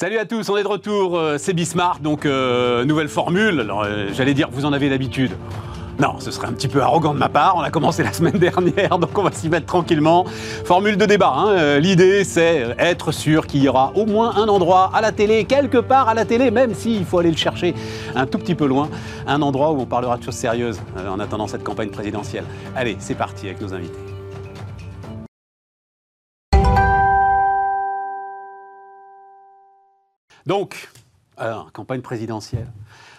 Salut 0.00 0.18
à 0.18 0.26
tous, 0.26 0.48
on 0.48 0.56
est 0.56 0.62
de 0.62 0.68
retour, 0.68 1.18
euh, 1.18 1.38
c'est 1.38 1.52
Bismarck, 1.52 2.00
donc 2.02 2.24
euh, 2.24 2.84
nouvelle 2.84 3.08
formule. 3.08 3.58
Alors 3.58 3.82
euh, 3.82 4.06
j'allais 4.12 4.32
dire, 4.32 4.48
vous 4.52 4.64
en 4.64 4.72
avez 4.72 4.88
l'habitude. 4.88 5.32
Non, 5.98 6.20
ce 6.20 6.30
serait 6.30 6.46
un 6.46 6.52
petit 6.52 6.68
peu 6.68 6.80
arrogant 6.80 7.14
de 7.14 7.18
ma 7.18 7.28
part. 7.28 7.56
On 7.56 7.62
a 7.62 7.70
commencé 7.72 8.04
la 8.04 8.12
semaine 8.12 8.38
dernière, 8.38 9.00
donc 9.00 9.18
on 9.18 9.24
va 9.24 9.32
s'y 9.32 9.48
mettre 9.48 9.66
tranquillement. 9.66 10.24
Formule 10.64 10.98
de 10.98 11.04
débat. 11.04 11.32
hein. 11.34 11.80
L'idée, 11.80 12.22
c'est 12.22 12.76
être 12.78 13.10
sûr 13.10 13.48
qu'il 13.48 13.60
y 13.60 13.68
aura 13.68 13.90
au 13.96 14.06
moins 14.06 14.36
un 14.36 14.46
endroit 14.46 14.92
à 14.94 15.00
la 15.00 15.10
télé, 15.10 15.44
quelque 15.46 15.78
part 15.78 16.08
à 16.08 16.14
la 16.14 16.24
télé, 16.24 16.52
même 16.52 16.74
s'il 16.74 17.04
faut 17.04 17.18
aller 17.18 17.32
le 17.32 17.36
chercher 17.36 17.74
un 18.14 18.26
tout 18.26 18.38
petit 18.38 18.54
peu 18.54 18.66
loin, 18.66 18.88
un 19.26 19.42
endroit 19.42 19.72
où 19.72 19.80
on 19.80 19.86
parlera 19.86 20.16
de 20.16 20.22
choses 20.22 20.36
sérieuses 20.36 20.80
en 21.10 21.18
attendant 21.18 21.48
cette 21.48 21.64
campagne 21.64 21.90
présidentielle. 21.90 22.44
Allez, 22.76 22.94
c'est 23.00 23.16
parti 23.16 23.46
avec 23.46 23.60
nos 23.60 23.74
invités. 23.74 24.17
Donc, 30.48 30.88
alors, 31.36 31.70
campagne 31.72 32.00
présidentielle. 32.00 32.68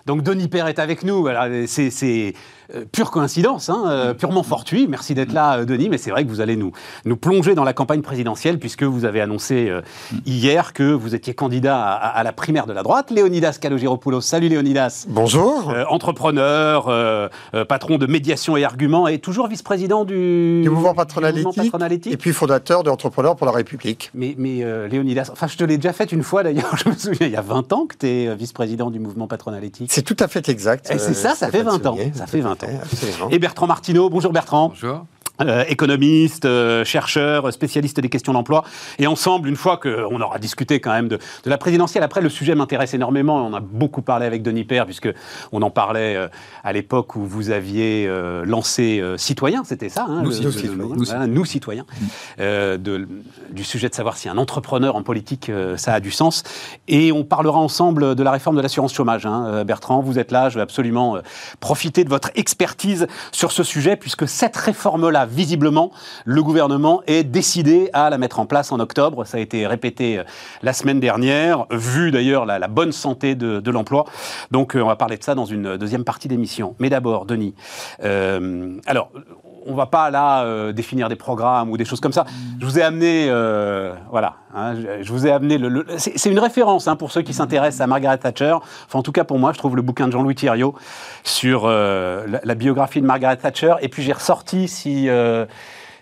Donc 0.08 0.24
Denis 0.24 0.48
Père 0.48 0.66
est 0.66 0.80
avec 0.80 1.04
nous. 1.04 1.28
Alors, 1.28 1.46
C'est 1.68 1.92
c'est, 1.92 2.34
euh, 2.76 2.86
pure 2.92 3.12
coïncidence, 3.12 3.70
hein, 3.70 3.84
euh, 3.88 4.14
purement 4.14 4.44
fortuit. 4.44 4.88
Merci 4.88 5.14
d'être 5.14 5.34
là, 5.34 5.60
euh, 5.60 5.66
Denis. 5.66 5.90
Mais 5.90 5.98
c'est 5.98 6.12
vrai 6.12 6.24
que 6.24 6.30
vous 6.30 6.42
allez 6.42 6.56
nous, 6.56 6.72
nous 7.06 7.18
plonger 7.18 7.56
dans 7.56 7.64
la 7.64 7.74
campagne 7.74 8.02
présidentielle 8.02 8.60
puisque 8.60 8.84
vous 8.84 9.06
avez 9.06 9.22
annoncé 9.22 9.70
euh, 9.70 9.82
hier 10.26 10.74
que 10.74 10.84
vous 10.84 11.16
étiez 11.16 11.34
candidat 11.34 11.82
à, 11.82 12.24
la 12.24 12.32
primaire 12.32 12.66
de 12.66 12.74
la 12.74 12.84
droite. 12.84 13.12
Léonidas 13.12 13.58
Kalogiropoulos. 13.60 14.22
Salut 14.22 14.50
Léonidas. 14.50 15.06
Bonjour. 15.10 15.74
Entrepreneur, 15.90 17.30
patron 17.68 17.98
de 17.98 18.06
médiation 18.06 18.58
et 18.58 18.64
arguments 18.64 19.08
et 19.08 19.20
toujours 19.20 19.48
vice-président 19.48 20.06
du, 20.06 20.62
du 20.62 20.70
mouvement 20.70 20.92
du 20.92 20.98
patronal 20.98 21.34
mouvement 21.34 21.52
éthique, 21.52 21.64
patronal 21.64 21.94
éthique. 21.94 22.14
et 22.14 22.18
puis 22.18 22.34
fondateur 22.34 22.84
de 22.84 22.90
Entrepreneurs 22.90 23.36
pour 23.36 23.46
la 23.46 23.54
République. 23.54 24.12
Mais, 24.14 24.36
mais 24.38 24.64
Léonidas, 24.90 25.30
enfin 25.32 25.48
je 25.48 25.58
te 25.58 25.64
l'ai 25.64 25.78
déjà 25.78 25.94
fait 25.94 26.12
une 26.12 26.24
fois 26.24 26.44
d'ailleurs, 26.44 26.76
je 26.84 26.90
me 26.90 26.96
souviens, 26.96 27.28
il 27.28 27.34
y 27.34 27.38
a 27.38 27.42
20 27.42 27.74
ans 27.74 27.86
que 27.86 27.96
tu 27.98 28.08
es 28.08 28.36
vice-président 28.36 28.92
du 28.92 29.00
mouvement 29.00 29.28
patronal 29.28 29.64
éthique. 29.64 29.92
C'est 29.92 30.04
tout 30.04 30.18
à 30.20 30.28
fait 30.28 30.48
exact. 30.50 30.92
Et 30.92 31.00
c'est 31.00 31.14
ça, 31.14 31.36
ça 31.36 31.50
fait 31.50 31.64
20 31.64 31.86
ans. 31.86 31.98
Ça 32.14 32.28
fait 32.28 32.42
20 32.42 32.59
Absolument. 32.64 33.30
Et 33.30 33.40
Bertrand 33.40 33.68
Martineau, 33.68 34.10
bonjour 34.10 34.32
Bertrand. 34.32 34.70
Bonjour. 34.70 35.06
Euh, 35.42 35.64
économiste, 35.70 36.44
euh, 36.44 36.84
chercheur, 36.84 37.54
spécialiste 37.54 38.00
des 38.02 38.10
questions 38.10 38.34
d'emploi. 38.34 38.66
Et 38.98 39.08
ensemble, 39.08 39.48
une 39.48 39.56
fois 39.56 39.78
qu'on 39.78 40.20
aura 40.20 40.38
discuté 40.38 40.82
quand 40.82 40.92
même 40.92 41.08
de, 41.08 41.16
de 41.18 41.50
la 41.50 41.58
présidentielle, 41.58 42.04
après 42.04 42.20
le 42.20 42.28
sujet 42.30 42.56
m'intéresse 42.56 42.94
énormément. 42.94 43.48
On 43.48 43.54
a 43.54 43.62
beaucoup 43.62 44.02
parlé 44.02 44.26
avec 44.26 44.44
Denis 44.44 44.66
Père, 44.66 44.86
puisque 44.86 45.08
on 45.54 45.62
en 45.62 45.70
parlait 45.70 46.16
euh, 46.18 46.28
à 46.66 46.74
l'époque 46.74 47.16
où 47.16 47.22
vous 47.26 47.52
aviez 47.52 48.06
euh, 48.06 48.44
lancé 48.46 49.00
euh, 49.00 49.16
Citoyen, 49.18 49.64
c'était 49.64 49.88
ça 49.88 50.06
hein, 50.10 50.24
Nous 50.24 50.30
le- 50.30 50.36
Citoyens. 50.36 50.72
le- 50.72 50.76
le- 50.76 50.84
Nous 50.84 50.88
voilà, 51.06 51.06
Citoyens. 51.06 51.28
Nous 51.28 51.46
Citoyens. 51.46 51.86
De- 52.38 53.08
du 53.52 53.64
sujet 53.64 53.88
de 53.90 53.96
savoir 53.96 54.18
si 54.18 54.28
un 54.30 54.38
entrepreneur 54.38 54.96
en 54.96 55.04
politique, 55.04 55.52
ça 55.78 55.94
a 55.94 56.00
du 56.00 56.12
sens. 56.12 56.44
Et 56.88 57.12
on 57.12 57.24
parlera 57.24 57.60
ensemble 57.60 58.16
de 58.16 58.24
la 58.24 58.32
réforme 58.32 58.56
de 58.58 58.62
l'assurance 58.62 58.94
chômage. 58.94 59.26
hein. 59.26 59.64
Bertrand, 59.64 60.02
vous 60.02 60.20
êtes 60.20 60.32
là, 60.32 60.50
je 60.50 60.56
vais 60.56 60.62
absolument 60.62 61.18
profiter 61.60 62.04
de 62.04 62.10
votre 62.10 62.30
expertise 62.36 63.08
sur 63.32 63.52
ce 63.52 63.64
sujet, 63.64 63.96
puisque 63.96 64.28
cette 64.28 64.56
réforme-là, 64.58 65.26
visiblement, 65.30 65.92
le 66.26 66.44
gouvernement 66.44 67.02
est 67.08 67.24
décidé 67.24 67.90
à 67.94 68.10
la 68.10 68.18
mettre 68.18 68.40
en 68.40 68.46
place 68.46 68.72
en 68.72 68.80
octobre. 68.80 69.26
Ça 69.26 69.38
a 69.38 69.40
été 69.40 69.68
répété 69.68 70.20
euh, 70.20 70.24
la 70.62 70.74
semaine 70.74 71.00
dernière, 71.00 71.66
vu 71.72 72.12
d'ailleurs 72.12 72.46
la, 72.46 72.68
bonne 72.68 72.92
santé 72.92 73.36
de, 73.36 73.60
de 73.60 73.72
l'emploi. 73.72 74.06
Donc 74.52 74.76
euh, 74.76 74.82
on 74.82 74.88
va 74.88 74.96
parler 74.96 75.18
de 75.18 75.24
ça 75.24 75.36
dans 75.36 75.46
une 75.46 75.78
deuxième 75.78 76.04
partie 76.04 76.28
d'émission. 76.28 76.76
Mais 76.80 76.90
d'abord, 76.90 77.26
Denis, 77.26 77.56
euh, 78.04 78.78
alors 78.86 79.12
on 79.66 79.76
va 79.76 79.86
pas 79.86 80.10
là 80.12 80.44
euh, 80.44 80.72
définir 80.72 81.10
des 81.10 81.16
programmes 81.16 81.70
ou 81.70 81.78
des 81.78 81.86
choses 81.86 82.00
comme 82.00 82.14
ça. 82.14 82.26
Je 82.60 82.66
vous 82.66 82.80
ai 82.80 82.82
amené, 82.84 83.28
euh, 83.30 83.94
voilà, 84.10 84.36
hein, 84.56 84.74
je, 85.02 85.12
vous 85.12 85.26
ai 85.28 85.32
amené 85.32 85.58
le. 85.58 85.70
le- 85.70 85.86
c'est 85.98 86.30
une 86.30 86.40
référence 86.40 86.88
hein, 86.88 86.96
pour 86.96 87.12
ceux 87.12 87.22
qui 87.22 87.34
s'intéressent 87.34 87.82
à 87.82 87.88
Margaret 87.88 88.18
Thatcher. 88.18 88.54
Enfin, 88.88 89.00
en 89.00 89.04
tout 89.04 89.12
cas 89.12 89.24
pour 89.24 89.40
moi, 89.40 89.52
je 89.54 89.58
trouve 89.58 89.76
le 89.76 89.82
bouquin 89.82 90.08
de 90.08 90.12
Jean-Louis 90.12 90.36
Thiriot 90.36 90.76
sur 91.24 91.64
euh, 91.66 92.26
la, 92.28 92.40
la 92.44 92.56
biographie 92.56 93.02
de 93.02 93.06
Margaret 93.06 93.38
Thatcher. 93.38 93.76
Et 93.82 93.90
puis 93.90 94.04
j'ai 94.04 94.14
ressorti 94.14 94.68
si. 94.68 95.08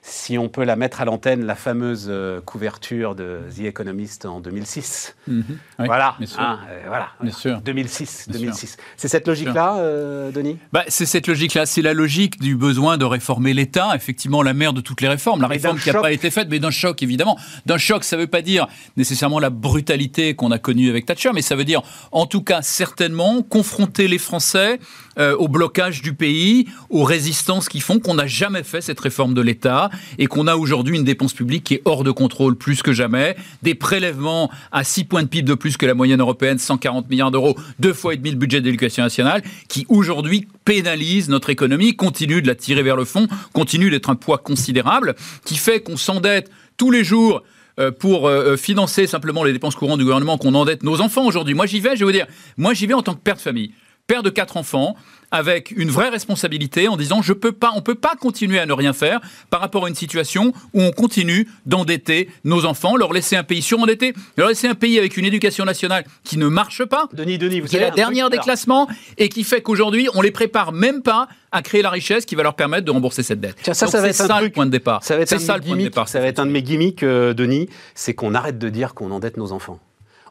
Si 0.10 0.38
on 0.38 0.48
peut 0.48 0.64
la 0.64 0.78
mettre 0.78 1.02
à 1.02 1.06
l'antenne, 1.06 1.46
la 1.46 1.56
fameuse 1.56 2.08
euh, 2.10 2.40
couverture 2.40 3.14
de 3.14 3.42
The 3.56 3.66
Economist 3.66 4.26
en 4.26 4.40
2006. 4.40 5.16
Oui, 5.28 5.44
voilà, 5.80 6.16
bien 6.18 6.28
sûr. 6.28 6.40
hein, 6.40 6.60
euh, 6.70 6.84
voilà, 6.88 7.10
Bien 7.22 7.34
sûr. 7.34 7.60
2006, 7.62 8.28
Bien 8.30 8.40
2006. 8.40 8.78
C'est 8.96 9.10
cette 9.10 9.28
logique-là, 9.28 9.78
euh, 9.80 10.32
Denis? 10.32 10.58
Bah, 10.72 10.86
c'est 10.88 11.06
cette 11.06 11.28
logique-là, 11.28 11.66
c'est 11.66 11.82
la 11.82 11.94
logique 11.94 12.40
du 12.40 12.56
besoin 12.56 12.98
de 12.98 13.04
réformer 13.04 13.54
l'État, 13.54 13.94
effectivement 13.96 14.42
la 14.44 14.54
mère 14.54 14.72
de 14.72 14.80
toutes 14.80 15.02
les 15.02 15.10
réformes, 15.10 15.42
la 15.42 15.48
réforme 15.48 15.78
qui 15.78 15.92
n'a 15.92 16.00
pas 16.00 16.14
été 16.14 16.32
faite, 16.32 16.48
mais 16.50 16.60
d'un 16.60 16.72
choc 16.72 17.04
évidemment. 17.04 17.38
D'un 17.66 17.78
choc, 17.78 18.06
ça 18.06 18.16
ne 18.16 18.22
veut 18.22 18.28
pas 18.28 18.42
dire 18.42 18.68
nécessairement 18.96 19.40
la 19.40 19.50
brutalité 19.50 20.36
qu'on 20.36 20.52
a 20.52 20.58
connue 20.60 20.90
avec 20.90 21.06
Thatcher, 21.06 21.32
mais 21.34 21.42
ça 21.42 21.56
veut 21.56 21.66
dire 21.66 21.82
en 22.14 22.26
tout 22.28 22.42
cas 22.44 22.62
certainement 22.62 23.42
confronter 23.42 24.08
les 24.08 24.20
Français 24.20 24.80
euh, 25.20 25.36
au 25.36 25.48
blocage 25.48 26.02
du 26.02 26.14
pays, 26.14 26.68
aux 26.90 27.04
résistances 27.04 27.70
qui 27.70 27.80
font 27.80 28.00
qu'on 28.00 28.16
n'a 28.16 28.28
jamais 28.28 28.64
fait 28.64 28.82
cette 28.82 29.00
réforme 29.00 29.34
de 29.34 29.42
l'État 29.42 29.90
et 30.18 30.28
qu'on 30.28 30.48
a 30.48 30.56
aujourd'hui 30.56 30.98
une 30.98 31.04
dépense 31.04 31.34
publique 31.34 31.64
qui 31.64 31.76
est 31.76 31.82
hors 31.86 32.04
de 32.04 32.12
contrôle 32.12 32.56
plus 32.56 32.82
que 32.82 32.94
jamais, 32.94 33.36
des 33.64 33.76
prélèvements 33.76 34.52
à 34.72 34.84
6 34.84 35.06
points 35.06 35.24
de 35.24 35.28
PIB 35.28 35.48
de 35.48 35.54
plus 35.54 35.78
que 35.78 35.86
la 35.86 35.94
moyenne 35.94 36.22
européenne, 36.22 36.58
140 36.58 37.10
milliards 37.10 37.32
d'euros, 37.32 37.56
deux 37.80 37.94
fois 37.94 38.14
et 38.14 38.18
demi 38.18 38.32
le 38.32 38.38
budget 38.38 38.62
de 38.62 38.66
l'éducation 38.66 39.04
nationale, 39.04 39.42
qui 39.68 39.86
aujourd'hui 39.90 40.48
pénalise 40.66 41.30
notre 41.30 41.50
économie, 41.50 41.96
continue 41.96 42.42
de 42.42 42.48
la 42.48 42.56
tirer 42.56 42.84
vers 42.84 42.96
le 42.96 43.06
fond, 43.06 43.28
continue 43.54 43.90
d'être 43.90 44.10
un 44.10 44.16
poids 44.16 44.38
considérable, 44.38 45.16
qui 45.46 45.56
fait 45.56 45.82
qu'on 45.82 45.98
s'endette 45.98 46.50
tous 46.78 46.92
les 46.92 47.04
jours 47.04 47.44
euh, 47.80 47.92
pour 47.92 48.28
euh, 48.28 48.58
financer 48.58 49.08
simplement 49.08 49.44
les 49.44 49.54
dépenses 49.54 49.76
courantes 49.76 50.00
du 50.00 50.04
gouvernement, 50.04 50.38
qu'on 50.38 50.56
endette 50.56 50.84
nos 50.84 51.00
enfants 51.02 51.26
aujourd'hui. 51.26 51.54
Moi 51.54 51.66
j'y 51.66 51.80
vais, 51.80 51.96
je 51.96 52.00
vais 52.00 52.06
vous 52.06 52.12
dire, 52.12 52.28
moi 52.58 52.74
j'y 52.74 52.88
vais 52.88 52.94
en 52.94 53.02
tant 53.04 53.14
que 53.14 53.20
père 53.20 53.36
de 53.36 53.42
famille, 53.42 53.72
père 54.08 54.24
de 54.24 54.30
quatre 54.30 54.56
enfants, 54.58 54.96
avec 55.30 55.72
une 55.72 55.90
vraie 55.90 56.08
responsabilité 56.08 56.88
en 56.88 56.96
disant 56.96 57.22
je 57.22 57.34
peux 57.34 57.52
pas, 57.52 57.72
on 57.76 57.82
peut 57.82 57.96
pas 57.96 58.16
continuer 58.16 58.60
à 58.60 58.66
ne 58.66 58.72
rien 58.72 58.94
faire 58.94 59.20
par 59.50 59.60
rapport 59.60 59.86
à 59.86 59.90
une 59.90 59.96
situation 59.96 60.54
où 60.74 60.82
on 60.82 60.92
continue 60.92 61.50
d'endetter 61.66 62.30
nos 62.46 62.64
enfants, 62.64 62.96
leur 62.96 63.12
laisser 63.12 63.36
un 63.36 63.44
pays 63.44 63.62
surendetté, 63.62 64.14
leur 64.38 64.48
laisser 64.48 64.70
un 64.70 64.76
pays 64.76 64.98
avec 64.98 65.18
une 65.18 65.26
éducation 65.26 65.66
nationale 65.66 66.06
qui 66.24 66.38
ne 66.38 66.48
marche 66.48 66.86
pas, 66.86 67.10
Denis, 67.12 67.38
Denis, 67.38 67.60
vous 67.60 67.68
qui 67.68 67.76
est 67.76 67.82
la 67.82 67.92
dernière 67.92 68.30
des 68.30 68.38
classements 68.38 68.88
et 69.18 69.28
qui 69.28 69.44
fait 69.44 69.62
qu'aujourd'hui 69.62 70.08
on 70.16 70.22
les 70.22 70.32
prépare 70.32 70.72
même 70.72 71.02
pas 71.02 71.28
à 71.52 71.62
créer 71.62 71.82
la 71.82 71.90
richesse 71.90 72.26
qui 72.26 72.36
va 72.36 72.44
leur 72.44 72.56
permettre 72.56 72.86
de 72.86 72.92
rembourser 72.92 73.24
cette 73.24 73.42
dette. 73.42 73.58
Tiens, 73.62 73.74
ça, 73.74 73.86
Donc 73.88 73.92
ça 73.92 73.98
va 74.02 74.04
c'est 74.06 74.10
être 74.12 74.22
un 74.22 74.28
ça 74.28 74.34
truc- 74.36 74.46
le 74.46 74.52
point 74.54 74.66
de 74.66 74.72
départ. 74.72 75.04
Ça 75.04 75.16
va 75.18 75.24
être, 75.24 75.30
C'est 75.30 75.36
un, 75.36 75.40
de 75.40 75.44
ça 75.44 75.56
le 75.58 75.62
point 75.64 75.76
de 75.76 75.82
départ. 75.82 76.08
ça 76.08 76.20
va 76.22 76.28
être 76.28 76.40
un 76.40 76.46
de 76.46 76.52
mes 76.52 76.64
gimmicks, 76.64 77.04
euh, 77.04 77.34
Denis, 77.34 77.68
c'est 77.96 78.14
qu'on 78.14 78.34
arrête 78.34 78.58
de 78.58 78.70
dire 78.70 78.94
qu'on 78.94 79.12
endette 79.12 79.36
nos 79.36 79.52
enfants. 79.52 79.80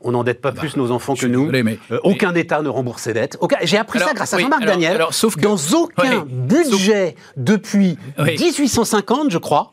On 0.03 0.13
n'endette 0.13 0.41
pas 0.41 0.53
plus 0.53 0.77
nos 0.77 0.91
enfants 0.91 1.15
que 1.15 1.27
nous. 1.27 1.41
désolé, 1.41 1.63
mais- 1.63 1.79
Euh, 1.91 1.99
aucun 2.05 2.35
État 2.35 2.63
ne 2.63 2.69
rembourse 2.69 3.03
ses 3.03 3.13
dettes. 3.15 3.37
Aucun- 3.41 3.57
J'ai 3.63 3.79
appris 3.79 3.99
Alors, 3.99 4.09
ça 4.11 4.15
grâce 4.15 4.35
à 4.35 4.39
Jean-Marc 4.39 4.65
Daniel. 4.65 4.95
alors, 4.97 5.15
sauf 5.15 5.37
que- 5.37 5.41
Dans 5.41 5.57
aucun 5.75 6.25
Oui, 6.25 6.33
budget 6.33 7.15
depuis 7.37 7.99
Oui. 8.19 8.37
1850, 8.39 9.31
je 9.31 9.39
crois, 9.39 9.73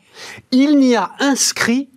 il 0.52 0.78
n'y 0.78 0.96
a 0.96 1.12
inscrit 1.20 1.90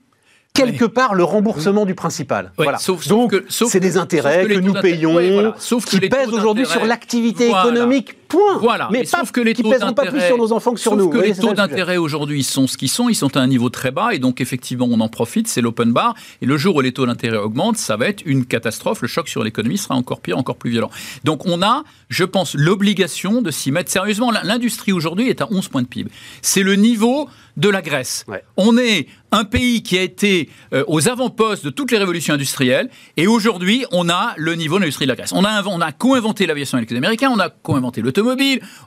quelque 0.54 0.86
part 0.86 1.14
le 1.14 1.22
remboursement 1.22 1.84
du 1.84 1.94
principal. 1.94 2.52
Voilà. 2.56 2.78
sauf- 2.78 3.06
Donc, 3.08 3.34
c'est 3.50 3.78
des 3.80 3.98
intérêts 3.98 4.46
que 4.46 4.54
nous 4.58 4.72
payons, 4.72 5.12
voilà. 5.12 5.54
Sauf 5.58 5.84
qui 5.84 6.00
pèsent 6.00 6.32
aujourd'hui 6.32 6.64
sur 6.66 6.84
l'activité 6.84 7.48
Voilà. 7.48 7.64
économique. 7.70 8.16
Point. 8.28 8.58
Voilà, 8.60 8.88
mais, 8.90 8.98
mais 9.00 9.04
pas, 9.04 9.18
sauf 9.20 9.30
que 9.32 9.40
les 9.40 9.54
taux 9.54 9.70
pèseront 9.70 9.92
pas 9.92 10.02
plus 10.02 10.12
d'intérêt- 10.12 10.26
sur 10.28 10.38
nos 10.38 10.52
enfants 10.52 10.72
que 10.74 10.80
sur 10.80 10.92
sauf 10.92 11.00
nous. 11.00 11.10
que 11.10 11.18
les 11.18 11.34
taux 11.34 11.48
le 11.50 11.54
d'intérêt 11.54 11.96
aujourd'hui 11.96 12.42
sont 12.42 12.66
ce 12.66 12.76
qu'ils 12.76 12.88
sont, 12.90 13.08
ils 13.08 13.14
sont 13.14 13.36
à 13.36 13.40
un 13.40 13.46
niveau 13.46 13.68
très 13.70 13.90
bas 13.90 14.10
et 14.14 14.18
donc 14.18 14.40
effectivement 14.40 14.86
on 14.90 15.00
en 15.00 15.08
profite, 15.08 15.48
c'est 15.48 15.60
l'open 15.60 15.92
bar 15.92 16.14
et 16.42 16.46
le 16.46 16.56
jour 16.56 16.76
où 16.76 16.80
les 16.80 16.92
taux 16.92 17.06
d'intérêt 17.06 17.36
augmentent, 17.36 17.76
ça 17.76 17.96
va 17.96 18.08
être 18.08 18.22
une 18.26 18.44
catastrophe, 18.46 19.02
le 19.02 19.08
choc 19.08 19.28
sur 19.28 19.44
l'économie 19.44 19.78
sera 19.78 19.94
encore 19.94 20.20
pire, 20.20 20.38
encore 20.38 20.56
plus 20.56 20.70
violent. 20.70 20.90
Donc 21.24 21.46
on 21.46 21.62
a, 21.62 21.84
je 22.08 22.24
pense, 22.24 22.54
l'obligation 22.54 23.42
de 23.42 23.50
s'y 23.50 23.70
mettre 23.72 23.90
sérieusement. 23.90 24.32
L'industrie 24.42 24.92
aujourd'hui 24.92 25.28
est 25.28 25.40
à 25.40 25.48
11 25.50 25.68
points 25.68 25.82
de 25.82 25.86
PIB. 25.86 26.10
C'est 26.42 26.62
le 26.62 26.74
niveau 26.74 27.28
de 27.56 27.68
la 27.70 27.80
Grèce. 27.80 28.24
Ouais. 28.28 28.44
On 28.58 28.76
est 28.76 29.06
un 29.32 29.44
pays 29.44 29.82
qui 29.82 29.96
a 29.96 30.02
été 30.02 30.50
euh, 30.74 30.84
aux 30.88 31.08
avant-postes 31.08 31.64
de 31.64 31.70
toutes 31.70 31.90
les 31.90 31.96
révolutions 31.98 32.34
industrielles 32.34 32.90
et 33.16 33.26
aujourd'hui 33.26 33.84
on 33.92 34.08
a 34.10 34.34
le 34.36 34.54
niveau 34.54 34.76
de 34.76 34.80
l'industrie 34.82 35.06
de 35.06 35.10
la 35.10 35.16
Grèce. 35.16 35.32
On 35.32 35.44
a, 35.44 35.64
on 35.64 35.80
a 35.80 35.90
co-inventé 35.92 36.46
l'aviation 36.46 36.76
avec 36.76 36.90
les 36.90 36.96
Américains, 36.98 37.30
on 37.34 37.38
a 37.38 37.48
co-inventé 37.48 38.02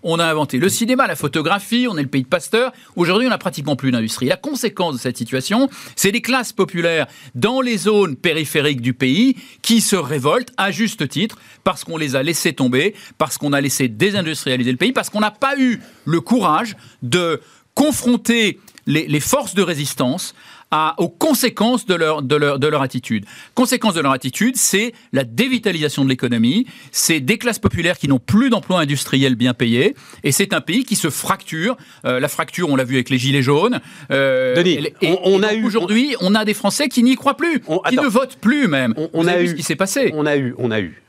on 0.04 0.20
a 0.20 0.26
inventé 0.26 0.58
le 0.58 0.70
cinéma, 0.70 1.08
la 1.08 1.16
photographie, 1.16 1.88
on 1.90 1.98
est 1.98 2.04
le 2.04 2.08
pays 2.08 2.24
de 2.24 2.28
Pasteur. 2.28 2.72
Aujourd'hui 2.96 3.28
on 3.28 3.30
n'a 3.30 3.38
pratiquement 3.38 3.76
plus 3.76 3.92
d'industrie. 3.92 4.28
La 4.28 4.38
conséquence 4.38 4.96
de 4.96 5.00
cette 5.00 5.18
situation, 5.18 5.70
c'est 5.96 6.12
les 6.12 6.22
classes 6.22 6.54
populaires 6.54 7.08
dans 7.36 7.62
les 7.62 7.78
zones 7.78 8.16
périphériques 8.16 8.81
du 8.81 8.94
pays 8.94 9.36
qui 9.62 9.81
se 9.81 9.96
révoltent 9.96 10.54
à 10.58 10.72
juste 10.72 11.08
titre 11.08 11.38
parce 11.64 11.84
qu'on 11.84 11.98
les 11.98 12.16
a 12.16 12.24
laissés 12.24 12.54
tomber, 12.54 12.96
parce 13.18 13.38
qu'on 13.38 13.54
a 13.54 13.62
laissé 13.62 13.88
désindustrialiser 13.88 14.72
le 14.72 14.78
pays, 14.78 14.92
parce 14.92 15.10
qu'on 15.10 15.20
n'a 15.20 15.32
pas 15.32 15.58
eu 15.58 15.80
le 16.06 16.22
courage 16.22 16.75
de 17.04 17.42
confronter 17.75 18.60
les 18.88 19.20
forces 19.20 19.54
de 19.54 19.62
résistance 19.62 20.34
à, 20.71 20.95
aux 20.98 21.10
conséquences 21.10 21.86
de 21.86 21.95
leur, 21.95 22.21
de, 22.21 22.36
leur, 22.36 22.60
de 22.60 22.68
leur 22.68 22.81
attitude. 22.81 23.25
Conséquence 23.56 23.94
de 23.94 24.01
leur 24.01 24.12
attitude, 24.12 24.56
c'est 24.56 24.94
la 25.13 25.24
dévitalisation 25.24 26.04
de 26.04 26.10
l'économie, 26.10 26.66
c'est 26.92 27.19
des 27.19 27.38
classes 27.38 27.60
populaires 27.60 27.98
qui 27.98 28.07
n'ont 28.07 28.19
plus 28.19 28.50
d'emplois 28.50 28.80
industriels 28.80 29.36
bien 29.36 29.54
payés, 29.54 29.95
et 30.24 30.31
c'est 30.31 30.54
un 30.54 30.62
pays 30.62 30.83
qui 30.83 30.95
se 30.95 31.10
fracture. 31.10 31.77
Euh, 32.06 32.19
la 32.19 32.27
fracture, 32.27 32.69
on 32.69 32.75
l'a 32.75 32.83
vu 32.83 32.95
avec 32.95 33.10
les 33.10 33.18
Gilets 33.18 33.42
jaunes. 33.42 33.80
Euh, 34.12 34.56
Denis, 34.56 34.88
et, 35.01 35.18
on, 35.24 35.42
a 35.44 35.54
eu 35.54 35.66
aujourd'hui, 35.66 36.16
on 36.21 36.36
a 36.36 36.45
des 36.45 36.54
Français 36.54 36.88
qui 36.88 37.04
n'y 37.04 37.15
croient 37.15 37.38
plus, 37.38 37.62
qui 37.88 37.95
ne 37.95 38.07
votent 38.07 38.38
plus 38.38 38.68
même. 38.68 38.94
On, 39.13 39.27
a 39.27 39.42
eu 39.42 39.48
ce 39.48 39.54
qui 39.54 39.63
s'est 39.63 39.75
passé? 39.75 40.12
On 40.13 40.25
a 40.25 40.38
eu, 40.38 40.54
on 40.57 40.72
a 40.72 40.80
eu. 40.80 41.01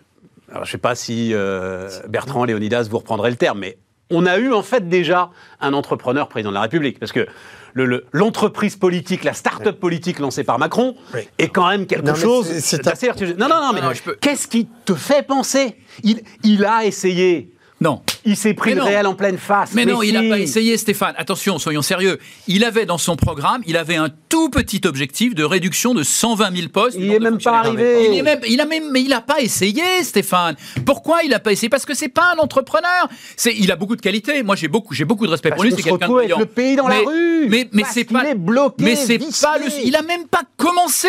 Alors, 0.51 0.65
je 0.65 0.71
ne 0.71 0.73
sais 0.73 0.79
pas 0.79 0.95
si 0.95 1.31
euh, 1.33 1.89
Bertrand 2.09 2.45
Léonidas 2.45 2.89
vous 2.91 2.99
reprendrez 2.99 3.31
le 3.31 3.37
terme, 3.37 3.61
mais 3.61 3.79
on 4.11 4.27
a 4.27 4.39
eu 4.39 4.53
en 4.53 4.63
fait 4.63 4.89
déjà 4.89 5.31
un 5.61 5.73
entrepreneur 5.73 6.29
président 6.29 6.51
de 6.51 6.55
la 6.55 6.63
République. 6.63 6.99
Parce 6.99 7.13
que 7.13 7.27
l'entreprise 7.75 8.77
politique, 8.77 9.25
la 9.25 9.33
start-up 9.33 9.79
politique 9.79 10.19
lancée 10.19 10.45
par 10.45 10.59
Macron 10.59 10.95
est 11.39 11.49
quand 11.49 11.69
même 11.69 11.87
quelque 11.87 12.15
chose 12.15 12.49
d'assez 12.83 13.09
Non, 13.39 13.49
non, 13.49 13.61
non, 13.61 13.73
mais 13.73 13.81
qu'est-ce 14.21 14.49
qui 14.49 14.69
te 14.85 14.95
fait 14.95 15.27
penser? 15.27 15.77
Il, 16.03 16.23
il 16.43 16.65
a 16.65 16.85
essayé. 16.85 17.51
Non. 17.81 18.03
Il 18.25 18.37
s'est 18.37 18.55
pris 18.55 18.75
le 18.75 18.83
réel 18.83 19.07
en 19.07 19.15
pleine 19.15 19.39
face. 19.39 19.73
Mais, 19.75 19.85
non, 19.85 20.03
il 20.03 20.15
n'a 20.15 20.23
pas 20.23 20.39
essayé, 20.39 20.77
Stéphane. 20.77 21.15
Attention, 21.17 21.59
soyons 21.59 21.83
sérieux. 21.83 22.19
Il 22.47 22.65
avait 22.65 22.87
dans 22.87 22.99
son 22.99 23.17
programme, 23.17 23.63
il 23.67 23.77
avait 23.77 23.97
un 23.97 24.09
tout 24.29 24.51
petit 24.51 24.81
objectif 24.85 25.35
de 25.35 25.45
réduction 25.45 25.95
de 25.95 26.03
120 26.03 26.57
000 26.57 26.69
postes. 26.69 26.97
Il 26.99 27.09
n'est 27.09 27.19
même 27.19 27.39
pas 27.39 27.61
arrivé. 27.61 28.09
Il, 28.11 28.19
est 28.19 28.23
même, 28.23 28.41
il 28.49 28.61
a 28.61 28.67
même, 28.67 28.91
mais 28.91 29.03
il 29.03 29.09
n'a 29.09 29.21
pas 29.21 29.41
essayé, 29.41 30.03
Stéphane. 30.03 30.57
Pourquoi 30.85 31.23
il 31.25 31.31
n'a 31.31 31.41
pas 31.41 31.53
essayé? 31.53 31.69
Parce 31.69 31.87
que 31.87 31.95
c'est 31.95 32.09
pas 32.09 32.35
un 32.37 32.39
entrepreneur. 32.39 33.09
C'est, 33.37 33.55
il 33.57 33.71
a 33.73 33.77
beaucoup 33.77 33.97
de 33.97 34.03
qualités. 34.03 34.43
Moi, 34.43 34.57
j'ai 34.57 34.69
beaucoup, 34.69 34.95
j'ai 34.95 35.05
beaucoup 35.05 35.27
de 35.27 35.31
respect 35.31 35.51
pour 35.51 35.65
lui. 35.65 35.73
C'est 35.75 35.83
quelqu'un 35.83 36.09
de 36.09 36.39
le 36.39 36.47
pays 36.47 36.77
dans 36.77 36.89
la 36.89 36.99
rue. 36.99 37.49
Mais, 37.49 37.69
mais 37.73 37.85
c'est 37.91 38.05
pas. 38.05 38.25
est 38.25 38.35
bloqué. 38.35 38.85
Mais 38.85 38.97
c'est 38.97 39.19
pas 39.19 39.59
le. 39.59 39.67
Il 39.85 39.97
a 39.97 40.03
même 40.03 40.27
pas 40.27 40.43
commencé. 40.57 41.09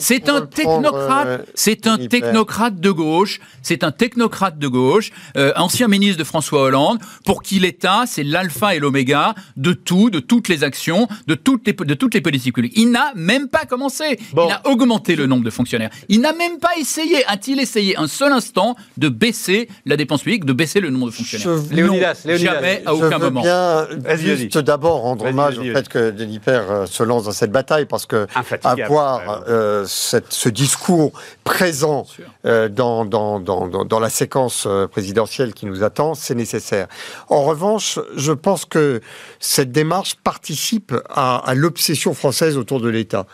C'est 0.00 0.28
un 0.28 0.46
technocrate. 0.46 1.26
Euh, 1.26 1.38
c'est 1.54 1.86
un 1.86 1.98
technocrate 1.98 2.80
de 2.80 2.90
gauche. 2.90 3.40
C'est 3.62 3.84
un 3.84 3.92
technocrate 3.92 4.58
de 4.58 4.68
gauche, 4.68 5.10
euh, 5.36 5.52
ancien 5.56 5.88
ministre 5.88 6.18
de 6.18 6.24
François 6.38 6.62
Hollande, 6.62 7.00
pour 7.24 7.42
qui 7.42 7.58
l'État, 7.58 8.04
c'est 8.06 8.22
l'alpha 8.22 8.76
et 8.76 8.78
l'oméga 8.78 9.34
de 9.56 9.72
tout, 9.72 10.08
de 10.08 10.20
toutes 10.20 10.46
les 10.46 10.62
actions, 10.62 11.08
de 11.26 11.34
toutes 11.34 11.66
les, 11.66 11.72
de 11.72 11.94
toutes 11.94 12.14
les 12.14 12.20
politiques 12.20 12.54
publiques. 12.54 12.74
Il 12.76 12.92
n'a 12.92 13.10
même 13.16 13.48
pas 13.48 13.64
commencé. 13.64 14.20
Il 14.32 14.38
a 14.38 14.62
augmenté 14.64 15.16
le 15.16 15.26
nombre 15.26 15.42
de 15.42 15.50
fonctionnaires. 15.50 15.90
Il 16.08 16.20
n'a 16.20 16.32
même 16.32 16.58
pas 16.60 16.70
essayé, 16.78 17.26
a-t-il 17.26 17.58
essayé 17.58 17.96
un 17.96 18.06
seul 18.06 18.32
instant 18.32 18.76
de 18.98 19.08
baisser 19.08 19.68
la 19.84 19.96
dépense 19.96 20.22
publique, 20.22 20.44
de 20.44 20.52
baisser 20.52 20.78
le 20.78 20.90
nombre 20.90 21.06
de 21.06 21.10
fonctionnaires 21.10 21.60
Léonidas, 21.72 22.22
jamais, 22.36 22.82
à 22.86 22.94
aucun 22.94 23.10
je 23.10 23.14
veux 23.16 23.30
moment. 23.30 23.42
bien 23.42 23.88
juste 24.16 24.58
d'abord 24.58 25.00
rendre 25.00 25.24
hommage 25.24 25.58
au 25.58 25.64
fait 25.64 25.88
que 25.88 26.10
Denis 26.10 26.38
Père 26.38 26.70
euh, 26.70 26.86
se 26.86 27.02
lance 27.02 27.24
dans 27.24 27.32
cette 27.32 27.50
bataille, 27.50 27.86
parce 27.86 28.06
que 28.06 28.28
avoir 28.62 29.42
euh, 29.48 29.84
cette, 29.88 30.32
ce 30.32 30.48
discours 30.48 31.10
présent 31.42 32.06
euh, 32.44 32.68
dans, 32.68 33.04
dans, 33.04 33.40
dans, 33.40 33.66
dans, 33.66 33.98
la 33.98 34.10
séquence 34.10 34.68
présidentielle 34.92 35.52
qui 35.52 35.66
nous 35.66 35.82
a 35.82 35.90
c'est 36.28 36.34
nécessaire. 36.34 36.88
En 37.28 37.42
revanche, 37.42 37.98
je 38.14 38.32
pense 38.32 38.66
que 38.66 39.00
cette 39.40 39.72
démarche 39.72 40.16
participe 40.22 40.94
à, 41.08 41.52
l'obsession 41.54 42.12
française 42.12 42.56
autour 42.58 42.80
de 42.80 42.88
l'État. 42.88 43.26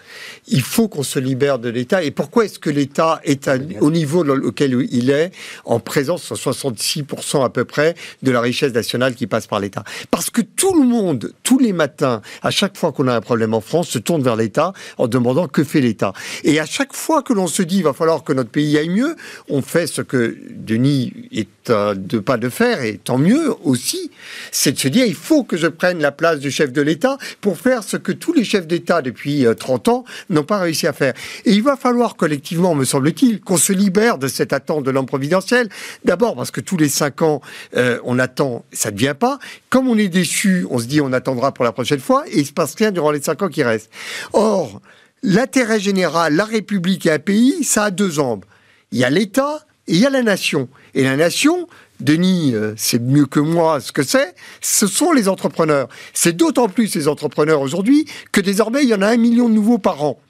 Il 0.47 0.63
faut 0.63 0.89
qu'on 0.89 1.03
se 1.03 1.19
libère 1.19 1.59
de 1.59 1.69
l'État. 1.69 2.05
Et 2.05 2.13
pourquoi 2.13 2.45
est-ce 2.45 2.61
que 2.61 2.71
l'État 2.71 3.21
est 3.25 3.51
au 3.81 3.91
niveau 3.91 4.25
auquel 4.25 4.87
il 4.91 5.11
est, 5.11 5.33
en 5.65 5.81
présence 5.81 6.31
de 6.31 6.37
66% 6.37 7.45
à 7.45 7.49
peu 7.49 7.65
près 7.65 7.95
de 8.23 8.31
la 8.31 8.41
richesse 8.41 8.73
nationale 8.73 9.15
qui 9.15 9.27
passe 9.27 9.49
par 9.49 9.59
l'État? 9.59 9.83
Parce 10.11 10.31
que 10.31 10.41
tout 10.41 10.81
le 10.81 10.87
monde, 10.87 11.33
tous 11.43 11.59
les 11.59 11.73
matins, 11.73 12.23
à 12.43 12.51
chaque 12.51 12.77
fois 12.77 12.93
qu'on 12.93 13.09
a 13.09 13.15
un 13.15 13.21
problème 13.21 13.55
en 13.55 13.61
France, 13.61 13.89
se 13.89 13.99
tourne 13.99 14.23
vers 14.23 14.37
l'État 14.37 14.73
en 14.99 15.09
demandant 15.09 15.49
que 15.49 15.65
fait 15.65 15.81
l'État. 15.81 16.13
Et 16.45 16.61
à 16.61 16.67
chaque 16.67 16.95
fois 16.95 17.23
que 17.23 17.33
l'on 17.33 17.49
se 17.49 17.63
dit 17.63 17.79
il 17.79 17.85
va 17.85 17.93
falloir 17.93 18.23
que 18.23 18.33
notre 18.33 18.51
pays 18.51 18.79
aille 18.79 18.89
mieux, 18.89 19.17
on 19.49 19.63
fait 19.63 19.89
ce 19.89 20.01
que 20.01 20.37
Denis 20.51 21.13
est 21.33 21.49
de 21.71 22.19
pas 22.19 22.37
de 22.37 22.49
faire, 22.49 22.84
et 22.85 22.99
tant 22.99 23.19
mieux 23.19 23.55
aussi, 23.65 24.11
c'est 24.51 24.73
de 24.73 24.79
se 24.79 24.89
dire 24.89 25.07
il 25.07 25.15
faut 25.15 25.45
que 25.45 25.57
je 25.57 25.67
prenne 25.67 26.01
la 26.01 26.13
place 26.13 26.39
du 26.39 26.51
chef 26.51 26.73
de 26.73 26.83
l'État 26.83 27.19
pour 27.41 27.59
faire 27.59 27.83
ce 27.83 27.97
que 27.97 28.13
tous 28.13 28.33
les 28.33 28.45
chefs 28.45 28.67
d'État 28.67 29.03
depuis 29.03 29.47
30 29.59 29.89
euh, 29.89 29.91
ans 29.91 30.05
n'ont 30.31 30.45
pas 30.45 30.59
réussi 30.59 30.87
à 30.87 30.93
faire. 30.93 31.15
Et 31.45 31.53
il 31.53 31.63
va 31.63 31.77
falloir 31.77 32.17
collectivement, 32.17 32.75
me 32.75 32.85
semble-t-il, 32.85 33.41
qu'on 33.41 33.57
se 33.57 33.73
libère 33.73 34.19
de 34.19 34.29
cette 34.29 34.53
attente 34.53 34.85
de 34.85 34.91
l'homme 34.91 35.07
providentiel. 35.07 35.69
D'abord 36.05 36.37
parce 36.37 36.51
que 36.51 36.61
tous 36.61 36.77
les 36.77 36.89
5 36.89 37.23
ans, 37.23 37.41
euh, 37.77 37.99
on 38.05 38.19
attend, 38.19 38.65
ça 38.73 38.91
ne 38.91 38.97
vient 38.97 39.15
pas. 39.15 39.39
Comme 39.71 39.89
on 39.89 39.99
est 39.99 40.09
déçu, 40.09 40.67
on 40.71 40.79
se 40.79 40.87
dit 40.87 41.01
on 41.01 41.13
attendra 41.13 41.53
pour 41.53 41.65
la 41.65 41.73
prochaine 41.73 42.01
fois, 42.01 42.25
et 42.29 42.41
il 42.41 42.47
se 42.47 42.53
passe 42.53 42.75
rien 42.75 42.93
durant 42.93 43.11
les 43.11 43.23
5 43.23 43.43
ans 43.43 43.49
qui 43.49 43.63
restent. 43.63 43.91
Or, 44.33 44.81
l'intérêt 45.23 45.81
général, 45.81 46.35
la 46.35 46.45
République 46.45 47.07
et 47.07 47.13
un 47.13 47.19
pays, 47.19 47.65
ça 47.65 47.85
a 47.85 47.91
deux 47.91 48.11
jambes. 48.11 48.45
Il 48.93 48.99
y 48.99 49.05
a 49.05 49.11
l'État 49.11 49.67
et 49.89 49.95
il 49.95 49.99
y 49.99 50.07
a 50.07 50.11
la 50.11 50.23
nation. 50.23 50.69
Et 50.95 51.03
la 51.03 51.17
nation, 51.17 51.67
Denis, 52.05 52.55
euh, 52.55 52.75
c'est 52.77 53.01
mieux 53.01 53.25
que 53.25 53.41
moi 53.41 53.81
ce 53.81 53.91
que 53.91 54.03
c'est, 54.03 54.35
ce 54.61 54.87
sont 54.87 55.13
les 55.13 55.27
entrepreneurs. 55.27 55.89
C'est 56.13 56.37
d'autant 56.37 56.69
plus 56.69 56.87
ces 56.87 57.09
entrepreneurs 57.09 57.63
aujourd'hui 57.63 58.07
que 58.31 58.43
désormais, 58.43 58.83
il 58.83 58.91
y 58.91 58.95
en 58.95 59.01
a 59.01 59.09
un 59.09 59.17
million 59.17 59.49
de 59.49 59.55
nouveaux 59.55 59.79
par 59.79 60.05
an. 60.05 60.21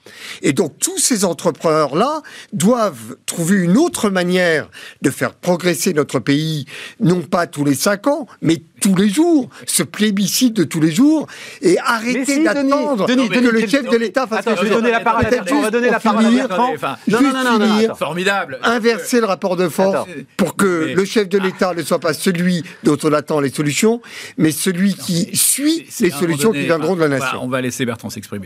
Et 0.41 0.53
donc, 0.53 0.77
tous 0.79 0.97
ces 0.97 1.25
entrepreneurs-là 1.25 2.21
doivent 2.53 3.17
trouver 3.25 3.57
une 3.57 3.77
autre 3.77 4.09
manière 4.09 4.69
de 5.01 5.09
faire 5.09 5.33
progresser 5.33 5.93
notre 5.93 6.19
pays, 6.19 6.65
non 6.99 7.21
pas 7.21 7.47
tous 7.47 7.65
les 7.65 7.75
cinq 7.75 8.07
ans, 8.07 8.27
mais 8.41 8.61
tous 8.81 8.95
les 8.95 9.09
jours, 9.09 9.49
ce 9.65 9.83
plébiscite 9.83 10.53
de 10.53 10.63
tous 10.63 10.79
les 10.79 10.91
jours, 10.91 11.27
et 11.61 11.77
arrêter 11.79 12.43
d'attendre 12.43 13.07
que 13.07 13.39
le 13.39 13.67
chef 13.67 13.89
de 13.89 13.97
l'État 13.97 14.27
fasse 14.27 14.45
quelque 14.45 14.59
chose. 14.59 14.65
Je 14.65 14.69
vais 14.69 14.75
donner 14.75 14.91
la 14.91 14.99
parole 14.99 15.25
on 15.51 15.61
va 15.61 15.71
donner 15.71 15.89
la 15.89 15.99
parole 15.99 16.25
à 16.25 16.99
Non, 17.07 17.21
non, 17.21 17.59
non, 17.59 17.95
Formidable. 17.95 18.59
Inverser 18.63 19.19
le 19.19 19.25
rapport 19.25 19.55
de 19.55 19.69
force 19.69 20.07
pour 20.37 20.55
que 20.55 20.93
le 20.95 21.05
chef 21.05 21.29
de 21.29 21.37
l'État 21.37 21.73
ne 21.73 21.81
soit 21.81 21.99
pas 21.99 22.13
celui 22.13 22.63
dont 22.83 22.97
on 23.03 23.13
attend 23.13 23.39
les 23.39 23.49
solutions, 23.49 24.01
mais 24.37 24.51
celui 24.51 24.95
qui 24.95 25.35
suit 25.35 25.87
les 25.99 26.11
solutions 26.11 26.51
qui 26.51 26.65
viendront 26.65 26.95
de 26.95 27.01
la 27.01 27.07
nation. 27.09 27.39
On 27.41 27.47
va 27.47 27.61
laisser 27.61 27.85
Bertrand 27.85 28.09
s'exprimer. 28.09 28.45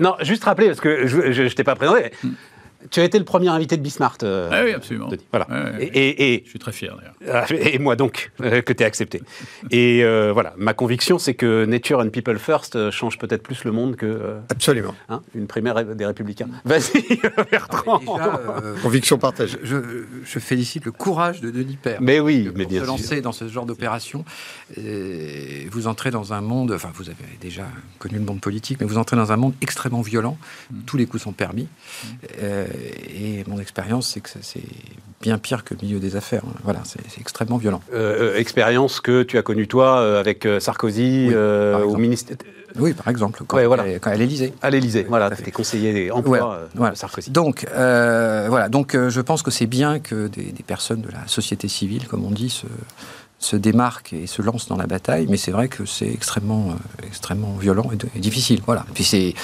Non, 0.00 0.14
juste 0.22 0.44
rappeler, 0.44 0.61
parce 0.66 0.80
que 0.80 1.06
je 1.06 1.42
ne 1.42 1.48
t'ai 1.48 1.64
pas 1.64 1.74
présenté. 1.74 2.10
Tu 2.90 3.00
as 3.00 3.04
été 3.04 3.18
le 3.18 3.24
premier 3.24 3.48
invité 3.48 3.76
de 3.76 3.82
Bismart. 3.82 4.18
Euh, 4.22 4.48
ah 4.52 4.62
oui, 4.64 4.72
absolument. 4.72 5.08
Voilà. 5.30 5.46
et, 5.80 6.42
je 6.44 6.50
suis 6.50 6.58
très 6.58 6.72
fier 6.72 6.96
d'ailleurs. 6.96 7.14
Ah, 7.30 7.46
et 7.54 7.78
moi 7.78 7.96
donc, 7.96 8.30
euh, 8.40 8.62
que 8.62 8.72
tu 8.72 8.82
aies 8.82 8.86
accepté. 8.86 9.22
Et 9.70 10.04
euh, 10.04 10.32
voilà, 10.32 10.54
ma 10.56 10.74
conviction, 10.74 11.18
c'est 11.18 11.34
que 11.34 11.64
Nature 11.64 12.00
and 12.00 12.10
People 12.10 12.38
First 12.38 12.90
change 12.90 13.18
peut-être 13.18 13.42
plus 13.42 13.64
le 13.64 13.72
monde 13.72 13.96
que. 13.96 14.36
Absolument. 14.48 14.94
Hein, 15.08 15.22
une 15.34 15.46
primaire 15.46 15.84
des 15.84 16.06
Républicains. 16.06 16.48
Vas-y, 16.64 17.20
Bertrand. 17.50 18.00
conviction 18.82 19.18
partagée. 19.18 19.58
Je, 19.62 19.76
je, 20.24 20.38
félicite 20.38 20.84
le 20.84 20.92
courage 20.92 21.40
de 21.40 21.50
Denis 21.50 21.78
Père. 21.80 21.98
Mais 22.00 22.20
oui, 22.20 22.50
mais 22.54 22.66
bien 22.66 22.82
se 22.82 22.86
lancer 22.86 23.20
dans 23.20 23.32
ce 23.32 23.48
genre 23.48 23.66
d'opération. 23.66 24.24
Vous 24.76 25.86
entrez 25.86 26.10
dans 26.10 26.32
un 26.32 26.40
monde. 26.40 26.72
Enfin, 26.72 26.90
vous 26.94 27.08
avez 27.08 27.38
déjà 27.40 27.66
connu 27.98 28.18
le 28.18 28.24
monde 28.24 28.40
politique, 28.40 28.78
mais 28.80 28.86
vous 28.86 28.98
entrez 28.98 29.16
dans 29.16 29.32
un 29.32 29.36
monde 29.36 29.54
extrêmement 29.60 30.02
violent. 30.02 30.36
Mm. 30.70 30.80
Tous 30.86 30.96
les 30.96 31.06
coups 31.06 31.22
sont 31.22 31.32
permis. 31.32 31.68
Mm 32.04 32.71
et 32.72 33.44
mon 33.46 33.58
expérience, 33.58 34.08
c'est 34.08 34.20
que 34.20 34.28
c'est 34.40 34.60
bien 35.20 35.38
pire 35.38 35.64
que 35.64 35.74
le 35.74 35.86
milieu 35.86 36.00
des 36.00 36.16
affaires. 36.16 36.42
Voilà, 36.64 36.80
c'est 36.84 37.20
extrêmement 37.20 37.56
violent. 37.56 37.80
Euh, 37.94 38.34
euh, 38.34 38.38
expérience 38.38 39.00
que 39.00 39.22
tu 39.22 39.38
as 39.38 39.42
connue 39.42 39.68
toi 39.68 40.00
euh, 40.00 40.20
avec 40.20 40.46
Sarkozy 40.58 41.34
au 41.34 41.96
ministère. 41.96 42.36
Oui, 42.78 42.94
par 42.94 43.08
exemple, 43.08 43.42
quand, 43.46 43.62
voilà. 43.66 43.84
quand 43.98 44.10
à 44.10 44.14
l'Élysée. 44.14 44.54
À 44.62 44.70
l'Élysée, 44.70 45.04
voilà, 45.06 45.30
tu 45.30 45.42
étais 45.42 45.50
conseiller 45.50 46.10
emploi 46.10 46.68
voilà. 46.74 46.94
Sarkozy. 46.94 47.30
Donc, 47.30 47.66
voilà, 47.70 48.68
donc 48.68 48.96
je 48.96 49.20
pense 49.20 49.42
que 49.42 49.50
c'est 49.50 49.66
bien 49.66 50.00
que 50.00 50.26
des, 50.26 50.52
des, 50.52 50.62
personnes 50.62 51.02
de 51.02 51.10
la 51.10 51.26
société 51.26 51.68
civile, 51.68 52.08
comme 52.08 52.24
on 52.24 52.30
dit, 52.30 52.50
se, 52.50 52.66
se 53.42 53.56
démarque 53.56 54.12
et 54.12 54.26
se 54.26 54.40
lance 54.40 54.68
dans 54.68 54.76
la 54.76 54.86
bataille, 54.86 55.26
mais 55.28 55.36
c'est 55.36 55.50
vrai 55.50 55.68
que 55.68 55.84
c'est 55.84 56.08
extrêmement, 56.08 56.70
euh, 56.70 57.06
extrêmement 57.06 57.54
violent 57.54 57.90
et, 58.14 58.20
difficile. 58.20 58.60
Voilà. 58.66 58.86
Puis 58.94 59.04
c'est 59.04 59.34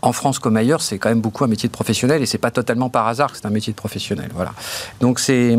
en 0.00 0.12
France 0.12 0.38
comme 0.38 0.56
ailleurs, 0.56 0.80
c'est 0.80 0.98
quand 0.98 1.08
même 1.08 1.20
beaucoup 1.20 1.44
un 1.44 1.48
métier 1.48 1.68
de 1.68 1.72
professionnel 1.72 2.22
et 2.22 2.26
c'est 2.26 2.38
pas 2.38 2.52
totalement 2.52 2.88
par 2.88 3.08
hasard 3.08 3.32
que 3.32 3.38
c'est 3.38 3.46
un 3.46 3.50
métier 3.50 3.72
de 3.72 3.76
professionnel. 3.76 4.30
Voilà. 4.32 4.52
Donc 5.00 5.18
c'est 5.18 5.56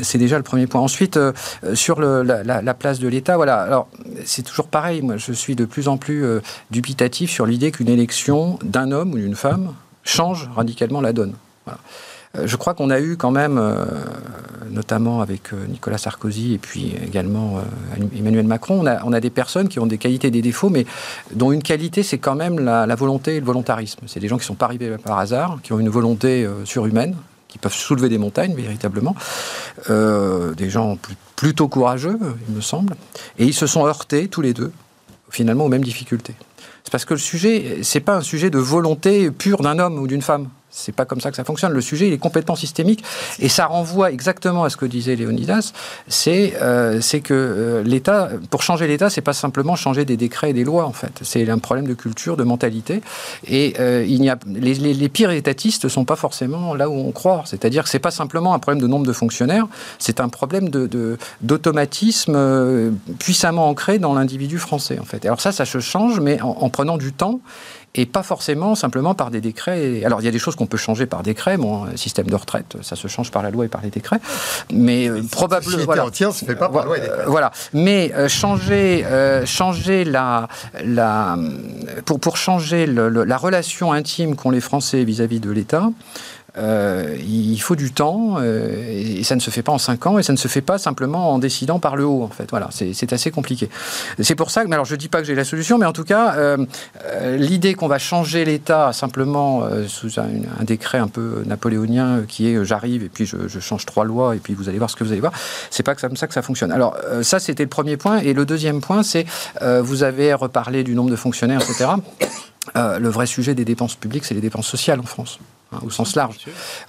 c'est 0.00 0.18
déjà 0.18 0.38
le 0.38 0.42
premier 0.44 0.66
point. 0.66 0.80
Ensuite, 0.80 1.18
euh, 1.18 1.32
sur 1.74 2.00
la, 2.00 2.74
place 2.74 2.98
de 2.98 3.08
l'État, 3.08 3.36
voilà. 3.36 3.60
Alors 3.60 3.88
c'est 4.24 4.42
toujours 4.42 4.68
pareil. 4.68 5.02
Moi, 5.02 5.18
je 5.18 5.32
suis 5.32 5.54
de 5.54 5.66
plus 5.66 5.88
en 5.88 5.98
plus 5.98 6.24
euh, 6.24 6.40
dubitatif 6.70 7.30
sur 7.30 7.44
l'idée 7.44 7.70
qu'une 7.70 7.90
élection 7.90 8.58
d'un 8.62 8.92
homme 8.92 9.12
ou 9.12 9.18
d'une 9.18 9.36
femme 9.36 9.74
change 10.04 10.48
radicalement 10.56 11.02
la 11.02 11.12
donne. 11.12 11.34
Voilà. 11.66 11.78
Euh, 12.36 12.46
je 12.46 12.56
crois 12.56 12.74
qu'on 12.74 12.90
a 12.90 13.00
eu 13.00 13.16
quand 13.16 13.30
même, 13.30 13.58
euh, 13.58 13.84
notamment 14.70 15.20
avec 15.20 15.52
euh, 15.52 15.66
Nicolas 15.66 15.98
Sarkozy 15.98 16.54
et 16.54 16.58
puis 16.58 16.94
également 17.04 17.62
Emmanuel 18.16 18.46
Macron, 18.46 18.84
on 19.04 19.12
a, 19.12 19.20
des 19.20 19.30
personnes 19.30 19.68
qui 19.68 19.78
ont 19.78 19.86
des 19.86 19.98
qualités 19.98 20.28
et 20.28 20.30
des 20.30 20.42
défauts, 20.42 20.70
mais 20.70 20.86
dont 21.34 21.52
une 21.52 21.62
qualité, 21.62 22.02
c'est 22.02 22.18
quand 22.18 22.34
même 22.34 22.58
la, 22.58 22.94
volonté 22.94 23.36
et 23.36 23.40
le 23.40 23.46
volontarisme. 23.46 24.00
C'est 24.06 24.20
des 24.20 24.28
gens 24.28 24.36
qui 24.36 24.42
ne 24.42 24.46
sont 24.46 24.54
pas 24.54 24.66
arrivés 24.66 24.96
par 24.98 25.18
hasard, 25.18 25.58
qui 25.62 25.72
ont 25.72 25.78
une 25.78 25.88
volonté 25.88 26.48
surhumaine, 26.64 27.14
qui 27.48 27.58
peuvent 27.58 27.74
soulever 27.74 28.08
des 28.08 28.18
montagnes 28.18 28.54
véritablement, 28.54 29.14
des 29.88 30.70
gens 30.70 30.98
plutôt 31.36 31.68
courageux, 31.68 32.18
il 32.48 32.54
me 32.54 32.60
semble, 32.60 32.94
et 33.38 33.44
ils 33.44 33.54
se 33.54 33.66
sont 33.66 33.86
heurtés 33.86 34.28
tous 34.28 34.40
les 34.40 34.54
deux 34.54 34.72
finalement 35.30 35.64
aux 35.64 35.68
mêmes 35.68 35.84
difficultés. 35.84 36.34
C'est 36.84 36.90
parce 36.90 37.04
que 37.04 37.14
le 37.14 37.20
sujet, 37.20 37.78
c'est 37.82 38.00
pas 38.00 38.16
un 38.16 38.22
sujet 38.22 38.50
de 38.50 38.58
volonté 38.58 39.30
pure 39.30 39.62
d'un 39.62 39.78
homme 39.78 39.98
ou 39.98 40.06
d'une 40.06 40.22
femme. 40.22 40.48
C'est 40.72 40.94
pas 40.94 41.04
comme 41.04 41.20
ça 41.20 41.30
que 41.30 41.36
ça 41.36 41.44
fonctionne. 41.44 41.72
Le 41.72 41.80
sujet, 41.80 42.08
est 42.08 42.18
complètement 42.18 42.56
systémique 42.56 43.04
et 43.38 43.48
ça 43.48 43.66
renvoie 43.66 44.10
exactement 44.10 44.64
à 44.64 44.70
ce 44.70 44.76
que 44.78 44.86
disait 44.86 45.16
Léonidas. 45.16 45.72
C'est 46.08 46.54
euh, 46.60 47.00
que 47.00 47.34
euh, 47.34 47.82
l'État, 47.82 48.30
pour 48.50 48.62
changer 48.62 48.86
l'État, 48.88 49.10
c'est 49.10 49.20
pas 49.20 49.34
simplement 49.34 49.76
changer 49.76 50.06
des 50.06 50.16
décrets 50.16 50.50
et 50.50 50.52
des 50.54 50.64
lois 50.64 50.86
en 50.86 50.92
fait. 50.92 51.20
C'est 51.22 51.48
un 51.50 51.58
problème 51.58 51.86
de 51.86 51.94
culture, 51.94 52.38
de 52.38 52.42
mentalité. 52.42 53.02
Et 53.46 53.74
euh, 53.78 54.04
il 54.08 54.20
n'y 54.22 54.30
a 54.30 54.38
les, 54.46 55.08
pires 55.08 55.30
étatistes 55.30 55.88
sont 55.88 56.06
pas 56.06 56.16
forcément 56.16 56.74
là 56.74 56.88
où 56.88 56.94
on 56.94 57.12
croit. 57.12 57.42
C'est-à-dire 57.44 57.84
que 57.84 57.90
c'est 57.90 57.98
pas 57.98 58.10
simplement 58.10 58.54
un 58.54 58.58
problème 58.58 58.80
de 58.80 58.86
nombre 58.86 59.06
de 59.06 59.12
fonctionnaires, 59.12 59.66
c'est 59.98 60.20
un 60.20 60.30
problème 60.30 60.70
d'automatisme 61.42 62.92
puissamment 63.18 63.68
ancré 63.68 63.98
dans 63.98 64.14
l'individu 64.14 64.58
français 64.58 64.98
en 64.98 65.04
fait. 65.04 65.26
Alors 65.26 65.40
ça, 65.40 65.52
ça 65.52 65.66
se 65.66 65.80
change, 65.80 66.20
mais 66.20 66.40
en 66.40 66.70
prenant 66.70 66.96
du 66.96 67.12
temps 67.12 67.40
et 67.94 68.06
pas 68.06 68.22
forcément 68.22 68.74
simplement 68.74 69.14
par 69.14 69.30
des 69.30 69.40
décrets. 69.40 70.02
Alors 70.04 70.20
il 70.20 70.24
y 70.24 70.28
a 70.28 70.30
des 70.30 70.38
choses 70.38 70.56
qu'on 70.56 70.66
peut 70.66 70.78
changer 70.78 71.06
par 71.06 71.22
décret, 71.22 71.56
bon, 71.56 71.84
un 71.84 71.96
système 71.96 72.26
de 72.26 72.34
retraite, 72.34 72.76
ça 72.82 72.96
se 72.96 73.08
change 73.08 73.30
par 73.30 73.42
la 73.42 73.50
loi 73.50 73.66
et 73.66 73.68
par 73.68 73.82
les 73.82 73.90
décrets, 73.90 74.20
mais 74.72 75.08
euh, 75.08 75.22
probablement 75.30 75.84
voilà, 75.84 76.06
entière 76.06 76.32
se 76.32 76.44
fait 76.44 76.56
pas 76.56 76.68
par 76.68 76.86
loi 76.86 76.98
et 76.98 77.00
décret. 77.00 77.24
Voilà, 77.26 77.52
mais 77.72 78.12
euh, 78.14 78.28
changer, 78.28 79.04
euh, 79.04 79.44
changer 79.44 80.04
la, 80.04 80.48
la 80.84 81.36
pour 82.06 82.18
pour 82.18 82.36
changer 82.36 82.86
la 82.86 83.36
relation 83.36 83.92
intime 83.92 84.36
qu'ont 84.36 84.50
les 84.50 84.60
Français 84.60 85.04
vis-à-vis 85.04 85.38
-vis 85.38 85.40
de 85.40 85.50
l'État. 85.50 85.90
Euh, 86.58 87.16
il 87.26 87.58
faut 87.60 87.76
du 87.76 87.92
temps 87.92 88.36
euh, 88.38 89.18
et 89.18 89.24
ça 89.24 89.34
ne 89.34 89.40
se 89.40 89.50
fait 89.50 89.62
pas 89.62 89.72
en 89.72 89.78
cinq 89.78 90.06
ans 90.06 90.18
et 90.18 90.22
ça 90.22 90.34
ne 90.34 90.38
se 90.38 90.48
fait 90.48 90.60
pas 90.60 90.76
simplement 90.76 91.32
en 91.32 91.38
décidant 91.38 91.78
par 91.78 91.96
le 91.96 92.04
haut 92.04 92.22
en 92.22 92.28
fait. 92.28 92.50
Voilà, 92.50 92.68
c'est 92.70 93.12
assez 93.12 93.30
compliqué. 93.30 93.70
C'est 94.20 94.34
pour 94.34 94.50
ça 94.50 94.62
que, 94.62 94.68
mais 94.68 94.74
alors 94.74 94.84
je 94.84 94.96
dis 94.96 95.08
pas 95.08 95.20
que 95.20 95.24
j'ai 95.24 95.34
la 95.34 95.44
solution, 95.44 95.78
mais 95.78 95.86
en 95.86 95.92
tout 95.92 96.04
cas, 96.04 96.34
euh, 96.36 96.66
l'idée 97.36 97.74
qu'on 97.74 97.88
va 97.88 97.98
changer 97.98 98.44
l'État 98.44 98.92
simplement 98.92 99.62
sous 99.88 100.20
un, 100.20 100.64
décret 100.64 100.98
un 100.98 101.08
peu 101.08 101.42
napoléonien 101.46 102.22
qui 102.28 102.48
est 102.48 102.64
j'arrive 102.64 103.02
et 103.02 103.08
puis 103.08 103.26
je, 103.26 103.48
je, 103.48 103.60
change 103.60 103.86
trois 103.86 104.04
lois 104.04 104.36
et 104.36 104.38
puis 104.38 104.54
vous 104.54 104.68
allez 104.68 104.78
voir 104.78 104.90
ce 104.90 104.96
que 104.96 105.04
vous 105.04 105.12
allez 105.12 105.20
voir, 105.20 105.32
c'est 105.70 105.82
pas 105.82 105.94
comme 105.94 106.16
ça 106.16 106.26
que 106.26 106.34
ça 106.34 106.42
fonctionne. 106.42 106.72
Alors 106.72 106.96
ça 107.22 107.38
c'était 107.38 107.62
le 107.62 107.68
premier 107.68 107.96
point 107.96 108.18
et 108.18 108.34
le 108.34 108.44
deuxième 108.44 108.80
point 108.80 109.02
c'est 109.02 109.24
vous 109.60 110.02
avez 110.02 110.34
reparlé 110.34 110.84
du 110.84 110.94
nombre 110.94 111.10
de 111.10 111.16
fonctionnaires, 111.16 111.60
etc. 111.62 111.90
le 112.76 113.08
vrai 113.08 113.26
sujet 113.26 113.54
des 113.54 113.64
dépenses 113.64 113.94
publiques, 113.94 114.24
c'est 114.24 114.34
les 114.34 114.40
dépenses 114.40 114.68
sociales 114.68 115.00
en 115.00 115.04
France. 115.04 115.38
Hein, 115.72 115.78
au 115.84 115.90
sens 115.90 116.16
large. 116.16 116.36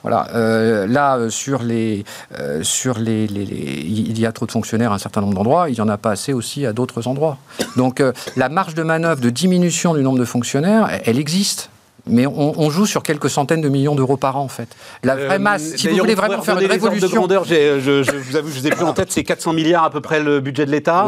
Voilà. 0.01 0.27
Euh, 0.33 0.87
là, 0.87 1.15
euh, 1.15 1.29
sur 1.29 1.63
les, 1.63 2.03
euh, 2.39 2.63
sur 2.63 2.97
les, 2.97 3.25
il 3.25 4.19
y 4.19 4.25
a 4.25 4.31
trop 4.31 4.45
de 4.45 4.51
fonctionnaires 4.51 4.91
à 4.91 4.95
un 4.95 4.99
certain 4.99 5.21
nombre 5.21 5.35
d'endroits. 5.35 5.69
Il 5.69 5.73
n'y 5.73 5.81
en 5.81 5.87
a 5.87 5.97
pas 5.97 6.11
assez 6.11 6.33
aussi 6.33 6.65
à 6.65 6.73
d'autres 6.73 7.07
endroits. 7.07 7.37
Donc, 7.77 8.03
la 8.35 8.49
marge 8.49 8.75
de 8.75 8.83
manœuvre 8.83 9.21
de 9.21 9.29
diminution 9.29 9.93
du 9.93 10.03
nombre 10.03 10.19
de 10.19 10.25
fonctionnaires, 10.25 10.89
elle 11.05 11.19
existe. 11.19 11.69
Mais 12.05 12.27
on, 12.27 12.69
joue 12.69 12.85
sur 12.85 13.01
quelques 13.01 13.29
centaines 13.29 13.61
de 13.61 13.69
millions 13.69 13.95
d'euros 13.95 14.17
par 14.17 14.37
an, 14.37 14.41
en 14.41 14.47
fait. 14.49 14.67
La 15.03 15.15
vraie 15.15 15.39
masse, 15.39 15.75
si 15.77 15.87
vous 15.87 15.97
voulez 15.97 16.15
vraiment 16.15 16.41
faire 16.41 16.59
une 16.59 16.69
révolution... 16.69 17.07
De 17.07 17.13
grandeur, 17.13 17.43
je, 17.45 17.79
je, 17.79 18.11
vous 18.15 18.35
avoue, 18.35 18.49
je 18.49 18.59
vous 18.59 18.67
ai 18.67 18.71
pris 18.71 18.83
en 18.83 18.93
tête, 18.93 19.11
c'est 19.11 19.23
400 19.23 19.53
milliards 19.53 19.83
à 19.83 19.89
peu 19.89 20.01
près 20.01 20.19
le 20.19 20.39
budget 20.39 20.65
de 20.65 20.71
l'État, 20.71 21.05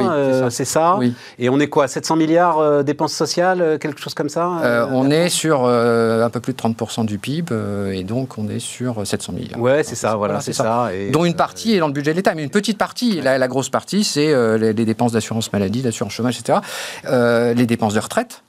c'est 0.49 0.65
ça. 0.65 0.95
Oui. 0.97 1.13
Et 1.39 1.49
on 1.49 1.59
est 1.59 1.67
quoi 1.67 1.87
700 1.87 2.15
milliards 2.15 2.59
euh, 2.59 2.83
dépenses 2.83 3.13
sociales, 3.13 3.61
euh, 3.61 3.77
quelque 3.77 3.99
chose 3.99 4.13
comme 4.13 4.29
ça 4.29 4.59
euh, 4.63 4.87
On 4.91 5.09
est 5.09 5.29
sur 5.29 5.65
un 5.65 6.29
peu 6.29 6.39
plus 6.39 6.53
de 6.53 6.57
30% 6.57 7.05
du 7.05 7.17
PIB, 7.17 7.53
et 7.93 8.03
donc 8.03 8.37
on 8.37 8.47
est 8.49 8.59
sur 8.59 9.05
700 9.05 9.33
milliards. 9.33 9.59
Ouais, 9.59 9.83
c'est 9.83 9.95
ça, 9.95 10.15
voilà, 10.15 10.39
c'est 10.39 10.53
ça. 10.53 10.89
Et 10.93 11.11
Dont 11.11 11.25
une 11.25 11.35
partie 11.35 11.75
est 11.75 11.79
dans 11.79 11.87
le 11.87 11.93
budget 11.93 12.11
de 12.11 12.17
l'État, 12.17 12.33
mais 12.35 12.43
une 12.43 12.49
petite 12.49 12.77
partie, 12.77 13.21
la, 13.21 13.37
la, 13.37 13.47
grosse 13.47 13.69
partie, 13.69 14.03
c'est 14.03 14.33
les, 14.57 14.73
les, 14.73 14.85
dépenses 14.85 15.11
d'assurance 15.11 15.51
maladie, 15.51 15.81
d'assurance 15.81 16.13
chômage, 16.13 16.39
etc. 16.39 16.59
les 17.03 17.65
dépenses 17.65 17.93
de 17.93 17.99
retraite. 17.99 18.44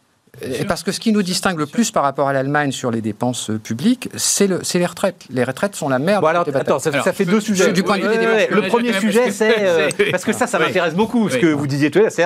Parce 0.69 0.83
que 0.83 0.93
ce 0.93 1.01
qui 1.01 1.13
nous 1.13 1.23
distingue 1.23 1.59
le 1.59 1.67
plus 1.67 1.91
par 1.91 2.03
rapport 2.03 2.29
à 2.29 2.33
l'Allemagne 2.33 2.73
sur 2.73 2.91
les 2.91 3.01
dépenses 3.01 3.51
publiques, 3.63 4.09
c'est 4.17 4.47
le, 4.47 4.61
les 4.75 4.87
retraites. 4.87 5.25
Les 5.31 5.45
retraites 5.45 5.75
sont 5.75 5.89
la 5.89 5.99
merde. 5.99 6.23
Bon 6.23 6.29
alors, 6.29 6.47
attends, 6.55 6.79
ça, 6.79 6.91
fait 7.13 7.25
deux 7.25 7.41
sujets. 7.41 7.73
Du 7.73 7.83
point 7.83 7.99
de 7.99 8.07
vue 8.07 8.19
des 8.19 8.55
le 8.55 8.69
premier 8.69 8.93
sujet, 8.95 9.31
c'est 9.31 9.57
euh, 9.61 9.89
parce 10.11 10.25
que 10.25 10.33
ça, 10.33 10.47
ça 10.47 10.59
m'intéresse 10.59 10.95
beaucoup. 10.95 11.29
Ce 11.29 11.39
que 11.39 11.47
vous 11.47 11.67
disiez 11.67 11.91
tout 11.91 11.99
à 11.99 12.03
l'heure, 12.03 12.13
c'est 12.13 12.25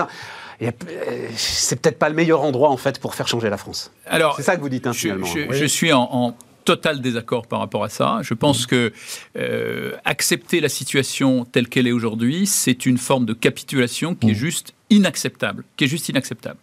c'est 1.37 1.81
peut-être 1.81 1.99
pas 1.99 2.09
le 2.09 2.15
meilleur 2.15 2.43
endroit 2.43 2.69
en 2.69 2.77
fait 2.77 2.99
pour 2.99 3.15
faire 3.15 3.27
changer 3.27 3.49
la 3.49 3.57
France. 3.57 3.91
Alors, 4.07 4.37
c'est 4.37 4.43
ça 4.43 4.57
que 4.57 4.61
vous 4.61 4.69
dites 4.69 4.87
hein, 4.87 4.93
finalement. 4.93 5.27
Je, 5.27 5.65
suis 5.65 5.93
en, 5.93 6.37
total 6.65 7.01
désaccord 7.01 7.47
par 7.47 7.61
rapport 7.61 7.85
à 7.85 7.89
ça. 7.89 8.19
Je 8.23 8.35
pense 8.35 8.67
que 8.67 8.93
euh, 9.39 9.93
accepter 10.05 10.61
la 10.61 10.69
situation 10.69 11.45
telle 11.45 11.69
qu'elle 11.69 11.87
est 11.87 11.93
aujourd'hui, 11.93 12.47
c'est 12.47 12.85
une 12.85 12.99
forme 12.99 13.25
de 13.25 13.33
capitulation 13.33 14.15
qui 14.15 14.29
est 14.29 14.33
mmh. 14.33 14.37
juste 14.37 14.75
inacceptable, 14.91 15.65
qui 15.77 15.85
est 15.85 15.89
juste 15.89 16.09
inacceptable. 16.09 16.59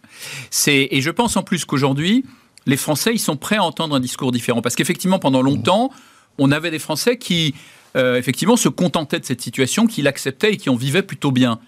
Et 0.66 1.00
je 1.00 1.10
pense 1.10 1.36
en 1.36 1.42
plus 1.42 1.64
qu'aujourd'hui, 1.64 2.24
les 2.66 2.76
Français, 2.76 3.12
ils 3.14 3.18
sont 3.18 3.36
prêts 3.36 3.56
à 3.56 3.64
entendre 3.64 3.94
un 3.94 4.00
discours 4.00 4.30
différent 4.30 4.62
parce 4.62 4.76
qu'effectivement, 4.76 5.18
pendant 5.18 5.42
longtemps, 5.42 5.90
on 6.36 6.52
avait 6.52 6.70
des 6.70 6.78
Français 6.78 7.16
qui 7.16 7.54
euh, 7.96 8.16
effectivement 8.16 8.56
se 8.56 8.68
contentaient 8.68 9.18
de 9.18 9.24
cette 9.24 9.40
situation, 9.40 9.86
qui 9.86 10.02
l'acceptaient 10.02 10.52
et 10.52 10.56
qui 10.56 10.68
en 10.68 10.76
vivaient 10.76 11.02
plutôt 11.02 11.32
bien. 11.32 11.58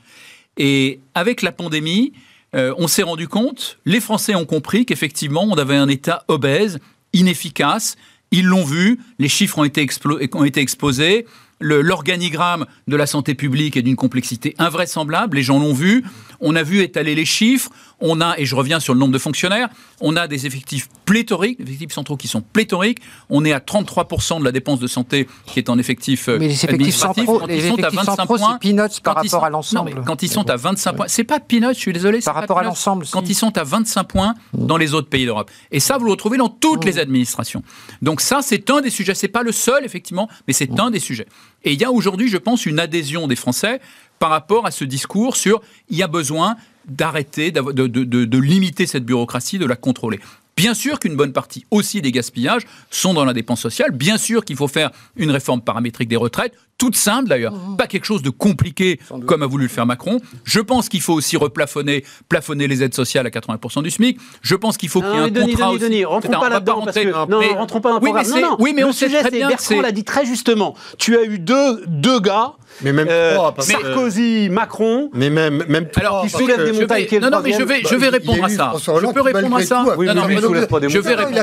Et 0.59 1.01
avec 1.15 1.43
la 1.43 1.53
pandémie, 1.53 2.13
euh, 2.55 2.75
on 2.77 2.87
s'est 2.87 3.03
rendu 3.03 3.29
compte, 3.29 3.79
les 3.87 4.01
Français 4.01 4.35
ont 4.35 4.45
compris 4.45 4.85
qu'effectivement, 4.85 5.45
on 5.45 5.57
avait 5.57 5.77
un 5.77 5.89
État 5.89 6.25
obèse, 6.29 6.79
inefficace. 7.13 7.97
Ils 8.31 8.45
l'ont 8.45 8.65
vu, 8.65 9.01
les 9.19 9.29
chiffres 9.29 9.59
ont 9.59 9.65
été 9.65 10.61
exposés 10.61 11.27
l'organigramme 11.61 12.67
de 12.89 12.97
la 12.97 13.07
santé 13.07 13.35
publique 13.35 13.77
est 13.77 13.83
d'une 13.83 13.97
complexité 13.97 14.55
invraisemblable, 14.59 15.37
les 15.37 15.43
gens 15.43 15.59
l'ont 15.59 15.75
vu, 15.75 16.05
on 16.41 16.57
a 16.57 16.63
vu 16.63 16.83
étaler 16.83 17.15
les 17.15 17.25
chiffres, 17.25 17.71
on 18.01 18.21
a, 18.21 18.37
et 18.39 18.47
je 18.47 18.55
reviens 18.57 18.81
sur 18.81 18.95
le 18.95 19.01
nombre 19.01 19.13
de 19.13 19.19
fonctionnaires, 19.19 19.69
on 20.01 20.17
a 20.17 20.27
des 20.27 20.47
effectifs 20.47 20.89
pléthoriques, 21.05 21.63
des 21.63 21.73
effectifs 21.73 21.95
centraux 21.95 22.17
qui 22.17 22.29
sont 22.29 22.41
pléthoriques, 22.41 22.99
on 23.29 23.45
est 23.45 23.53
à 23.53 23.59
33% 23.59 24.41
de 24.41 24.45
la 24.45 24.53
dépense 24.53 24.81
de 24.81 24.87
santé 24.87 25.29
qui 25.47 25.59
est 25.59 25.69
en 25.69 25.79
effectif 25.79 26.29
euh, 26.29 26.39
Mais 26.39 26.49
les 26.49 26.65
effectifs 26.65 26.97
centraux, 26.97 27.41
quand 27.41 27.49
ils 27.49 27.69
sont 27.69 27.83
à 27.83 27.91
25 27.91 28.27
points, 28.27 28.59
peanuts 28.59 29.01
par 29.03 29.17
rapport 29.17 29.45
à 29.45 29.51
l'ensemble. 29.51 30.03
Quand 30.07 30.23
ils 30.23 30.31
sont 30.31 30.49
à 30.49 30.57
25 30.57 30.93
points, 30.95 31.09
c'est 31.09 31.25
pas 31.25 31.41
peanuts, 31.41 31.75
je 31.75 31.81
suis 31.81 31.93
désolé. 31.93 32.21
Par 32.21 32.35
rapport 32.35 32.59
à 32.59 32.63
l'ensemble. 32.63 33.07
Quand 33.11 33.29
ils 33.29 33.35
sont 33.35 33.57
à 33.59 33.65
25 33.65 34.05
points 34.05 34.35
dans 34.55 34.77
les 34.77 34.95
autres 34.95 35.09
pays 35.09 35.27
d'Europe. 35.27 35.51
Et 35.71 35.81
ça, 35.81 35.99
vous 35.99 36.05
le 36.05 36.13
retrouvez 36.13 36.39
dans 36.39 36.49
toutes 36.49 36.85
les 36.85 36.99
administrations. 36.99 37.63
Donc 38.03 38.21
ça, 38.21 38.41
c'est 38.43 38.71
un 38.71 38.81
des 38.81 38.91
sujets. 38.91 39.15
C'est 39.15 39.29
pas 39.29 39.43
le 39.43 39.53
seul, 39.53 39.85
effectivement, 39.85 40.29
mais 40.47 40.53
c'est 40.53 40.79
un 40.81 40.91
des 40.91 41.01
sujets. 41.01 41.27
Et 41.65 41.73
il 41.73 41.81
y 41.81 41.85
a 41.85 41.91
aujourd'hui, 41.91 42.29
je 42.29 42.39
pense, 42.39 42.67
une 42.67 42.79
adhésion 42.79 43.27
des 43.27 43.37
Français 43.37 43.81
par 44.21 44.31
rapport 44.31 44.67
à 44.67 44.71
ce 44.71 44.85
discours 44.85 45.35
sur 45.35 45.61
il 45.89 45.97
y 45.97 46.03
a 46.05 46.07
besoin 46.07 46.57
d'arrêter, 46.87 47.51
de, 47.51 48.39
limiter 48.39 48.87
cette 48.87 49.05
bureaucratie, 49.05 49.59
de 49.59 49.67
la 49.67 49.77
contrôler. 49.77 50.21
Bien 50.57 50.75
sûr 50.75 51.01
qu'une 51.01 51.17
bonne 51.17 51.33
partie 51.33 51.65
aussi 51.71 52.03
des 52.03 52.13
gaspillages 52.13 52.63
sont 52.91 53.15
dans 53.15 53.25
la 53.25 53.33
dépense 53.33 53.61
sociale. 53.61 53.93
Bien 53.93 54.19
sûr 54.19 54.45
qu'il 54.45 54.57
faut 54.57 54.69
faire 54.69 54.91
une 55.17 55.31
réforme 55.31 55.63
paramétrique 55.63 56.09
des 56.09 56.17
retraites 56.17 56.53
toute 56.81 56.97
simple 56.97 57.29
d'ailleurs, 57.29 57.53
mmh. 57.53 57.77
pas 57.77 57.87
quelque 57.87 58.07
chose 58.07 58.23
de 58.23 58.31
compliqué 58.31 58.99
comme 59.27 59.43
a 59.43 59.47
voulu 59.47 59.65
le 59.65 59.69
faire 59.69 59.85
Macron. 59.85 60.19
Je 60.45 60.61
pense 60.61 60.89
qu'il 60.89 61.03
faut 61.03 61.13
aussi 61.13 61.37
replafonner 61.37 62.05
plafonner 62.31 62.67
les 62.69 62.83
aides 62.83 62.95
sociales 62.95 63.27
à 63.27 63.31
80% 63.31 63.83
du 63.83 63.91
SMIC. 63.91 64.19
Je 64.41 64.55
pense 64.55 64.79
qu'il 64.79 64.89
faut 64.89 65.03
qu'il 65.03 65.11
y 65.11 65.17
ait 65.17 65.19
un 65.19 65.29
Denis, 65.29 65.53
contrat 65.53 65.67
Denis, 65.67 65.77
aussi. 65.77 65.85
Denis, 65.85 66.05
rentrons 66.07 66.41
pas 66.41 66.49
là-dedans 66.49 66.83
parce 66.83 66.97
que 66.97 67.29
non, 67.29 67.39
mais, 67.39 67.49
rentrons 67.49 67.83
pas 67.83 67.91
dans 67.91 68.01
oui, 68.01 68.13
mais 68.15 68.23
non, 68.23 68.41
non, 68.41 68.57
oui, 68.59 68.73
mais 68.75 68.81
le 68.81 68.89
on 68.89 68.93
sujet, 68.93 69.19
sait 69.19 69.29
très 69.29 69.31
bien. 69.31 69.49
Bertrand 69.49 69.83
l'a 69.83 69.93
dit 69.93 70.05
très 70.05 70.25
justement. 70.25 70.75
Tu 70.97 71.19
as 71.19 71.25
eu 71.25 71.39
deux 71.39 71.85
deux 71.87 72.19
gars. 72.19 72.55
Mais 72.83 72.95
même 72.95 73.09
euh, 73.11 73.35
trois, 73.35 73.53
parce 73.53 73.69
Sarkozy, 73.69 74.47
que... 74.49 74.53
Macron. 74.53 75.11
Mais 75.13 75.29
même 75.29 75.65
même 75.69 75.91
trois, 75.91 76.03
Alors, 76.03 76.23
qui 76.23 76.31
soulèvent 76.31 76.65
des 76.65 76.81
montagnes. 76.81 77.07
Non, 77.21 77.31
non, 77.31 77.41
mais 77.43 77.53
je 77.53 77.63
vais 77.63 77.83
je 77.83 77.95
vais 77.95 78.09
répondre 78.09 78.43
à 78.43 78.49
ça. 78.49 78.73
Je 78.79 79.13
peux 79.13 79.21
répondre 79.21 79.57
à 79.57 79.63
ça. 79.63 79.85
Non, 79.85 80.15
non, 80.15 80.27
mais 80.27 80.37
je 80.37 80.47
vais 80.47 80.61
répondre 80.61 80.87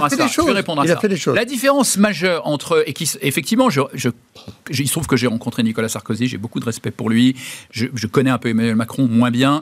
à 0.03 0.09
ça. 0.09 0.27
Je 0.27 0.41
vais 0.41 0.51
répondre 0.51 0.81
à 0.81 0.87
ça. 0.87 0.99
La 1.33 1.45
différence 1.45 1.97
majeure 1.97 2.47
entre 2.47 2.83
et 2.87 2.93
qui 2.93 3.07
effectivement, 3.21 3.69
je 3.69 4.09
il 4.69 4.87
se 4.87 4.91
trouve 4.91 5.07
que 5.07 5.17
j'ai 5.17 5.27
rencontré 5.27 5.63
Nicolas 5.63 5.89
Sarkozy, 5.89 6.27
j'ai 6.27 6.37
beaucoup 6.37 6.59
de 6.59 6.65
respect 6.65 6.91
pour 6.91 7.09
lui, 7.09 7.35
je, 7.71 7.87
je, 7.93 8.07
connais 8.07 8.29
un 8.29 8.37
peu 8.37 8.49
Emmanuel 8.49 8.75
Macron 8.75 9.07
moins 9.07 9.31
bien, 9.31 9.61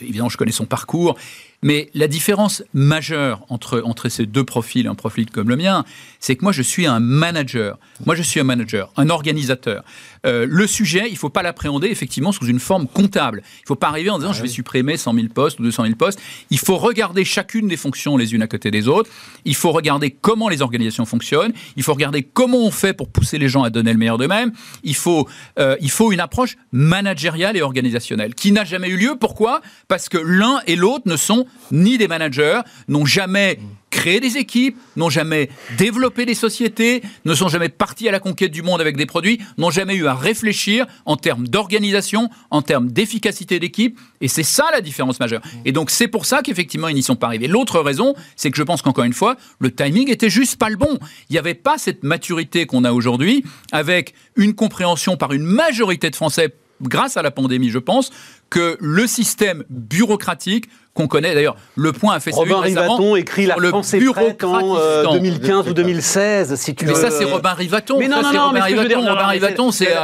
évidemment 0.00 0.28
je 0.28 0.36
connais 0.36 0.52
son 0.52 0.66
parcours, 0.66 1.16
mais 1.62 1.90
la 1.94 2.08
différence 2.08 2.62
majeure 2.72 3.44
entre, 3.48 3.82
entre 3.84 4.08
ces 4.08 4.26
deux 4.26 4.44
profils, 4.44 4.86
un 4.86 4.94
profil 4.94 5.30
comme 5.30 5.48
le 5.48 5.56
mien, 5.56 5.84
c'est 6.18 6.36
que 6.36 6.42
moi, 6.42 6.52
je 6.52 6.62
suis 6.62 6.86
un 6.86 7.00
manager. 7.00 7.78
Moi, 8.06 8.14
je 8.14 8.22
suis 8.22 8.40
un 8.40 8.44
manager, 8.44 8.92
un 8.96 9.10
organisateur. 9.10 9.84
Euh, 10.26 10.46
le 10.48 10.66
sujet, 10.66 11.04
il 11.08 11.12
ne 11.12 11.18
faut 11.18 11.28
pas 11.28 11.42
l'appréhender 11.42 11.88
effectivement 11.88 12.32
sous 12.32 12.46
une 12.46 12.60
forme 12.60 12.86
comptable. 12.86 13.42
Il 13.58 13.62
ne 13.62 13.66
faut 13.68 13.76
pas 13.76 13.88
arriver 13.88 14.10
en 14.10 14.18
disant 14.18 14.32
je 14.32 14.42
vais 14.42 14.48
supprimer 14.48 14.96
100 14.96 15.14
000 15.14 15.26
postes 15.28 15.60
ou 15.60 15.62
200 15.62 15.84
000 15.84 15.96
postes. 15.96 16.20
Il 16.50 16.58
faut 16.58 16.76
regarder 16.76 17.24
chacune 17.24 17.68
des 17.68 17.76
fonctions 17.76 18.16
les 18.16 18.34
unes 18.34 18.42
à 18.42 18.46
côté 18.46 18.70
des 18.70 18.88
autres. 18.88 19.10
Il 19.44 19.54
faut 19.54 19.72
regarder 19.72 20.10
comment 20.10 20.48
les 20.48 20.62
organisations 20.62 21.04
fonctionnent. 21.04 21.52
Il 21.76 21.82
faut 21.82 21.94
regarder 21.94 22.22
comment 22.22 22.58
on 22.58 22.70
fait 22.70 22.92
pour 22.92 23.08
pousser 23.08 23.38
les 23.38 23.48
gens 23.48 23.62
à 23.62 23.70
donner 23.70 23.92
le 23.92 23.98
meilleur 23.98 24.18
d'eux-mêmes. 24.18 24.52
Il 24.82 24.96
faut, 24.96 25.28
euh, 25.58 25.76
il 25.80 25.90
faut 25.90 26.12
une 26.12 26.20
approche 26.20 26.56
managériale 26.72 27.56
et 27.56 27.62
organisationnelle 27.62 28.34
qui 28.34 28.52
n'a 28.52 28.64
jamais 28.64 28.88
eu 28.88 28.96
lieu. 28.96 29.16
Pourquoi? 29.18 29.60
Parce 29.88 30.08
que 30.08 30.18
l'un 30.18 30.60
et 30.66 30.76
l'autre 30.76 31.04
ne 31.06 31.16
sont 31.16 31.46
ni 31.72 31.98
des 31.98 32.08
managers 32.08 32.60
n'ont 32.88 33.06
jamais 33.06 33.58
créé 33.90 34.20
des 34.20 34.36
équipes, 34.36 34.76
n'ont 34.96 35.10
jamais 35.10 35.50
développé 35.76 36.24
des 36.24 36.34
sociétés, 36.34 37.02
ne 37.24 37.34
sont 37.34 37.48
jamais 37.48 37.68
partis 37.68 38.08
à 38.08 38.12
la 38.12 38.20
conquête 38.20 38.52
du 38.52 38.62
monde 38.62 38.80
avec 38.80 38.96
des 38.96 39.06
produits, 39.06 39.40
n'ont 39.58 39.70
jamais 39.70 39.94
eu 39.94 40.06
à 40.06 40.14
réfléchir 40.14 40.86
en 41.06 41.16
termes 41.16 41.48
d'organisation, 41.48 42.30
en 42.50 42.62
termes 42.62 42.90
d'efficacité 42.90 43.58
d'équipe. 43.58 43.98
Et 44.20 44.28
c'est 44.28 44.44
ça 44.44 44.64
la 44.72 44.80
différence 44.80 45.18
majeure. 45.18 45.42
Et 45.64 45.72
donc 45.72 45.90
c'est 45.90 46.08
pour 46.08 46.24
ça 46.24 46.42
qu'effectivement 46.42 46.88
ils 46.88 46.94
n'y 46.94 47.02
sont 47.02 47.16
pas 47.16 47.26
arrivés. 47.26 47.48
L'autre 47.48 47.80
raison, 47.80 48.14
c'est 48.36 48.50
que 48.50 48.56
je 48.56 48.62
pense 48.62 48.80
qu'encore 48.80 49.04
une 49.04 49.12
fois, 49.12 49.36
le 49.58 49.72
timing 49.72 50.08
était 50.10 50.30
juste 50.30 50.56
pas 50.56 50.70
le 50.70 50.76
bon. 50.76 50.98
Il 51.28 51.32
n'y 51.32 51.38
avait 51.38 51.54
pas 51.54 51.76
cette 51.76 52.04
maturité 52.04 52.66
qu'on 52.66 52.84
a 52.84 52.92
aujourd'hui 52.92 53.44
avec 53.72 54.14
une 54.36 54.54
compréhension 54.54 55.16
par 55.16 55.32
une 55.32 55.44
majorité 55.44 56.10
de 56.10 56.16
Français 56.16 56.54
grâce 56.82 57.16
à 57.16 57.22
la 57.22 57.30
pandémie, 57.30 57.70
je 57.70 57.78
pense, 57.78 58.10
que 58.48 58.76
le 58.80 59.06
système 59.06 59.64
bureaucratique 59.68 60.68
qu'on 60.94 61.06
connaît. 61.06 61.34
D'ailleurs, 61.34 61.56
le 61.76 61.92
point 61.92 62.14
a 62.14 62.20
fait 62.20 62.32
Robin 62.32 62.60
Rivaton 62.60 63.16
écrit 63.16 63.46
La 63.46 63.56
France 63.56 63.94
est 63.94 64.00
prête 64.00 64.44
en 64.44 65.12
2015 65.12 65.68
ou 65.68 65.74
2016, 65.74 66.54
si 66.56 66.74
tu 66.74 66.86
mais 66.86 66.94
ça, 66.94 67.10
c'est 67.10 67.24
Robin 67.24 67.52
Rivaton. 67.52 67.98
Mais 67.98 68.08
non, 68.08 68.22
non, 68.22 68.32
non, 68.32 68.46
Robin 68.48 68.62
Rivaton. 68.62 69.00
Robin 69.00 69.26
Rivaton, 69.26 69.70
c'est. 69.70 69.94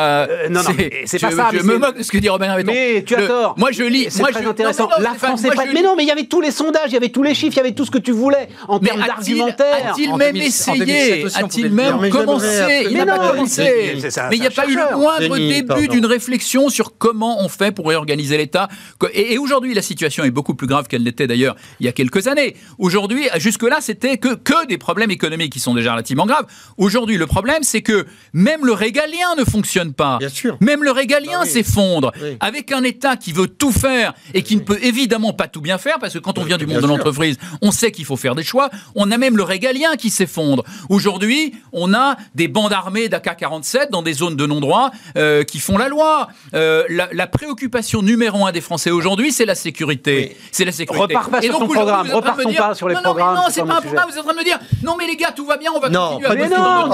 Non, 0.51 0.63
non, 0.63 0.71
c'est 1.05 1.19
pas 1.19 1.31
ça. 1.31 1.49
Je 1.53 1.63
me 1.63 1.79
moque 1.79 1.99
de 1.99 2.03
ce 2.03 2.11
que 2.11 2.19
dit 2.19 2.29
Robin 2.29 2.53
Rivaton. 2.55 2.73
Mais 2.73 3.03
tu 3.05 3.15
as 3.15 3.27
tort. 3.27 3.55
Moi, 3.57 3.71
je 3.73 3.83
lis. 3.83 4.07
C'est 4.11 4.23
très 4.23 4.47
intéressant. 4.47 4.89
La 4.99 5.15
France 5.15 5.45
est 5.45 5.51
prête. 5.51 5.69
Mais 5.75 5.83
non, 5.83 5.95
mais 5.97 6.05
il 6.05 6.09
y 6.09 6.13
avait 6.13 6.27
tous 6.27 6.41
les 6.41 6.51
sondages, 6.51 6.91
il 6.91 6.95
y 6.95 6.97
avait 6.97 7.09
tous 7.09 7.23
les 7.23 7.35
chiffres, 7.35 7.55
il 7.55 7.59
y 7.59 7.61
avait 7.61 7.73
tout 7.73 7.85
ce 7.85 7.91
que 7.91 7.99
tu 7.99 8.13
voulais 8.13 8.49
en 8.69 8.79
termes 8.79 9.05
d'argumentaire. 9.05 9.91
A-t-il 9.91 10.15
même 10.17 10.37
essayé 10.37 11.27
A-t-il 11.35 11.71
même 11.71 12.09
commencé 12.11 12.87
Il 12.91 12.97
n'a 12.97 13.07
pas 13.07 13.31
commencé. 13.31 13.99
Mais 14.31 14.37
il 14.37 14.41
n'y 14.41 14.47
a 14.47 14.51
pas 14.51 14.67
eu 14.67 14.77
le 14.77 14.97
moindre 14.97 15.37
début 15.37 15.89
d'une 15.89 16.07
réflexion 16.07 16.69
sur 16.69 16.97
comment 16.97 17.43
on 17.43 17.49
fait 17.49 17.73
pour 17.73 17.89
réorganiser 17.89 18.37
l'État. 18.37 18.69
Et 19.13 19.39
aujourd'hui, 19.39 19.75
la 19.75 19.83
situation 19.83 20.25
est 20.25 20.31
beaucoup 20.31 20.55
plus 20.55 20.67
grave 20.67 20.76
qu'elle 20.85 21.03
l'était 21.03 21.27
d'ailleurs 21.27 21.57
il 21.81 21.87
y 21.87 21.89
a 21.89 21.93
quelques 21.93 22.27
années. 22.27 22.57
Aujourd'hui, 22.79 23.29
jusque-là, 23.37 23.79
c'était 23.81 24.19
que, 24.19 24.35
que 24.35 24.67
des 24.67 24.79
problèmes 24.79 25.11
économiques 25.11 25.53
qui 25.53 25.61
sont 25.61 25.75
déjà 25.75 25.93
relativement 25.93 26.27
graves. 26.27 26.47
Aujourd'hui, 26.77 27.17
le 27.17 27.27
problème, 27.27 27.63
c'est 27.63 27.83
que 27.83 28.07
même 28.33 28.65
le 28.65 28.73
régalien 28.73 29.35
ne 29.39 29.45
fonctionne 29.45 29.93
pas. 29.93 30.19
Bien 30.19 30.29
sûr. 30.29 30.57
Même 30.61 30.85
le 30.85 30.91
régalien 30.91 31.41
bah 31.41 31.47
s'effondre. 31.47 32.13
Avec 32.41 32.73
un 32.73 32.83
État 32.83 33.17
qui 33.17 33.33
veut 33.33 33.49
tout 33.49 33.73
faire 33.73 34.15
et 34.35 34.43
qui 34.43 34.57
ne 34.57 34.61
peut 34.61 34.79
évidemment 34.83 35.33
pas 35.33 35.49
tout 35.49 35.61
bien 35.61 35.79
faire, 35.79 35.99
parce 35.99 36.15
que 36.15 36.19
quand 36.19 36.39
on 36.39 36.45
vient 36.45 36.59
du 36.59 36.67
monde 36.67 36.83
de 36.83 36.87
l'entreprise, 36.87 37.39
on 37.63 37.71
sait 37.71 37.91
qu'il 37.91 38.05
faut 38.05 38.17
faire 38.17 38.35
des 38.35 38.43
choix. 38.43 38.71
On 38.95 39.11
a 39.11 39.19
même 39.19 39.37
le 39.37 39.43
régalien 39.43 39.97
qui 39.97 40.11
s'effondre. 40.11 40.65
Aujourd'hui, 40.89 41.55
on 41.73 41.95
a 41.95 42.17
des 42.35 42.49
bandes 42.49 42.73
armées 42.73 43.09
d'AK-47 43.09 43.91
dans 43.91 44.03
des 44.03 44.13
zones 44.13 44.37
de 44.37 44.47
non-droit 44.47 44.91
euh, 45.17 45.45
qui 45.45 45.59
font 45.59 45.79
la 45.79 45.89
loi. 45.89 46.29
Euh, 46.55 46.85
la, 46.89 47.27
préoccupation 47.27 48.03
numéro 48.03 48.47
un 48.47 48.53
des 48.53 48.61
Français 48.61 48.91
aujourd'hui, 48.91 49.33
c'est 49.33 49.45
la 49.45 49.55
sécurité. 49.55 50.37
C'est 50.53 50.65
la 50.67 50.73
sécurité. 50.73 51.15
Repars 51.15 51.31
pas 51.31 51.43
sur 51.43 51.59
ton 51.59 51.69
programme, 51.69 52.09
pas 52.57 52.75
sur 52.75 52.89
les 52.89 52.95
non, 52.95 53.03
programmes. 53.03 53.35
Non, 53.35 53.43
c'est 53.51 53.65
pas 53.65 53.77
un 53.77 53.81
programme, 53.81 54.07
vous 54.11 54.15
êtes 54.15 54.21
en 54.21 54.25
train 54.25 54.33
de 54.35 54.39
me 54.39 54.45
dire, 54.45 54.59
non 54.83 54.97
mais 54.99 55.07
les 55.07 55.17
gars, 55.17 55.33
tout 55.35 55.47
va 55.47 55.57
bien, 55.57 55.71
on 55.75 55.81
va 55.81 55.89
non, 55.89 56.19
continuer 56.21 56.55
à 56.55 56.59
non, 56.59 56.93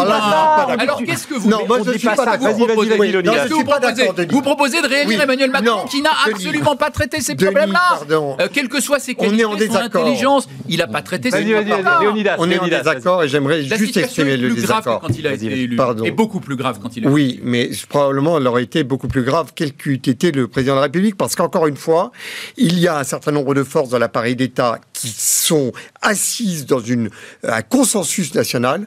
Alors 0.79 1.03
qu'est-ce 1.05 1.27
que 1.27 1.35
vous 1.35 1.49
Non, 1.49 1.67
moi 1.67 1.79
je 1.85 1.99
suis 1.99 2.07
pas 2.09 2.17
d'accord. 2.17 2.49
Vas-y, 2.49 2.67
vas-y, 2.67 3.23
vas-y, 3.23 3.49
vous 3.49 3.65
proposez 3.65 4.27
Vous 4.31 4.43
proposez 4.43 4.83
de 4.83 4.89
réélire 4.89 5.23
Emmanuel 5.23 5.51
Macron 5.51 5.85
qui 5.89 6.03
n'a 6.03 6.11
absolument 6.27 6.77
pas 6.77 6.91
traité 6.91 7.21
ces 7.21 7.35
problèmes-là. 7.35 8.01
Euh, 8.11 8.49
quelles 8.53 8.69
que 8.69 8.81
soient 8.81 8.99
ses 8.99 9.15
qualités, 9.15 9.69
son 9.69 9.77
intelligence, 9.77 10.49
il 10.69 10.79
n'a 10.79 10.87
pas 10.87 11.03
traité 11.03 11.31
ces 11.31 11.45
problèmes-là. 11.45 12.01
On 12.39 12.51
est 12.51 12.59
en 12.59 12.67
désaccord 12.67 13.23
et 13.23 13.29
j'aimerais 13.29 13.63
juste 13.63 13.97
exprimer 13.97 14.37
le 14.37 14.51
désaccord. 14.51 15.01
quand 15.01 15.19
il 15.19 15.27
a 15.27 15.33
été 15.33 15.47
élu. 15.47 15.79
Et 16.05 16.11
beaucoup 16.11 16.41
plus 16.41 16.57
grave 16.57 16.79
quand 16.83 16.97
il 16.97 17.07
a 17.07 17.11
Oui, 17.11 17.41
mais 17.43 17.71
probablement 17.89 18.39
elle 18.39 18.47
aurait 18.47 18.63
été 18.63 18.85
beaucoup 18.85 19.09
plus 19.09 19.23
grave. 19.23 19.53
Quel 19.55 19.73
qu'eût 19.73 20.01
été 20.05 20.33
le 20.33 20.49
président 20.49 20.75
de 20.75 20.79
la 20.79 20.83
République 20.85 21.17
parce 21.17 21.37
qu'encore 21.37 21.67
une 21.67 21.77
fois, 21.77 22.13
il 22.57 22.79
y 22.79 22.89
a 22.89 22.99
un 22.99 23.05
certain 23.05 23.33
nombre 23.33 23.55
de 23.55 23.62
forces 23.65 23.91
dans 23.91 23.99
l'appareil 23.99 24.37
d'État 24.37 24.81
qui 24.93 25.09
sont 25.09 25.73
assises 26.01 26.67
dans 26.67 26.81
une, 26.81 27.11
un 27.43 27.63
consensus 27.63 28.35
national 28.35 28.87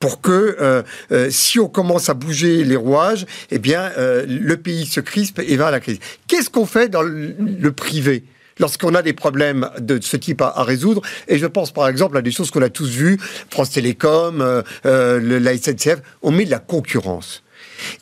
pour 0.00 0.20
que 0.20 0.56
euh, 0.60 0.82
euh, 1.12 1.30
si 1.30 1.58
on 1.58 1.68
commence 1.68 2.08
à 2.08 2.14
bouger 2.14 2.64
les 2.64 2.76
rouages, 2.76 3.26
eh 3.50 3.58
bien 3.58 3.90
euh, 3.96 4.26
le 4.28 4.56
pays 4.56 4.86
se 4.86 5.00
crispe 5.00 5.38
et 5.38 5.56
va 5.56 5.68
à 5.68 5.70
la 5.70 5.80
crise. 5.80 5.98
Qu'est-ce 6.26 6.50
qu'on 6.50 6.66
fait 6.66 6.88
dans 6.88 7.02
le, 7.02 7.72
privé 7.72 8.24
lorsqu'on 8.58 8.94
a 8.94 9.02
des 9.02 9.14
problèmes 9.14 9.70
de 9.80 9.98
ce 10.02 10.16
type 10.16 10.42
à, 10.42 10.62
résoudre? 10.62 11.00
Et 11.28 11.38
je 11.38 11.46
pense 11.46 11.72
par 11.72 11.88
exemple 11.88 12.16
à 12.16 12.22
des 12.22 12.32
choses 12.32 12.50
qu'on 12.50 12.62
a 12.62 12.68
tous 12.68 12.88
vues, 12.88 13.18
France 13.50 13.70
Télécom, 13.70 14.62
la 14.84 15.56
SNCF, 15.56 16.02
on 16.22 16.32
met 16.32 16.44
de 16.44 16.50
la 16.50 16.58
concurrence. 16.58 17.43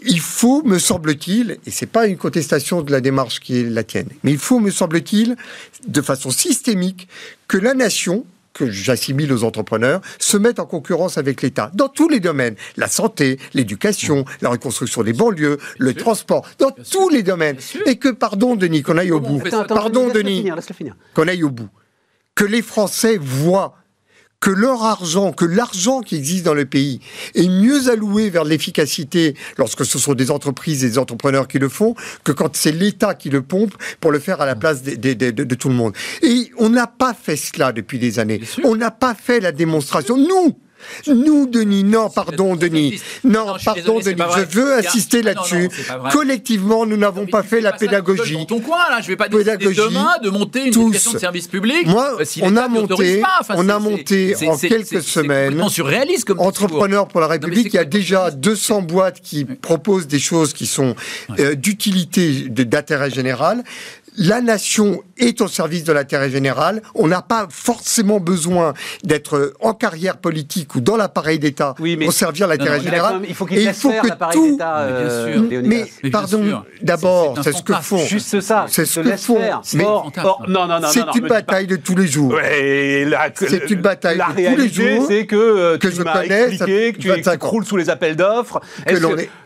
Il 0.05 0.21
faut, 0.21 0.63
me 0.63 0.79
semble-t-il, 0.79 1.59
et 1.67 1.71
c'est 1.71 1.87
pas 1.87 2.07
une 2.07 2.17
contestation 2.17 2.83
de 2.83 2.91
la 2.91 3.01
démarche 3.01 3.41
qui 3.41 3.61
est 3.61 3.65
la 3.65 3.85
tienne, 3.85 4.09
mais 4.23 4.33
il 4.33 4.39
faut, 4.39 4.61
me 4.61 4.71
semble-t-il, 4.71 5.37
de 5.87 6.03
façon 6.03 6.31
systémique, 6.31 7.09
que 7.49 7.59
la 7.59 7.75
nation, 7.75 8.25
que 8.53 8.71
j'assimile 8.71 9.33
aux 9.33 9.45
entrepreneurs, 9.45 10.01
se 10.19 10.37
mette 10.37 10.59
en 10.59 10.67
concurrence 10.67 11.17
avec 11.19 11.43
l'État 11.43 11.71
dans 11.75 11.89
tous 11.89 12.09
les 12.09 12.21
domaines. 12.21 12.55
La 12.77 12.89
santé, 12.89 13.39
l'éducation, 13.55 14.25
la 14.41 14.51
reconstruction 14.51 15.03
des 15.03 15.13
banlieues, 15.13 15.59
le 15.79 15.95
transport, 15.95 16.47
dans 16.59 16.71
tous 16.71 17.09
les 17.09 17.23
domaines. 17.23 17.57
Et 17.87 17.97
que, 17.97 18.11
pardon 18.11 18.55
Denis, 18.55 18.83
qu'on 18.83 18.99
aille 18.99 19.13
au 19.13 19.21
bout. 19.21 19.43
Pardon 19.69 20.09
Denis, 20.09 20.51
qu'on 21.15 21.29
aille 21.29 21.45
au 21.45 21.51
bout. 21.51 21.69
Que 22.35 22.45
les 22.45 22.63
Français 22.63 23.19
voient 23.19 23.75
que 24.43 24.51
leur 24.51 24.83
argent, 24.83 25.33
que 25.33 25.45
l'argent 25.45 26.01
qui 26.01 26.17
existe 26.17 26.45
dans 26.45 26.53
le 26.53 26.67
pays 26.67 27.01
est 27.35 27.49
mieux 27.49 27.89
alloué 27.89 28.29
vers 28.29 28.45
l'efficacité 28.45 29.35
lorsque 29.57 29.87
ce 29.87 29.99
sont 29.99 30.15
des 30.15 30.33
entreprises 30.33 30.85
et 30.85 30.91
des 30.91 30.99
entrepreneurs 30.99 31.47
qui 31.47 31.61
le 31.61 31.69
font, 31.69 31.95
que 32.25 32.33
quand 32.33 32.57
c'est 32.57 32.73
l'État 32.73 33.15
qui 33.15 33.31
le 33.31 33.43
pompe 33.43 33.73
pour 34.01 34.11
le 34.11 34.19
faire 34.19 34.41
à 34.41 34.47
la 34.47 34.57
place 34.57 34.83
de, 34.83 35.55
tout 35.55 35.69
le 35.69 35.75
monde. 35.75 35.95
Et 36.23 36.51
on 36.59 36.69
n'a 36.71 36.89
pas 36.89 37.15
fait 37.15 37.37
cela 37.37 37.73
depuis 37.73 38.01
des 38.01 38.19
années. 38.19 38.41
On 38.65 38.75
n'a 38.75 38.91
pas 38.91 39.15
fait 39.15 39.39
la 39.39 39.53
démonstration. 39.53 40.17
Nous, 40.17 40.59
nous, 41.09 41.47
Denis, 41.47 41.85
non, 41.85 42.11
pardon, 42.11 42.57
Denis. 42.57 43.01
Non, 43.25 43.57
pardon, 43.65 44.01
Denis, 44.01 44.23
je 44.37 44.59
veux 44.59 44.79
insister 44.79 45.23
là-dessus. 45.23 45.69
Collectivement, 46.13 46.87
nous 46.87 46.97
n'avons 46.97 47.27
pas 47.27 47.43
fait 47.43 47.61
la 47.61 47.73
pédagogie. 47.73 48.35
Dans 48.35 48.45
ton 48.45 48.61
coin, 48.61 48.79
là, 48.91 49.01
je 49.01 49.09
vais 49.09 49.17
pas 49.17 49.29
décider 49.29 49.57
demain 49.57 50.15
de 50.23 50.31
monter 50.31 50.61
une 50.61 50.67
éducation 50.69 51.13
de 51.13 51.19
service 51.19 51.49
public. 51.49 51.87
Moi, 51.87 52.17
euh, 52.21 52.25
on 52.43 52.57
a 52.57 52.69
monté, 52.69 53.23
on 53.51 53.69
a 53.69 53.79
monté 53.79 54.35
en 54.47 54.57
quelques 54.57 55.03
semaines, 55.03 55.61
Entrepreneur 56.39 57.09
pour 57.09 57.21
la 57.21 57.27
République, 57.27 57.69
il 57.73 57.75
y 57.75 57.79
a 57.79 57.85
déjà 57.85 58.31
200 58.31 58.83
boîtes 58.83 59.21
qui 59.21 59.45
proposent 59.45 60.07
des 60.07 60.19
choses 60.19 60.53
qui 60.53 60.67
sont 60.67 60.95
euh, 61.39 61.55
d'utilité, 61.55 62.49
d'intérêt 62.49 63.11
général 63.11 63.63
la 64.17 64.41
nation 64.41 65.03
est 65.17 65.41
au 65.41 65.49
service 65.49 65.85
de 65.85 65.93
l'intérêt 65.93 66.31
général. 66.31 66.83
On 66.95 67.07
n'a 67.07 67.23
pas 67.23 67.47
forcément 67.51 68.21
besoin 68.21 68.75
d'être 69.05 69.55
en 69.61 69.75
carrière 69.75 70.19
politique 70.19 70.75
ou 70.75 70.81
dans 70.81 70.97
l'appareil 70.97 71.39
d'État 71.39 71.75
pour 71.77 72.13
servir 72.13 72.47
l'intérêt 72.49 72.81
général. 72.81 73.23
il 73.27 73.35
faut 73.35 73.47
qu'il 73.47 73.65
que 73.65 74.33
tout. 74.33 74.59
Euh, 74.61 75.63
mais, 75.65 75.87
pardon, 76.11 76.63
d'abord, 76.83 77.39
c'est 77.43 77.53
ce 77.53 77.63
que 77.63 77.75
font. 77.75 77.99
Juste 77.99 78.41
ça. 78.41 78.67
C'est 78.69 78.85
ce 78.85 79.01
que 79.01 79.17
font. 79.17 79.39
Mais 79.75 79.85
non, 79.85 80.11
non, 80.49 80.67
non, 80.67 80.89
c'est 80.91 81.15
une 81.15 81.29
bataille 81.29 81.67
de 81.67 81.77
tous 81.77 81.97
les 81.97 82.07
jours. 82.07 82.35
C'est 83.35 83.71
une 83.71 83.81
bataille 83.81 84.19
de 84.19 84.55
tous 84.55 84.61
les 84.61 84.69
jours. 84.69 85.07
C'est 85.09 85.27
que 85.27 85.37
euh, 85.37 85.79
que 85.79 85.91
je 85.91 86.03
connais, 86.03 86.49
expliqué, 86.49 86.93
que 86.93 87.31
tu 87.31 87.39
croules 87.39 87.65
sous 87.65 87.77
les 87.77 87.91
appels 87.91 88.17
d'offres. 88.17 88.61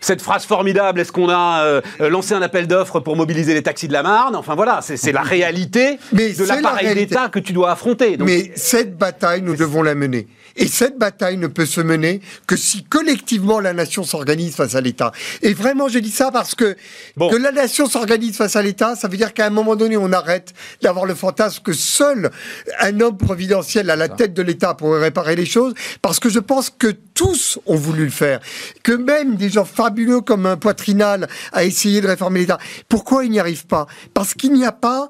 Cette 0.01 0.23
phrase 0.23 0.45
formidable, 0.45 1.01
est-ce 1.01 1.13
qu'on 1.13 1.29
a 1.29 1.63
euh, 1.65 1.81
lancé 2.01 2.35
un 2.35 2.43
appel 2.43 2.67
d'offres 2.67 3.01
pour 3.01 3.17
mobiliser 3.17 3.55
les 3.55 3.63
taxis 3.63 3.89
de 3.89 3.93
la 3.93 4.03
Marne? 4.03 4.37
Enfin 4.37 4.56
voilà, 4.57 4.81
c'est 4.83 5.13
la 5.13 5.23
réalité 5.23 5.99
de 6.13 6.45
l'appareil 6.49 6.95
d'État 6.95 7.29
que 7.29 7.39
tu 7.39 7.53
dois 7.53 7.71
affronter. 7.71 8.17
Mais 8.19 8.51
cette 8.57 8.97
bataille, 8.97 9.43
nous 9.43 9.55
devons 9.55 9.83
la 9.83 9.95
mener. 9.95 10.27
Et 10.57 10.69
cette 10.69 10.99
bataille 10.99 11.37
ne 11.37 11.47
peut 11.47 11.67
se 11.67 11.81
mener 11.81 12.21
que 12.47 12.57
si 12.57 12.85
collectivement 12.85 13.61
la 13.61 13.73
nation 13.73 14.05
s'organise 14.05 14.55
face 14.55 14.75
à 14.75 14.81
l'État. 14.81 15.13
Et 15.43 15.55
vraiment, 15.55 15.89
je 15.89 15.99
dis 15.99 16.11
ça 16.11 16.31
parce 16.31 16.55
que 16.55 16.77
que 17.19 17.37
la 17.37 17.53
nation 17.53 17.87
s'organise 17.89 18.37
face 18.37 18.57
à 18.57 18.63
l'État, 18.63 18.97
ça 18.97 19.09
veut 19.09 19.17
dire 19.17 19.35
qu'à 19.35 19.47
un 19.47 19.51
moment 19.51 19.77
donné, 19.77 19.97
on 19.97 20.13
arrête 20.13 20.55
d'avoir 20.83 21.07
le 21.07 21.15
fantasme 21.15 21.63
que 21.63 21.73
seul 21.73 22.31
un 22.81 23.01
homme 23.01 23.17
providentiel 23.17 23.91
à 23.91 23.97
la 23.97 24.09
tête 24.09 24.35
de 24.35 24.43
l'État 24.43 24.75
pourrait 24.75 25.01
réparer 25.01 25.37
les 25.37 25.47
choses, 25.47 25.75
parce 26.03 26.21
que 26.21 26.29
je 26.29 26.39
pense 26.39 26.71
que 26.71 26.95
tous 27.15 27.59
ont 27.67 27.77
voulu 27.77 28.05
le 28.05 28.11
faire, 28.11 28.41
que 28.83 28.93
même 28.93 29.37
des 29.37 29.51
gens 29.51 29.65
fabuleux 29.65 30.21
comme 30.21 30.47
un 30.47 30.57
Poitrinal 30.57 31.29
a 31.53 31.65
essayé 31.65 32.01
de 32.01 32.07
réformer 32.07 32.41
l'État. 32.41 32.59
Pourquoi 32.89 33.25
il 33.25 33.31
n'y 33.31 33.41
arrive 33.41 33.67
pas? 33.67 33.87
Parce 34.15 34.35
qu'il 34.35 34.53
n'y 34.53 34.65
a 34.65 34.73
pas, 34.73 35.09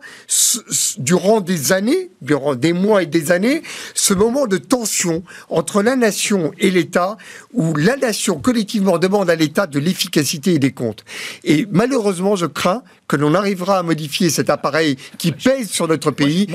durant 0.99 1.41
des 1.41 1.73
années, 1.73 2.11
durant 2.23 2.55
des 2.55 2.73
mois 2.73 3.03
et 3.03 3.07
des 3.07 3.33
années, 3.33 3.63
ce 3.95 4.15
moment 4.15 4.47
de 4.47 4.57
tension 4.57 5.23
entre 5.49 5.83
la 5.83 5.97
nation 5.97 6.53
et 6.59 6.71
l'État, 6.71 7.17
où 7.53 7.75
la 7.75 7.97
nation 7.97 8.39
collectivement 8.39 8.99
demande 8.99 9.31
à 9.31 9.35
l'État 9.35 9.67
de 9.67 9.79
l'efficacité 9.79 10.55
et 10.55 10.59
des 10.59 10.73
comptes. 10.73 11.05
Et 11.45 11.67
malheureusement, 11.71 12.37
je 12.37 12.47
crains 12.47 12.83
que 13.09 13.17
l'on 13.17 13.35
arrivera 13.35 13.79
à 13.79 13.83
modifier 13.83 14.31
cet 14.31 14.51
appareil 14.51 14.97
qui 15.19 15.33
pèse 15.33 15.71
sur 15.71 15.89
notre 15.89 16.11
pays 16.11 16.47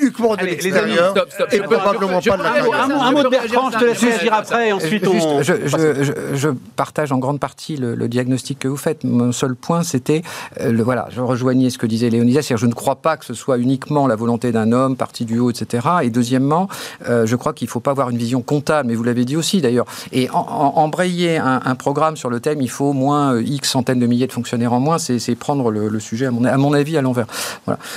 uniquement 0.00 0.36
de 0.36 0.44
l'extérieur 0.44 1.14
et 1.52 1.60
probablement 1.60 2.20
pas 2.20 2.36
de 2.36 2.42
l'intérieur. 2.42 2.74
Un, 2.74 3.12
mot 3.12 3.22
de 3.22 3.28
Bertrand, 3.28 3.70
je 3.70 3.78
te 3.78 3.84
laisse 3.84 4.20
dire 4.20 4.34
après, 4.34 4.68
et 4.68 4.72
ensuite 4.72 5.06
on... 5.06 5.42
Je, 5.42 6.48
partage 6.76 7.12
en 7.12 7.18
grande 7.18 7.40
partie 7.40 7.76
le, 7.76 8.08
diagnostic 8.08 8.58
que 8.58 8.68
vous 8.68 8.76
faites. 8.76 9.04
Mon 9.04 9.32
seul 9.32 9.54
point, 9.54 9.82
c'était, 9.82 10.22
euh, 10.60 10.76
voilà, 10.82 11.08
je 11.10 11.20
rejoignais 11.20 11.70
ce 11.70 11.78
que 11.78 11.86
disait 11.86 12.10
Léonie 12.10 12.30
disais, 12.30 12.42
c'est-à-dire 12.42 12.62
je 12.62 12.66
ne 12.66 12.74
crois 12.74 12.96
pas 12.96 13.16
que 13.16 13.24
ce 13.24 13.34
soit 13.34 13.58
uniquement 13.58 14.06
la 14.06 14.16
volonté 14.16 14.52
d'un 14.52 14.72
homme 14.72 14.96
parti 14.96 15.24
du 15.24 15.38
haut, 15.38 15.50
etc. 15.50 15.86
Et 16.02 16.10
deuxièmement, 16.10 16.68
je 17.06 17.36
crois 17.36 17.52
qu'il 17.52 17.66
ne 17.66 17.70
faut 17.70 17.80
pas 17.80 17.92
avoir 17.92 18.10
une 18.10 18.18
vision 18.18 18.42
comptable, 18.42 18.88
mais 18.88 18.94
vous 18.94 19.04
l'avez 19.04 19.24
dit 19.24 19.36
aussi 19.36 19.60
d'ailleurs. 19.60 19.86
Et 20.12 20.28
embrayer 20.30 21.38
un, 21.38 21.74
programme 21.74 22.16
sur 22.16 22.30
le 22.30 22.40
thème, 22.40 22.60
il 22.60 22.70
faut 22.70 22.92
moins 22.92 23.40
X 23.40 23.70
centaines 23.70 24.00
de 24.00 24.06
milliers 24.06 24.26
de 24.26 24.32
fonctionnaires 24.32 24.72
en 24.72 24.80
moins, 24.80 24.98
c'est 24.98 25.34
prendre 25.34 25.70
le, 25.70 25.99
sujet, 26.00 26.26
à 26.26 26.30
mon, 26.30 26.72
avis, 26.72 26.96
à 26.96 27.02
l'envers. 27.02 27.26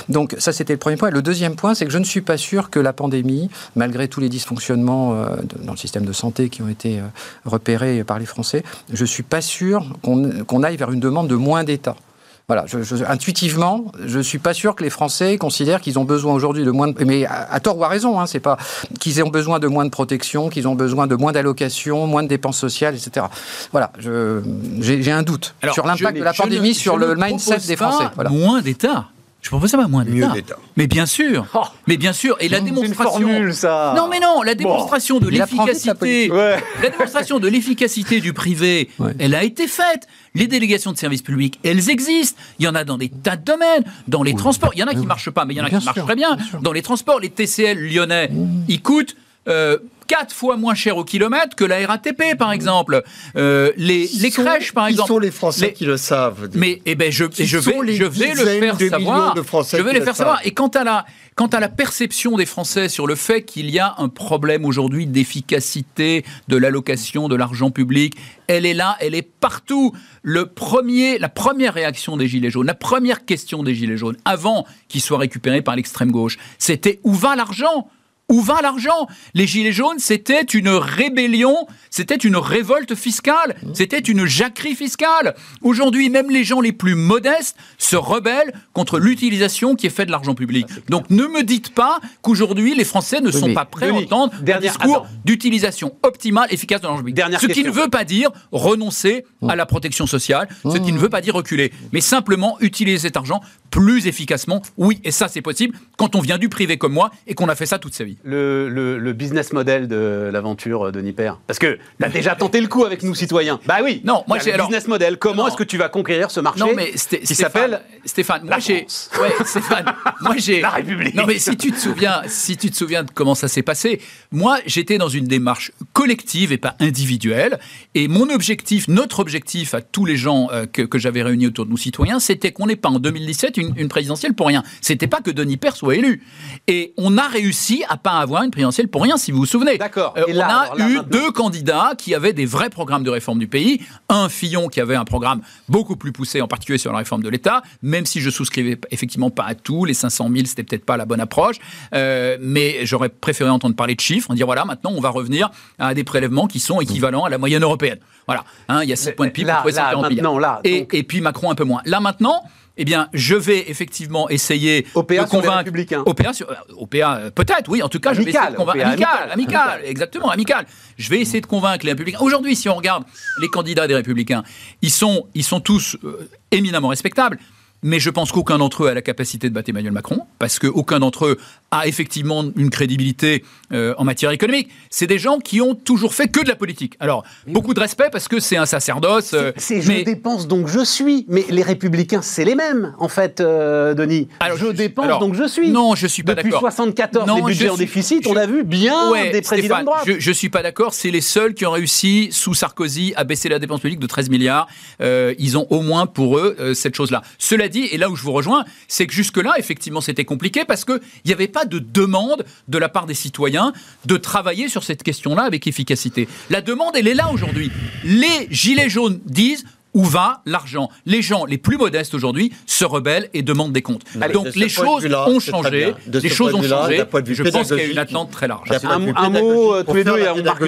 Donc 0.08 0.34
ça, 0.38 0.52
c'était 0.52 0.72
le 0.72 0.78
premier 0.78 0.96
point. 0.96 1.10
Le 1.10 1.22
deuxième 1.22 1.56
point, 1.56 1.74
c'est 1.74 1.84
que 1.84 1.90
je 1.90 1.98
ne 1.98 2.04
suis 2.04 2.20
pas 2.20 2.36
sûr 2.36 2.70
que 2.70 2.80
la 2.80 2.92
pandémie, 2.92 3.50
malgré 3.76 4.08
tous 4.08 4.20
les 4.20 4.28
dysfonctionnements 4.28 5.14
dans 5.62 5.72
le 5.72 5.78
système 5.78 6.04
de 6.04 6.12
santé 6.12 6.48
qui 6.48 6.62
ont 6.62 6.68
été 6.68 7.00
repérés 7.44 8.04
par 8.04 8.18
les 8.18 8.26
Français, 8.26 8.62
je 8.92 9.02
ne 9.02 9.06
suis 9.06 9.22
pas 9.22 9.40
sûr 9.40 9.96
qu'on 10.02 10.62
aille 10.62 10.76
vers 10.76 10.92
une 10.92 11.00
demande 11.00 11.28
de 11.28 11.36
moins 11.36 11.64
d'État. 11.64 11.96
Voilà, 12.46 12.66
intuitivement, 13.08 13.86
je 14.04 14.20
suis 14.20 14.38
pas 14.38 14.52
sûr 14.52 14.74
que 14.74 14.84
les 14.84 14.90
Français 14.90 15.38
considèrent 15.38 15.80
qu'ils 15.80 15.98
ont 15.98 16.04
besoin 16.04 16.34
aujourd'hui 16.34 16.62
de 16.62 16.70
moins 16.70 16.88
de, 16.88 17.04
mais 17.04 17.24
à, 17.24 17.58
tort 17.60 17.78
ou 17.78 17.84
à 17.84 17.88
raison, 17.88 18.20
hein, 18.20 18.26
c'est 18.26 18.40
pas 18.40 18.58
qu'ils 19.00 19.22
ont 19.22 19.30
besoin 19.30 19.58
de 19.58 19.66
moins 19.66 19.86
de 19.86 19.90
protection, 19.90 20.50
qu'ils 20.50 20.68
ont 20.68 20.74
besoin 20.74 21.06
de 21.06 21.14
moins 21.16 21.32
d'allocations, 21.32 22.06
moins 22.06 22.22
de 22.22 22.28
dépenses 22.28 22.58
sociales, 22.58 22.94
etc. 22.94 23.26
Voilà, 23.72 23.90
j'ai 23.98 25.10
un 25.10 25.22
doute 25.22 25.54
sur 25.72 25.86
l'impact 25.86 26.18
de 26.18 26.22
la 26.22 26.34
pandémie 26.34 26.74
sur 26.74 26.98
le 26.98 27.14
mindset 27.14 27.60
des 27.66 27.76
Français. 27.76 28.04
Voilà. 28.14 28.28
Moins 28.28 28.60
d'État. 28.60 29.06
Je 29.44 29.50
propose 29.50 29.70
ça, 29.70 29.76
moins 29.88 30.06
d'État. 30.06 30.56
Mais 30.78 30.86
bien 30.86 31.04
sûr. 31.04 31.46
Oh. 31.52 31.60
Mais 31.86 31.98
bien 31.98 32.14
sûr. 32.14 32.34
Et 32.40 32.48
la 32.48 32.60
démonstration. 32.60 33.52
ça. 33.52 33.92
Non, 33.94 34.08
mais 34.08 34.18
non. 34.18 34.40
La 34.40 34.54
démonstration 34.54 35.18
de 35.18 35.28
l'efficacité. 35.28 36.28
La, 36.28 36.90
démonstration 36.90 37.38
de 37.38 37.48
l'efficacité 37.48 38.20
du 38.22 38.32
privé, 38.32 38.88
elle 39.18 39.34
a 39.34 39.44
été 39.44 39.68
faite. 39.68 40.08
Les 40.34 40.46
délégations 40.46 40.92
de 40.92 40.96
services 40.96 41.20
publics, 41.20 41.60
elles 41.62 41.90
existent. 41.90 42.40
Il 42.58 42.64
y 42.64 42.68
en 42.68 42.74
a 42.74 42.84
dans 42.84 42.96
des 42.96 43.10
tas 43.10 43.36
de 43.36 43.44
domaines. 43.44 43.84
Dans 44.08 44.22
les 44.22 44.34
transports, 44.34 44.70
il 44.74 44.80
y 44.80 44.82
en 44.82 44.86
a 44.86 44.94
qui 44.94 45.06
marchent 45.06 45.30
pas, 45.30 45.44
mais 45.44 45.52
il 45.52 45.58
y 45.58 45.60
en 45.60 45.64
a 45.64 45.68
qui 45.68 45.84
marchent 45.84 46.04
très 46.04 46.16
bien. 46.16 46.38
Dans 46.62 46.72
les 46.72 46.82
transports, 46.82 47.20
les 47.20 47.28
TCL 47.28 47.78
lyonnais, 47.78 48.28
mmh. 48.28 48.64
ils 48.68 48.80
coûtent. 48.80 49.14
Euh, 49.46 49.76
quatre 50.06 50.34
fois 50.34 50.56
moins 50.56 50.74
cher 50.74 50.96
au 50.96 51.04
kilomètre 51.04 51.56
que 51.56 51.64
la 51.64 51.86
RATP, 51.86 52.36
par 52.38 52.52
exemple. 52.52 53.02
Euh, 53.36 53.72
les, 53.76 54.08
les 54.20 54.30
crèches, 54.30 54.72
par 54.72 54.86
exemple. 54.86 55.08
Qui 55.08 55.14
sont 55.14 55.18
les 55.18 55.30
Français 55.30 55.72
qui 55.72 55.84
le 55.84 55.96
savent 55.96 56.50
Mais 56.54 56.80
eh 56.86 56.94
ben, 56.94 57.10
je, 57.10 57.24
je 57.24 57.58
vais, 57.58 57.94
je 57.94 58.04
vais 58.04 58.34
le 58.34 58.44
faire 58.60 58.78
savoir. 58.90 59.34
je 59.36 59.82
vais 59.82 59.92
les 59.92 60.00
faire 60.00 60.16
savoir. 60.16 60.40
Et 60.44 60.52
quant 60.52 60.68
à 60.68 60.84
la, 60.84 61.04
quant 61.34 61.46
à 61.46 61.60
la 61.60 61.68
perception 61.68 62.36
des 62.36 62.46
Français 62.46 62.88
sur 62.88 63.06
le 63.06 63.14
fait 63.14 63.42
qu'il 63.42 63.70
y 63.70 63.78
a 63.78 63.94
un 63.98 64.08
problème 64.08 64.64
aujourd'hui 64.64 65.06
d'efficacité 65.06 66.24
de 66.48 66.56
l'allocation 66.56 67.28
de 67.28 67.36
l'argent 67.36 67.70
public, 67.70 68.16
elle 68.46 68.66
est 68.66 68.74
là, 68.74 68.96
elle 69.00 69.14
est 69.14 69.22
partout. 69.22 69.92
Le 70.22 70.46
premier, 70.46 71.18
la 71.18 71.28
première 71.28 71.74
réaction 71.74 72.16
des 72.16 72.28
Gilets 72.28 72.50
jaunes, 72.50 72.66
la 72.66 72.74
première 72.74 73.24
question 73.24 73.62
des 73.62 73.74
Gilets 73.74 73.96
jaunes, 73.96 74.16
avant 74.24 74.66
qu'ils 74.88 75.00
soient 75.00 75.18
récupérés 75.18 75.62
par 75.62 75.76
l'extrême 75.76 76.10
gauche, 76.10 76.38
c'était 76.58 77.00
où 77.04 77.12
va 77.12 77.36
l'argent? 77.36 77.88
Où 78.28 78.40
va 78.40 78.60
l'argent? 78.62 79.06
Les 79.34 79.46
Gilets 79.46 79.72
jaunes, 79.72 79.98
c'était 79.98 80.42
une 80.42 80.68
rébellion, 80.68 81.54
c'était 81.90 82.16
une 82.16 82.36
révolte 82.36 82.94
fiscale, 82.94 83.56
c'était 83.74 83.98
une 83.98 84.26
jacquerie 84.26 84.74
fiscale. 84.74 85.34
Aujourd'hui, 85.62 86.10
même 86.10 86.30
les 86.30 86.44
gens 86.44 86.60
les 86.60 86.72
plus 86.72 86.94
modestes 86.94 87.56
se 87.78 87.96
rebellent 87.96 88.52
contre 88.72 88.98
l'utilisation 88.98 89.74
qui 89.74 89.86
est 89.86 89.90
faite 89.90 90.06
de 90.06 90.12
l'argent 90.12 90.34
public. 90.34 90.66
Donc 90.88 91.10
ne 91.10 91.26
me 91.26 91.42
dites 91.42 91.74
pas 91.74 92.00
qu'aujourd'hui, 92.22 92.74
les 92.74 92.84
Français 92.84 93.20
ne 93.20 93.30
sont 93.30 93.52
pas 93.52 93.64
prêts 93.64 93.90
à 93.90 93.94
entendre 93.94 94.32
un 94.46 94.60
discours 94.60 95.06
d'utilisation 95.24 95.94
optimale, 96.02 96.48
efficace 96.50 96.80
de 96.80 96.86
l'argent 96.86 97.02
public. 97.02 97.18
ce 97.40 97.46
qui 97.46 97.64
ne 97.64 97.70
veut 97.70 97.88
pas 97.88 98.04
dire 98.04 98.30
renoncer 98.52 99.24
à 99.48 99.56
la 99.56 99.66
protection 99.66 100.06
sociale, 100.06 100.48
ce 100.64 100.78
qui 100.78 100.92
ne 100.92 100.98
veut 100.98 101.08
pas 101.10 101.20
dire 101.20 101.34
reculer, 101.34 101.72
mais 101.92 102.00
simplement 102.00 102.56
utiliser 102.60 102.98
cet 102.98 103.16
argent 103.16 103.40
plus 103.74 104.06
efficacement. 104.06 104.62
Oui, 104.76 105.00
et 105.02 105.10
ça 105.10 105.26
c'est 105.26 105.42
possible 105.42 105.76
quand 105.96 106.14
on 106.14 106.20
vient 106.20 106.38
du 106.38 106.48
privé 106.48 106.76
comme 106.76 106.92
moi 106.92 107.10
et 107.26 107.34
qu'on 107.34 107.48
a 107.48 107.56
fait 107.56 107.66
ça 107.66 107.80
toute 107.80 107.92
sa 107.92 108.04
vie. 108.04 108.16
Le, 108.22 109.12
business 109.12 109.52
model 109.52 109.88
de 109.88 110.30
l'aventure 110.32 110.92
de 110.92 111.00
Nipper 111.00 111.32
Parce 111.48 111.58
que 111.58 111.78
tu 111.98 112.04
as 112.04 112.08
déjà 112.08 112.36
tenté 112.36 112.60
le 112.60 112.68
coup 112.68 112.84
avec 112.84 113.02
nous 113.02 113.14
citoyens. 113.16 113.58
Bah 113.66 113.78
oui. 113.82 114.00
Non, 114.04 114.22
moi 114.28 114.38
j'ai 114.38 114.52
le 114.52 114.58
business 114.58 114.86
model. 114.86 115.18
Comment 115.18 115.48
est-ce 115.48 115.56
que 115.56 115.64
tu 115.64 115.76
vas 115.76 115.88
conquérir 115.88 116.30
ce 116.30 116.38
marché 116.38 116.60
Non 116.60 116.70
mais 116.74 116.92
qui 116.92 117.34
s'appelle 117.34 117.80
Stéphane. 118.04 118.44
Moi 118.44 118.60
j'ai 118.60 118.86
ouais, 119.20 119.34
Stéphane. 119.44 119.86
moi 120.20 120.36
j'ai 120.36 120.60
la 120.60 120.70
République. 120.70 121.14
Non 121.16 121.24
mais 121.26 121.40
si 121.40 121.56
tu 121.56 121.72
te 121.72 121.78
souviens, 121.78 122.22
si 122.28 122.56
tu 122.56 122.70
te 122.70 122.76
souviens 122.76 123.02
de 123.02 123.10
comment 123.12 123.34
ça 123.34 123.48
s'est 123.48 123.62
passé, 123.62 124.00
moi 124.30 124.58
j'étais 124.66 124.98
dans 124.98 125.08
une 125.08 125.26
démarche 125.26 125.72
collective 125.92 126.52
et 126.52 126.58
pas 126.58 126.76
individuelle 126.78 127.58
et 127.96 128.06
mon 128.06 128.30
objectif, 128.30 128.86
notre 128.86 129.18
objectif 129.18 129.74
à 129.74 129.80
tous 129.80 130.04
les 130.04 130.16
gens 130.16 130.48
euh, 130.52 130.66
que, 130.66 130.82
que 130.82 130.98
j'avais 130.98 131.22
réunis 131.22 131.48
autour 131.48 131.66
de 131.66 131.70
nous 131.70 131.76
citoyens, 131.76 132.20
c'était 132.20 132.52
qu'on 132.52 132.66
n'ait 132.66 132.76
pas 132.76 132.88
en 132.88 133.00
2017 133.00 133.56
une, 133.56 133.63
présidentielle 133.88 134.34
pour 134.34 134.46
rien. 134.46 134.62
C'était 134.80 135.06
pas 135.06 135.20
que 135.20 135.30
Denis 135.30 135.56
Père 135.56 135.76
soit 135.76 135.96
élu. 135.96 136.22
Et 136.66 136.92
on 136.96 137.18
a 137.18 137.28
réussi 137.28 137.84
à 137.88 137.96
pas 137.96 138.12
avoir 138.12 138.42
une 138.42 138.50
présidentielle 138.50 138.88
pour 138.88 139.02
rien, 139.02 139.16
si 139.16 139.30
vous 139.32 139.38
vous 139.38 139.46
souvenez. 139.46 139.78
D'accord. 139.78 140.14
Euh, 140.16 140.24
on 140.28 140.40
a 140.40 140.88
eu 140.88 141.00
deux 141.10 141.30
candidats 141.30 141.92
qui 141.96 142.14
avaient 142.14 142.32
des 142.32 142.46
vrais 142.46 142.70
programmes 142.70 143.04
de 143.04 143.10
réforme 143.10 143.38
du 143.38 143.46
pays. 143.46 143.80
Un 144.08 144.28
Fillon 144.28 144.68
qui 144.68 144.80
avait 144.80 144.96
un 144.96 145.04
programme 145.04 145.40
beaucoup 145.68 145.96
plus 145.96 146.12
poussé, 146.12 146.40
en 146.40 146.48
particulier 146.48 146.78
sur 146.78 146.92
la 146.92 146.98
réforme 146.98 147.22
de 147.22 147.28
l'État, 147.28 147.62
même 147.82 148.06
si 148.06 148.20
je 148.20 148.30
souscrivais 148.30 148.78
effectivement 148.90 149.30
pas 149.30 149.44
à 149.44 149.54
tout. 149.54 149.84
Les 149.84 149.94
500 149.94 150.28
000, 150.32 150.46
c'était 150.46 150.62
peut-être 150.62 150.84
pas 150.84 150.96
la 150.96 151.04
bonne 151.04 151.20
approche. 151.20 151.56
Euh, 151.94 152.36
mais 152.40 152.84
j'aurais 152.86 153.08
préféré 153.08 153.50
entendre 153.50 153.76
parler 153.76 153.94
de 153.94 154.00
chiffres, 154.00 154.30
en 154.30 154.34
dire 154.34 154.46
voilà, 154.46 154.64
maintenant 154.64 154.92
on 154.94 155.00
va 155.00 155.10
revenir 155.10 155.50
à 155.78 155.94
des 155.94 156.04
prélèvements 156.04 156.46
qui 156.46 156.60
sont 156.60 156.80
équivalents 156.80 157.24
à 157.24 157.28
la 157.28 157.38
moyenne 157.38 157.62
européenne. 157.62 157.98
Voilà. 158.26 158.44
Hein, 158.68 158.82
il 158.82 158.88
y 158.88 158.92
a 158.92 158.96
7 158.96 159.16
points 159.16 159.26
de 159.26 159.32
PIB 159.32 159.52
pour 159.62 160.40
là, 160.40 160.60
et, 160.64 160.86
et 160.92 161.02
puis 161.02 161.20
Macron 161.20 161.50
un 161.50 161.54
peu 161.54 161.64
moins. 161.64 161.82
Là 161.84 162.00
maintenant, 162.00 162.42
eh 162.76 162.84
bien, 162.84 163.08
je 163.12 163.36
vais 163.36 163.70
effectivement 163.70 164.28
essayer 164.28 164.82
de 164.82 165.28
convaincre. 165.28 165.70
OPA, 166.06 166.32
sur, 166.32 166.48
OPA 166.76 167.16
euh, 167.16 167.30
peut-être, 167.30 167.70
oui. 167.70 167.82
En 167.82 167.88
tout 167.88 168.00
cas, 168.00 168.14
je 168.14 168.22
vais 168.22 168.30
essayer 168.30 168.50
de 168.50 168.56
convaincre. 168.56 168.84
Amical, 168.84 169.30
amical, 169.30 169.80
exactement, 169.84 170.30
amical. 170.30 170.66
Je 170.98 171.08
vais 171.10 171.20
essayer 171.20 171.40
de 171.40 171.46
convaincre 171.46 171.84
les 171.84 171.92
républicains. 171.92 172.18
Aujourd'hui, 172.20 172.56
si 172.56 172.68
on 172.68 172.74
regarde 172.74 173.04
les 173.40 173.48
candidats 173.48 173.86
des 173.86 173.94
républicains, 173.94 174.42
ils 174.82 174.90
sont, 174.90 175.28
ils 175.34 175.44
sont 175.44 175.60
tous 175.60 175.96
euh, 176.04 176.28
éminemment 176.50 176.88
respectables 176.88 177.38
mais 177.84 178.00
je 178.00 178.08
pense 178.08 178.32
qu'aucun 178.32 178.56
d'entre 178.56 178.84
eux 178.84 178.88
a 178.88 178.94
la 178.94 179.02
capacité 179.02 179.50
de 179.50 179.54
battre 179.54 179.68
Emmanuel 179.68 179.92
Macron, 179.92 180.20
parce 180.38 180.58
qu'aucun 180.58 181.00
d'entre 181.00 181.26
eux 181.26 181.38
a 181.70 181.86
effectivement 181.86 182.42
une 182.56 182.70
crédibilité 182.70 183.44
euh, 183.72 183.94
en 183.98 184.04
matière 184.04 184.30
économique. 184.30 184.70
C'est 184.88 185.06
des 185.06 185.18
gens 185.18 185.38
qui 185.38 185.60
ont 185.60 185.74
toujours 185.74 186.14
fait 186.14 186.28
que 186.28 186.42
de 186.42 186.48
la 186.48 186.56
politique. 186.56 186.96
Alors, 186.98 187.24
beaucoup 187.46 187.74
de 187.74 187.80
respect 187.80 188.08
parce 188.10 188.26
que 188.26 188.40
c'est 188.40 188.56
un 188.56 188.64
sacerdoce. 188.64 189.34
Euh, 189.34 189.52
c'est 189.58 189.82
je 189.82 190.02
dépense 190.02 190.48
donc 190.48 190.66
je 190.66 190.82
suis. 190.82 191.26
Mais 191.28 191.44
les 191.50 191.62
républicains, 191.62 192.22
c'est 192.22 192.46
les 192.46 192.54
mêmes, 192.54 192.94
en 192.98 193.08
fait, 193.08 193.40
euh, 193.40 193.92
Denis. 193.92 194.28
Alors, 194.40 194.56
je, 194.56 194.68
dépense 194.68 195.20
donc 195.20 195.34
je 195.34 195.46
suis. 195.46 195.70
Non, 195.70 195.94
je 195.94 196.06
suis 196.06 196.22
pas 196.22 196.34
d'accord. 196.34 196.52
Depuis 196.52 196.60
74, 196.60 197.36
les 197.36 197.42
budgets 197.42 197.68
en 197.68 197.76
déficit, 197.76 198.26
on 198.26 198.36
a 198.36 198.46
vu 198.46 198.64
bien 198.64 199.12
des 199.30 199.42
présidents 199.42 199.80
de 199.80 199.84
droite. 199.84 200.04
Je, 200.06 200.30
ne 200.30 200.34
suis 200.34 200.48
pas 200.48 200.62
d'accord. 200.62 200.94
C'est 200.94 201.10
les 201.10 201.20
seuls 201.20 201.52
qui 201.52 201.66
ont 201.66 201.72
réussi, 201.72 202.28
sous 202.30 202.54
Sarkozy, 202.54 203.12
à 203.16 203.24
baisser 203.24 203.50
la 203.50 203.58
dépense 203.58 203.80
publique 203.80 204.00
de 204.00 204.06
13 204.06 204.30
milliards. 204.30 204.68
ils 205.00 205.58
ont 205.58 205.66
au 205.68 205.82
moins 205.82 206.06
pour 206.06 206.38
eux 206.38 206.72
cette 206.74 206.94
chose-là. 206.94 207.20
Cela 207.38 207.68
et 207.80 207.98
là 207.98 208.10
où 208.10 208.16
je 208.16 208.22
vous 208.22 208.32
rejoins, 208.32 208.64
c'est 208.88 209.06
que 209.06 209.12
jusque-là, 209.12 209.54
effectivement, 209.58 210.00
c'était 210.00 210.24
compliqué 210.24 210.64
parce 210.64 210.84
qu'il 210.84 211.00
n'y 211.26 211.32
avait 211.32 211.48
pas 211.48 211.64
de 211.64 211.78
demande 211.78 212.44
de 212.68 212.78
la 212.78 212.88
part 212.88 213.06
des 213.06 213.14
citoyens 213.14 213.72
de 214.04 214.16
travailler 214.16 214.68
sur 214.68 214.84
cette 214.84 215.02
question-là 215.02 215.42
avec 215.42 215.66
efficacité. 215.66 216.28
La 216.50 216.60
demande, 216.60 216.96
elle 216.96 217.08
est 217.08 217.14
là 217.14 217.30
aujourd'hui. 217.32 217.70
Les 218.04 218.48
Gilets 218.50 218.88
jaunes 218.90 219.20
disent 219.24 219.64
où 219.94 220.04
va 220.04 220.42
l'argent? 220.44 220.90
Les 221.06 221.22
gens 221.22 221.44
les 221.44 221.58
plus 221.58 221.76
modestes 221.76 222.14
aujourd'hui 222.14 222.52
se 222.66 222.84
rebellent 222.84 223.30
et 223.32 223.42
demandent 223.42 223.72
des 223.72 223.82
comptes. 223.82 224.02
Donc 224.32 224.54
les 224.54 224.68
choses 224.68 225.06
ont 225.06 225.40
changé. 225.40 225.94
Les 226.06 226.28
choses 226.28 226.54
ont 226.54 226.62
changé. 226.62 226.98
Je 226.98 227.42
pense 227.50 227.68
qu'il 227.68 227.78
y 227.78 227.80
a 227.80 227.86
une 227.86 227.98
attente 227.98 228.30
très 228.30 228.48
large. 228.48 228.68
Un, 228.84 229.30
mot 229.30 229.74
euh, 229.74 229.82
tous 229.82 229.94
les 229.94 230.04
deux 230.04 230.18
et 230.18 230.28
on 230.28 230.42
marque 230.42 230.64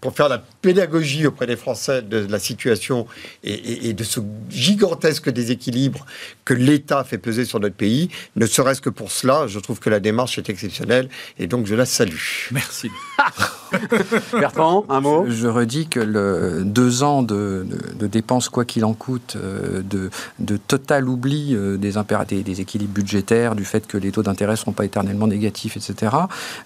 Pour 0.00 0.14
faire 0.14 0.28
la 0.28 0.42
pédagogie 0.60 1.26
auprès 1.26 1.46
des 1.46 1.56
Français 1.56 2.02
de 2.02 2.26
la 2.28 2.38
situation 2.38 3.06
et, 3.44 3.92
de 3.92 4.04
ce 4.04 4.20
gigantesque 4.50 5.30
déséquilibre 5.30 6.04
que 6.44 6.54
l'État 6.54 7.04
fait 7.04 7.18
peser 7.18 7.44
sur 7.44 7.60
notre 7.60 7.76
pays, 7.76 8.10
ne 8.34 8.46
serait-ce 8.46 8.80
que 8.80 8.90
pour 8.90 9.10
cela, 9.10 9.46
je 9.46 9.58
trouve 9.58 9.78
que 9.78 9.90
la 9.90 10.00
démarche 10.00 10.38
est 10.38 10.48
exceptionnelle 10.50 11.08
et 11.38 11.46
donc 11.46 11.66
je 11.66 11.74
la 11.74 11.86
salue. 11.86 12.16
Merci. 12.50 12.90
Bertrand, 14.32 14.84
un 14.88 15.00
mot? 15.00 15.26
Je 15.28 15.48
redis 15.48 15.86
que 15.88 16.00
le 16.00 16.62
deux 16.64 17.02
ans 17.02 17.22
de, 17.22 17.66
de 17.98 18.06
dépenses 18.06 18.48
quoi 18.48 18.64
qu'il 18.64 18.84
en 18.84 18.94
coûte, 18.94 19.36
euh, 19.36 19.82
de, 19.82 20.10
de, 20.38 20.56
total 20.56 21.08
oubli 21.08 21.54
euh, 21.54 21.76
des, 21.76 21.92
des, 22.28 22.42
des, 22.42 22.60
équilibres 22.60 22.94
budgétaires, 22.94 23.54
du 23.54 23.64
fait 23.64 23.86
que 23.86 23.96
les 23.96 24.12
taux 24.12 24.22
d'intérêt 24.22 24.52
ne 24.52 24.56
seront 24.56 24.72
pas 24.72 24.84
éternellement 24.84 25.26
négatifs, 25.26 25.76
etc. 25.76 26.14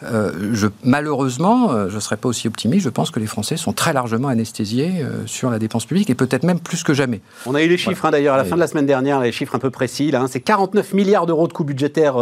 Euh, 0.02 0.50
je, 0.52 0.66
malheureusement, 0.84 1.88
je 1.88 1.94
ne 1.94 2.00
serais 2.00 2.16
pas 2.16 2.28
aussi 2.28 2.48
optimiste. 2.48 2.84
Je 2.84 2.90
pense 2.90 3.10
que 3.10 3.20
les 3.20 3.26
Français 3.26 3.56
sont 3.56 3.72
très 3.72 3.92
largement 3.92 4.28
anesthésiés 4.28 5.04
sur 5.26 5.50
la 5.50 5.58
dépense 5.58 5.86
publique 5.86 6.10
et 6.10 6.14
peut-être 6.14 6.44
même 6.44 6.60
plus 6.60 6.82
que 6.82 6.94
jamais. 6.94 7.20
On 7.46 7.54
a 7.54 7.62
eu 7.62 7.68
les 7.68 7.78
chiffres 7.78 8.04
hein, 8.06 8.10
d'ailleurs 8.10 8.34
à 8.34 8.38
la 8.38 8.44
fin 8.44 8.56
de 8.56 8.60
la 8.60 8.66
semaine 8.66 8.86
dernière, 8.86 9.20
les 9.20 9.32
chiffres 9.32 9.54
un 9.54 9.58
peu 9.58 9.70
précis. 9.70 10.10
Là, 10.10 10.22
hein. 10.22 10.26
c'est 10.28 10.40
49 10.40 10.92
milliards 10.94 11.26
d'euros 11.26 11.48
de 11.48 11.52
coûts 11.52 11.64
budgétaires 11.64 12.16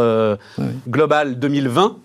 global 0.88 1.38
2020 1.38 1.96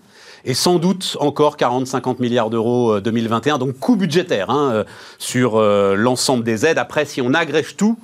et 0.44 0.54
sans 0.54 0.78
doute 0.78 1.16
encore 1.20 1.56
40-50 1.56 2.20
milliards 2.20 2.50
d'euros 2.50 3.00
2021. 3.00 3.58
Donc 3.58 3.78
coût 3.78 3.96
budgétaire 3.96 4.50
hein, 4.50 4.84
sur 5.18 5.60
l'ensemble 5.60 6.44
des 6.44 6.66
aides. 6.66 6.78
Après, 6.78 7.04
si 7.04 7.20
on 7.20 7.34
agrège 7.34 7.76
tout, 7.76 7.98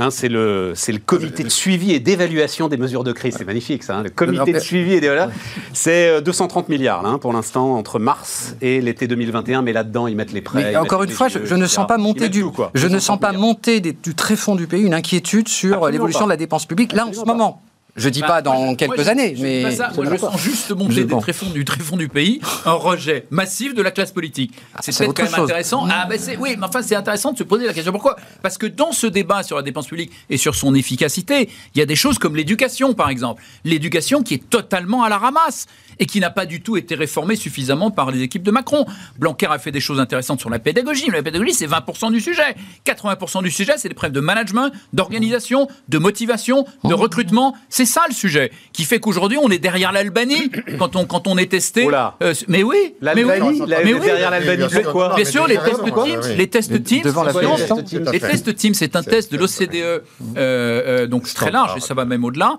Hein, 0.00 0.10
c'est 0.10 0.30
le, 0.30 0.72
le 0.88 0.98
comité 0.98 1.42
de 1.42 1.50
suivi 1.50 1.92
et 1.92 2.00
d'évaluation 2.00 2.68
des 2.68 2.78
mesures 2.78 3.04
de 3.04 3.12
crise. 3.12 3.34
C'est 3.36 3.44
magnifique, 3.44 3.82
ça. 3.82 3.98
Hein, 3.98 4.02
le 4.02 4.08
comité 4.08 4.50
de 4.50 4.58
suivi 4.58 4.94
et 4.94 5.00
d'évaluation. 5.00 5.30
C'est 5.74 6.22
230 6.22 6.70
milliards 6.70 7.20
pour 7.20 7.34
l'instant 7.34 7.74
entre 7.74 7.98
mars 7.98 8.56
et 8.62 8.80
l'été 8.80 9.06
2021, 9.06 9.60
mais 9.60 9.74
là-dedans 9.74 10.06
ils 10.06 10.16
mettent 10.16 10.32
les 10.32 10.40
prêts. 10.40 10.70
Mais 10.72 10.76
encore 10.76 11.02
une 11.02 11.10
fois, 11.10 11.28
je, 11.28 11.54
ne 11.54 11.66
sens 11.66 11.86
pas 11.86 11.98
monter 11.98 12.30
du, 12.30 12.42
je 12.72 12.88
ne 12.88 12.98
sens 12.98 13.20
pas 13.20 13.32
monter 13.32 13.80
du 13.80 14.14
très 14.14 14.36
fond 14.36 14.56
du 14.56 14.66
pays 14.66 14.84
une 14.84 14.94
inquiétude 14.94 15.48
sur 15.48 15.90
l'évolution 15.90 16.24
de 16.24 16.30
la 16.30 16.38
dépense 16.38 16.64
publique 16.64 16.94
là 16.94 17.06
en 17.06 17.12
ce 17.12 17.26
moment. 17.26 17.62
Je 17.96 18.08
dis 18.08 18.20
bah, 18.20 18.26
pas 18.26 18.42
dans 18.42 18.74
quelques 18.74 19.08
années, 19.08 19.34
mais 19.38 19.70
je 19.70 20.16
sens 20.16 20.40
juste 20.40 20.70
monter 20.72 21.04
du 21.04 21.16
tréfonds 21.18 21.50
du 21.50 21.64
tréfonds 21.64 21.96
du 21.96 22.08
pays 22.08 22.40
un 22.64 22.72
rejet 22.72 23.26
massif 23.30 23.74
de 23.74 23.82
la 23.82 23.90
classe 23.90 24.12
politique. 24.12 24.52
Ah, 24.74 24.80
c'est 24.82 24.96
peut-être 24.96 25.14
quand 25.14 25.30
même 25.30 25.44
intéressant. 25.44 25.86
Ah, 25.90 26.06
ben 26.08 26.18
oui, 26.38 26.56
mais 26.58 26.66
enfin 26.66 26.82
c'est 26.82 26.94
intéressant 26.94 27.32
de 27.32 27.38
se 27.38 27.44
poser 27.44 27.66
la 27.66 27.72
question 27.72 27.92
pourquoi? 27.92 28.16
Parce 28.42 28.58
que 28.58 28.66
dans 28.66 28.92
ce 28.92 29.06
débat 29.06 29.42
sur 29.42 29.56
la 29.56 29.62
dépense 29.62 29.86
publique 29.86 30.12
et 30.28 30.36
sur 30.36 30.54
son 30.54 30.74
efficacité, 30.74 31.48
il 31.74 31.78
y 31.78 31.82
a 31.82 31.86
des 31.86 31.96
choses 31.96 32.18
comme 32.18 32.36
l'éducation, 32.36 32.94
par 32.94 33.10
exemple, 33.10 33.42
l'éducation 33.64 34.22
qui 34.22 34.34
est 34.34 34.50
totalement 34.50 35.02
à 35.02 35.08
la 35.08 35.18
ramasse 35.18 35.66
et 35.98 36.06
qui 36.06 36.20
n'a 36.20 36.30
pas 36.30 36.46
du 36.46 36.62
tout 36.62 36.76
été 36.76 36.94
réformée 36.94 37.36
suffisamment 37.36 37.90
par 37.90 38.10
les 38.10 38.22
équipes 38.22 38.42
de 38.42 38.50
Macron. 38.50 38.86
Blanquer 39.18 39.48
a 39.50 39.58
fait 39.58 39.70
des 39.70 39.80
choses 39.80 40.00
intéressantes 40.00 40.40
sur 40.40 40.50
la 40.50 40.58
pédagogie, 40.58 41.06
mais 41.08 41.18
la 41.18 41.22
pédagogie 41.22 41.52
c'est 41.52 41.66
20% 41.66 42.10
du 42.10 42.20
sujet. 42.20 42.56
80% 42.86 43.42
du 43.42 43.50
sujet 43.50 43.74
c'est 43.76 43.88
des 43.88 43.94
problèmes 43.94 44.14
de 44.14 44.20
management, 44.20 44.70
d'organisation, 44.92 45.68
de 45.88 45.98
motivation, 45.98 46.64
de 46.84 46.94
recrutement. 46.94 47.54
C'est 47.80 47.86
ça 47.86 48.02
le 48.06 48.14
sujet 48.14 48.52
qui 48.74 48.84
fait 48.84 49.00
qu'aujourd'hui 49.00 49.38
on 49.42 49.48
est 49.48 49.58
derrière 49.58 49.90
l'Albanie 49.90 50.50
quand 50.78 50.96
on 50.96 51.06
quand 51.06 51.26
on 51.26 51.38
est 51.38 51.50
testé. 51.50 51.88
Euh, 52.22 52.34
mais 52.46 52.62
oui, 52.62 52.94
l'Albanie, 53.00 53.62
mais 53.66 53.94
oui, 53.94 54.00
derrière 54.00 54.30
l'Albanie. 54.30 54.66
Bien 55.16 55.24
sûr, 55.24 55.46
les 55.46 55.56
tests 55.56 55.94
Teams, 56.04 56.36
les 56.36 56.46
tests 56.50 56.84
Teams, 56.84 57.02
les 58.12 58.20
tests 58.20 58.54
Teams, 58.54 58.74
c'est 58.74 58.96
un 58.96 59.02
test 59.02 59.32
de 59.32 59.38
l'OCDE, 59.38 59.74
euh, 59.76 60.00
euh, 60.36 61.06
donc 61.06 61.32
très 61.32 61.50
large 61.50 61.78
et 61.78 61.80
ça 61.80 61.94
va 61.94 62.04
même 62.04 62.22
au-delà 62.22 62.58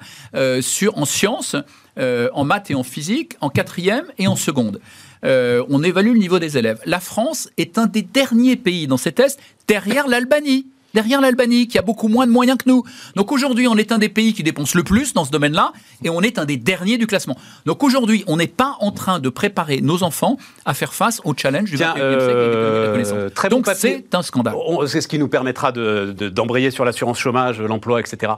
sur 0.61 0.97
en 0.97 1.05
sciences, 1.05 1.55
en 1.99 2.43
maths 2.43 2.71
et 2.71 2.75
en 2.75 2.83
physique, 2.83 3.33
en 3.41 3.51
quatrième 3.51 4.05
et 4.17 4.25
en 4.25 4.35
seconde. 4.35 4.81
on 5.23 5.83
évalue 5.83 6.13
le 6.13 6.19
niveau 6.19 6.39
des 6.39 6.57
élèves. 6.57 6.79
La 6.87 6.99
France 6.99 7.47
est 7.59 7.77
un 7.77 7.85
des 7.85 8.01
derniers 8.01 8.55
pays 8.55 8.87
dans 8.87 8.97
ces 8.97 9.11
tests 9.11 9.39
derrière 9.67 10.07
l'Albanie 10.07 10.65
derrière 10.93 11.21
l'Albanie, 11.21 11.67
qui 11.67 11.77
a 11.77 11.81
beaucoup 11.81 12.07
moins 12.07 12.25
de 12.25 12.31
moyens 12.31 12.57
que 12.57 12.69
nous. 12.69 12.83
Donc 13.15 13.31
aujourd'hui, 13.31 13.67
on 13.67 13.77
est 13.77 13.91
un 13.91 13.97
des 13.97 14.09
pays 14.09 14.33
qui 14.33 14.43
dépense 14.43 14.75
le 14.75 14.83
plus 14.83 15.13
dans 15.13 15.25
ce 15.25 15.31
domaine-là, 15.31 15.73
et 16.03 16.09
on 16.09 16.21
est 16.21 16.39
un 16.39 16.45
des 16.45 16.57
derniers 16.57 16.97
du 16.97 17.07
classement. 17.07 17.37
Donc 17.65 17.83
aujourd'hui, 17.83 18.23
on 18.27 18.37
n'est 18.37 18.47
pas 18.47 18.77
en 18.79 18.91
train 18.91 19.19
de 19.19 19.29
préparer 19.29 19.81
nos 19.81 20.03
enfants 20.03 20.37
à 20.65 20.73
faire 20.73 20.93
face 20.93 21.21
au 21.23 21.33
challenge 21.35 21.69
du 21.69 21.77
21e 21.77 21.97
euh, 21.97 23.03
siècle 23.03 23.31
Très 23.31 23.49
Donc 23.49 23.67
c'est 23.75 24.13
un 24.13 24.21
scandale. 24.21 24.55
C'est 24.87 25.01
ce 25.01 25.07
qui 25.07 25.19
nous 25.19 25.27
permettra 25.27 25.71
d'embrayer 25.71 26.69
de, 26.69 26.73
sur 26.73 26.85
l'assurance 26.85 27.19
chômage, 27.19 27.61
l'emploi, 27.61 27.99
etc. 27.99 28.33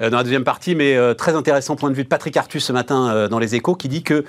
Euh, 0.00 0.10
dans 0.10 0.18
la 0.18 0.22
deuxième 0.22 0.44
partie, 0.44 0.74
mais 0.74 0.96
euh, 0.96 1.14
très 1.14 1.34
intéressant 1.34 1.76
point 1.76 1.90
de 1.90 1.94
vue 1.94 2.04
de 2.04 2.08
Patrick 2.08 2.36
Artus 2.36 2.64
ce 2.64 2.72
matin 2.72 3.28
dans 3.28 3.38
Les 3.38 3.54
Échos, 3.54 3.74
qui 3.74 3.88
dit 3.88 4.02
que 4.02 4.24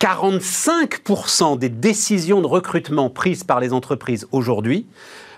45% 0.00 1.58
des 1.58 1.68
décisions 1.68 2.40
de 2.40 2.46
recrutement 2.46 3.10
prises 3.10 3.44
par 3.44 3.60
les 3.60 3.72
entreprises 3.72 4.26
aujourd'hui 4.32 4.86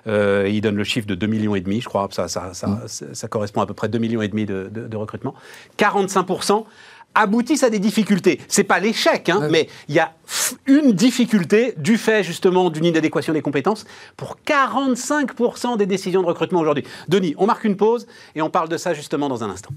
euh, 0.06 0.48
il 0.50 0.60
donne 0.60 0.76
le 0.76 0.84
chiffre 0.84 1.06
de 1.06 1.14
2,5 1.14 1.28
millions 1.28 1.54
et 1.54 1.60
demi, 1.60 1.80
je 1.80 1.88
crois, 1.88 2.08
ça, 2.10 2.28
ça, 2.28 2.54
ça, 2.54 2.80
ça, 2.86 3.28
correspond 3.28 3.60
à 3.60 3.66
peu 3.66 3.74
près 3.74 3.88
2,5 3.88 3.98
millions 3.98 4.22
et 4.22 4.28
demi 4.28 4.44
de, 4.46 4.68
de, 4.72 4.86
de 4.86 4.96
recrutement. 4.96 5.34
45% 5.78 6.64
aboutissent 7.14 7.62
à 7.62 7.70
des 7.70 7.78
difficultés. 7.78 8.40
C'est 8.48 8.64
pas 8.64 8.80
l'échec, 8.80 9.28
hein, 9.28 9.48
mais 9.50 9.68
il 9.88 9.94
y 9.94 10.00
a 10.00 10.12
une 10.66 10.92
difficulté 10.92 11.74
du 11.76 11.96
fait 11.96 12.24
justement 12.24 12.70
d'une 12.70 12.84
inadéquation 12.84 13.32
des 13.32 13.42
compétences 13.42 13.86
pour 14.16 14.36
45% 14.46 15.76
des 15.76 15.86
décisions 15.86 16.22
de 16.22 16.26
recrutement 16.26 16.60
aujourd'hui. 16.60 16.84
Denis, 17.08 17.34
on 17.38 17.46
marque 17.46 17.64
une 17.64 17.76
pause 17.76 18.06
et 18.34 18.42
on 18.42 18.50
parle 18.50 18.68
de 18.68 18.76
ça 18.76 18.94
justement 18.94 19.28
dans 19.28 19.44
un 19.44 19.50
instant. 19.50 19.70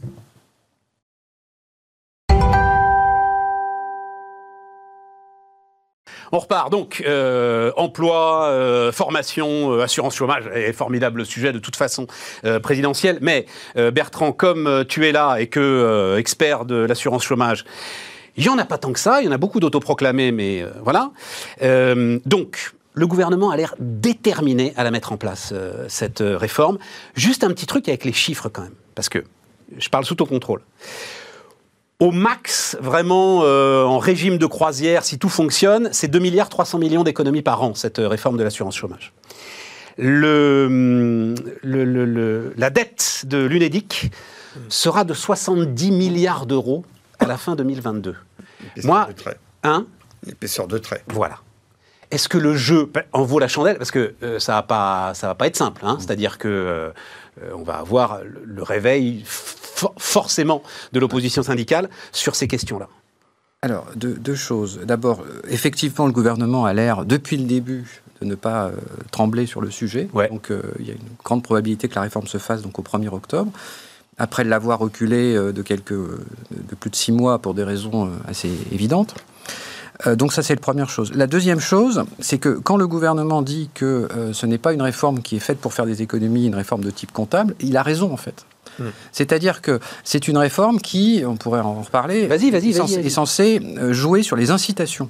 On 6.32 6.40
repart 6.40 6.72
donc. 6.72 7.04
Euh, 7.06 7.72
emploi, 7.78 8.46
euh, 8.46 8.92
formation, 8.92 9.74
euh, 9.74 9.84
assurance 9.84 10.16
chômage, 10.16 10.50
est 10.54 10.74
formidable 10.74 11.26
sujet 11.26 11.52
de 11.52 11.60
toute 11.60 11.76
façon 11.76 12.08
présidentiel. 12.62 13.20
Mais 13.22 13.46
Bertrand, 13.76 14.32
comme 14.32 14.86
tu 14.88 15.08
es 15.08 15.12
là 15.12 15.38
et 15.38 15.48
que 15.48 16.16
expert 16.18 16.66
de 16.66 16.76
l'assurance 16.76 17.24
chômage, 17.24 17.66
il 18.36 18.44
n'y 18.44 18.50
en 18.50 18.58
a 18.58 18.66
pas 18.66 18.78
tant 18.78 18.94
que 18.94 19.00
ça. 19.00 19.22
Il 19.22 19.26
y 19.26 19.28
en 19.28 19.32
a 19.32 19.38
beaucoup 19.38 19.60
d'autoproclamés, 19.60 20.32
mais 20.32 20.63
voilà. 20.84 21.12
donc, 22.26 22.74
le 22.94 23.08
gouvernement 23.08 23.52
a 23.52 23.58
l'air 23.58 23.76
déterminé 23.80 24.74
à 24.76 24.84
la 24.84 24.92
mettre 24.92 25.12
en 25.12 25.18
place, 25.18 25.54
cette 25.88 26.22
réforme. 26.22 26.78
Juste 27.16 27.44
un 27.44 27.50
petit 27.50 27.66
truc 27.66 27.88
avec 27.88 28.06
les 28.06 28.13
chiffres 28.13 28.50
quand 28.50 28.63
même, 28.63 28.76
parce 28.96 29.10
que 29.10 29.24
je 29.78 29.90
parle 29.90 30.06
sous 30.06 30.16
ton 30.16 30.26
contrôle 30.26 30.62
au 32.00 32.12
max, 32.12 32.78
vraiment 32.80 33.42
euh, 33.44 33.84
en 33.84 33.98
régime 33.98 34.38
de 34.38 34.46
croisière, 34.46 35.04
si 35.04 35.18
tout 35.18 35.30
fonctionne, 35.30 35.90
c'est 35.92 36.08
2 36.08 36.20
milliards 36.20 36.50
300 36.50 36.78
millions 36.78 37.04
d'économies 37.04 37.42
par 37.42 37.62
an, 37.64 37.74
cette 37.74 38.00
euh, 38.00 38.08
réforme 38.08 38.38
de 38.38 38.44
l'assurance 38.44 38.76
chômage. 38.76 39.14
Le, 39.98 41.34
la 42.56 42.70
dette 42.70 43.24
de 43.26 43.44
l'UNEDIC 43.44 44.12
sera 44.70 45.04
de 45.04 45.16
70 45.16 45.92
milliards 45.92 46.46
d'euros 46.46 46.86
à 47.18 47.26
la 47.26 47.38
fin 47.38 47.56
2022. 47.56 48.16
Moi, 48.84 49.08
de 49.08 49.14
trait. 49.14 49.40
Hein 49.64 49.88
Épaisseur 50.28 50.68
de 50.68 50.78
trait. 50.78 51.04
Voilà. 51.08 51.40
Est-ce 52.12 52.30
que 52.30 52.38
le 52.38 52.56
jeu 52.56 52.92
en 53.12 53.24
vaut 53.24 53.40
la 53.40 53.48
chandelle? 53.48 53.80
Parce 53.80 53.90
que 53.90 54.14
euh, 54.22 54.38
ça 54.38 54.64
va 54.70 55.14
va 55.20 55.36
pas 55.36 55.48
être 55.48 55.58
simple. 55.58 55.82
Hein. 55.84 55.98
C'est-à-dire 56.00 56.38
que 56.38 56.94
on 57.54 57.63
va 57.63 57.76
avoir 57.76 58.21
le 58.23 58.63
réveil 58.63 59.23
forcément 59.97 60.63
de 60.93 61.00
l'opposition 61.00 61.43
syndicale 61.43 61.89
sur 62.12 62.36
ces 62.36 62.47
questions-là 62.47 62.88
Alors, 63.62 63.88
deux, 63.95 64.36
choses. 64.36 64.80
D'abord, 64.84 65.21
euh, 65.21 65.41
effectivement, 65.50 66.06
le 66.06 66.12
gouvernement 66.12 66.65
a 66.65 66.73
l'air, 66.73 67.06
depuis 67.06 67.38
le 67.38 67.45
début, 67.45 68.02
de 68.21 68.26
ne 68.26 68.36
pas 68.36 68.67
euh, 68.67 68.71
trembler 69.12 69.45
sur 69.45 69.62
le 69.62 69.69
sujet. 69.69 70.10
Donc, 70.30 70.52
euh, 70.52 70.62
il 70.80 70.88
y 70.88 70.91
a 70.91 70.93
une 70.93 71.00
grande 71.23 71.43
probabilité 71.43 71.88
que 71.88 71.95
la 71.95 72.02
réforme 72.02 72.28
se 72.28 72.38
fasse 72.38 72.62
donc, 72.62 72.80
au 72.80 72.82
1er 72.82 73.10
octobre. 73.10 73.52
Après 74.19 74.43
l'avoir 74.43 74.80
reculé 74.80 75.36
de, 75.36 75.62
quelques, 75.62 75.93
de 75.93 76.76
plus 76.80 76.89
de 76.89 76.95
six 76.95 77.12
mois 77.12 77.38
pour 77.38 77.54
des 77.54 77.63
raisons 77.63 78.12
assez 78.28 78.50
évidentes. 78.71 79.13
Donc 80.06 80.34
ça, 80.34 80.44
c'est 80.44 80.54
la 80.56 80.62
première 80.62 80.90
chose. 80.90 81.12
La 81.16 81.28
deuxième 81.28 81.60
chose, 81.60 82.04
c'est 82.20 82.38
que 82.38 82.50
quand 82.50 82.78
le 82.78 82.88
gouvernement 82.88 83.42
dit 83.42 83.70
que 83.74 84.08
ce 84.32 84.46
n'est 84.46 84.58
pas 84.58 84.74
une 84.74 84.82
réforme 84.82 85.22
qui 85.22 85.36
est 85.36 85.40
faite 85.40 85.58
pour 85.60 85.74
faire 85.74 85.86
des 85.86 86.02
économies, 86.02 86.46
une 86.46 86.56
réforme 86.56 86.84
de 86.84 86.92
type 86.92 87.12
comptable, 87.12 87.56
il 87.60 87.78
a 87.78 87.84
raison 87.84 88.14
en 88.14 88.18
fait. 88.18 88.46
C'est-à-dire 89.12 89.62
que 89.62 89.80
c'est 90.04 90.28
une 90.28 90.38
réforme 90.38 90.80
qui, 90.80 91.24
on 91.26 91.36
pourrait 91.36 91.62
en 91.62 91.82
reparler, 91.82 92.28
vas 92.28 92.38
-y, 92.38 92.52
vas 92.52 92.60
-y, 92.60 93.06
est 93.06 93.10
censée 93.10 93.60
euh, 93.78 93.94
jouer 93.94 94.24
sur 94.24 94.36
les 94.36 94.52
incitations. 94.52 95.10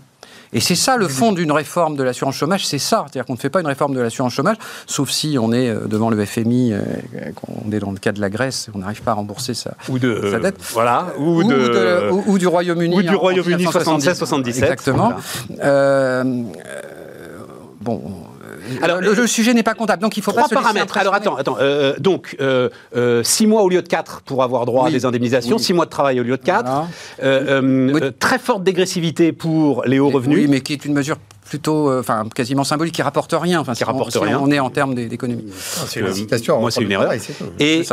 Et 0.54 0.60
c'est 0.60 0.76
ça 0.76 0.98
le 0.98 1.08
fond 1.08 1.32
d'une 1.32 1.52
réforme 1.52 1.96
de 1.96 2.04
l'assurance 2.04 2.36
chômage, 2.36 2.66
c'est 2.66 2.80
ça. 2.80 3.06
C'est-à-dire 3.06 3.26
qu'on 3.26 3.34
ne 3.34 3.38
fait 3.38 3.50
pas 3.50 3.60
une 3.60 3.68
réforme 3.68 3.94
de 3.94 4.00
l'assurance 4.00 4.34
chômage, 4.34 4.58
sauf 4.86 5.10
si 5.10 5.38
on 5.40 5.52
est 5.52 5.70
euh, 5.70 5.88
devant 5.88 6.10
le 6.10 6.26
FMI, 6.26 6.74
euh, 6.74 6.82
on 7.66 7.72
est 7.72 7.80
dans 7.80 7.92
le 7.92 7.98
cas 7.98 8.12
de 8.12 8.22
la 8.22 8.30
Grèce, 8.30 8.70
on 8.74 8.80
n'arrive 8.80 9.02
pas 9.02 9.12
à 9.12 9.16
rembourser 9.16 9.54
sa, 9.54 9.76
ou 9.90 10.00
de, 10.00 10.30
sa 10.32 10.40
dette. 10.40 10.58
voilà, 10.72 11.08
ou, 11.18 11.44
de, 11.44 12.12
ou, 12.28 12.38
du 12.38 12.48
Royaume-Uni. 12.48 12.98
Ou 12.98 13.02
du 13.02 13.16
Royaume-Uni 13.16 13.66
76-77. 13.66 14.48
Exactement. 14.48 15.14
bon, 17.82 18.02
alors, 18.82 19.02
le, 19.02 19.28
sujet 19.28 19.54
n'est 19.54 19.64
pas 19.64 19.74
comptable, 19.74 20.02
donc 20.02 20.18
il 20.18 20.24
faut 20.24 20.32
trois 20.32 20.48
pas 20.48 20.56
paramètres. 20.56 20.98
Alors 20.98 21.14
attends, 21.14 21.36
attends. 21.36 21.58
Euh, 21.60 21.96
donc 22.00 22.36
euh, 22.40 22.70
euh, 22.96 23.24
six 23.24 23.48
mois 23.48 23.62
au 23.62 23.70
lieu 23.70 23.82
de 23.82 23.88
quatre 23.88 24.22
pour 24.22 24.44
avoir 24.44 24.66
droit 24.66 24.88
à 24.88 24.92
des 24.92 25.06
indemnisations, 25.06 25.58
six 25.58 25.74
mois 25.74 25.86
de 25.86 25.90
travail 25.90 26.20
au 26.20 26.24
lieu 26.24 26.38
de 26.38 26.44
quatre. 26.44 26.88
Très 28.20 28.40
forte 28.40 28.64
dégressivité 28.64 29.32
pour 29.32 29.84
les 29.86 30.00
hauts 30.00 30.10
revenus. 30.10 30.40
Oui, 30.40 30.48
mais 30.48 30.62
qui 30.62 30.74
est 30.74 30.86
une 30.86 30.94
mesure 30.94 31.18
plutôt, 31.48 31.92
enfin 31.98 32.26
quasiment 32.34 32.64
symbolique, 32.64 32.96
qui 32.96 33.02
rapporte 33.02 33.34
rien. 33.34 33.60
Enfin, 33.60 33.74
qui 33.74 33.84
rapporte 33.84 34.16
rien. 34.16 34.40
On 34.40 34.52
est 34.52 34.60
en 34.60 34.70
termes 34.70 34.96
d'économie. 34.96 35.46
Ah, 35.50 35.86
c'est 35.88 36.00
une 36.00 36.14
citation. 36.14 36.60
Moi, 36.60 36.72
c'est 36.72 36.82
une 36.82 36.92
erreur. 36.92 37.12
Et, 37.60 37.84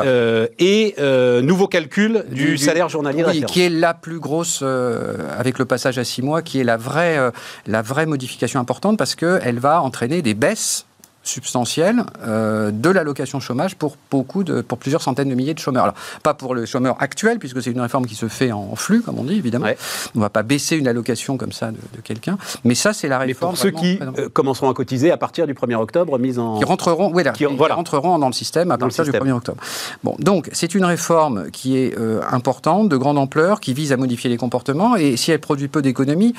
et 0.58 0.94
nouveau 1.42 1.68
calcul 1.68 2.24
du, 2.30 2.58
salaire 2.58 2.88
journalier 2.88 3.24
oui, 3.26 3.44
qui 3.44 3.62
est 3.62 3.70
la 3.70 3.94
plus 3.94 4.18
grosse 4.18 4.62
avec 4.62 5.58
le 5.58 5.64
passage 5.64 5.98
à 5.98 6.04
six 6.04 6.22
mois, 6.22 6.42
qui 6.42 6.60
est 6.60 6.64
la 6.64 6.76
vraie, 6.76 7.18
la 7.66 7.82
vraie 7.82 8.06
modification 8.06 8.60
importante 8.60 8.98
parce 8.98 9.14
qu'elle 9.14 9.58
va 9.58 9.82
entraîner 9.82 10.22
des 10.22 10.34
baisses 10.34 10.86
substantielle 11.24 12.04
euh, 12.22 12.70
de 12.70 12.90
l'allocation 12.90 13.40
chômage 13.40 13.74
pour 13.76 13.96
beaucoup 14.10 14.44
de, 14.44 14.60
pour 14.60 14.78
plusieurs 14.78 15.02
centaines 15.02 15.28
de 15.28 15.34
milliers 15.34 15.54
de 15.54 15.58
chômeurs. 15.58 15.84
Alors, 15.84 15.96
pas 16.22 16.34
pour 16.34 16.54
le 16.54 16.66
chômeur 16.66 16.96
actuel, 17.00 17.38
puisque 17.38 17.62
c'est 17.62 17.70
une 17.70 17.80
réforme 17.80 18.06
qui 18.06 18.14
se 18.14 18.28
fait 18.28 18.52
en 18.52 18.76
flux, 18.76 19.00
comme 19.00 19.18
on 19.18 19.24
dit, 19.24 19.36
évidemment. 19.36 19.66
On 20.14 20.18
ne 20.18 20.22
va 20.22 20.30
pas 20.30 20.42
baisser 20.42 20.76
une 20.76 20.86
allocation 20.86 21.36
comme 21.36 21.52
ça 21.52 21.70
de, 21.70 22.00
quelqu'un. 22.02 22.36
Mais 22.64 22.74
ça, 22.74 22.92
c'est 22.92 23.08
la 23.08 23.18
réforme. 23.18 23.52
Mais 23.52 23.56
pour 23.56 23.58
ceux 23.58 23.70
qui 23.70 23.98
euh, 24.00 24.28
commenceront 24.28 24.70
à 24.70 24.74
cotiser 24.74 25.10
à 25.10 25.16
partir 25.16 25.46
du 25.46 25.54
1er 25.54 25.76
octobre, 25.76 26.18
mise 26.18 26.38
en. 26.38 26.58
Qui 26.58 26.64
rentreront, 26.64 27.10
oui, 27.12 27.22
qui, 27.34 27.46
rentreront 27.46 28.18
dans 28.18 28.26
le 28.26 28.32
système 28.32 28.70
à 28.70 28.78
partir 28.78 29.04
du 29.04 29.10
1er 29.10 29.32
octobre. 29.32 29.62
Bon, 30.02 30.14
donc, 30.18 30.50
c'est 30.52 30.74
une 30.74 30.84
réforme 30.84 31.50
qui 31.50 31.78
est 31.78 31.98
euh, 31.98 32.20
importante, 32.30 32.88
de 32.88 32.96
grande 32.96 33.18
ampleur, 33.18 33.60
qui 33.60 33.72
vise 33.72 33.92
à 33.92 33.96
modifier 33.96 34.28
les 34.28 34.36
comportements. 34.36 34.96
Et 34.96 35.16
si 35.16 35.32
elle 35.32 35.40
produit 35.40 35.68
peu 35.68 35.80
d'économies, 35.80 36.34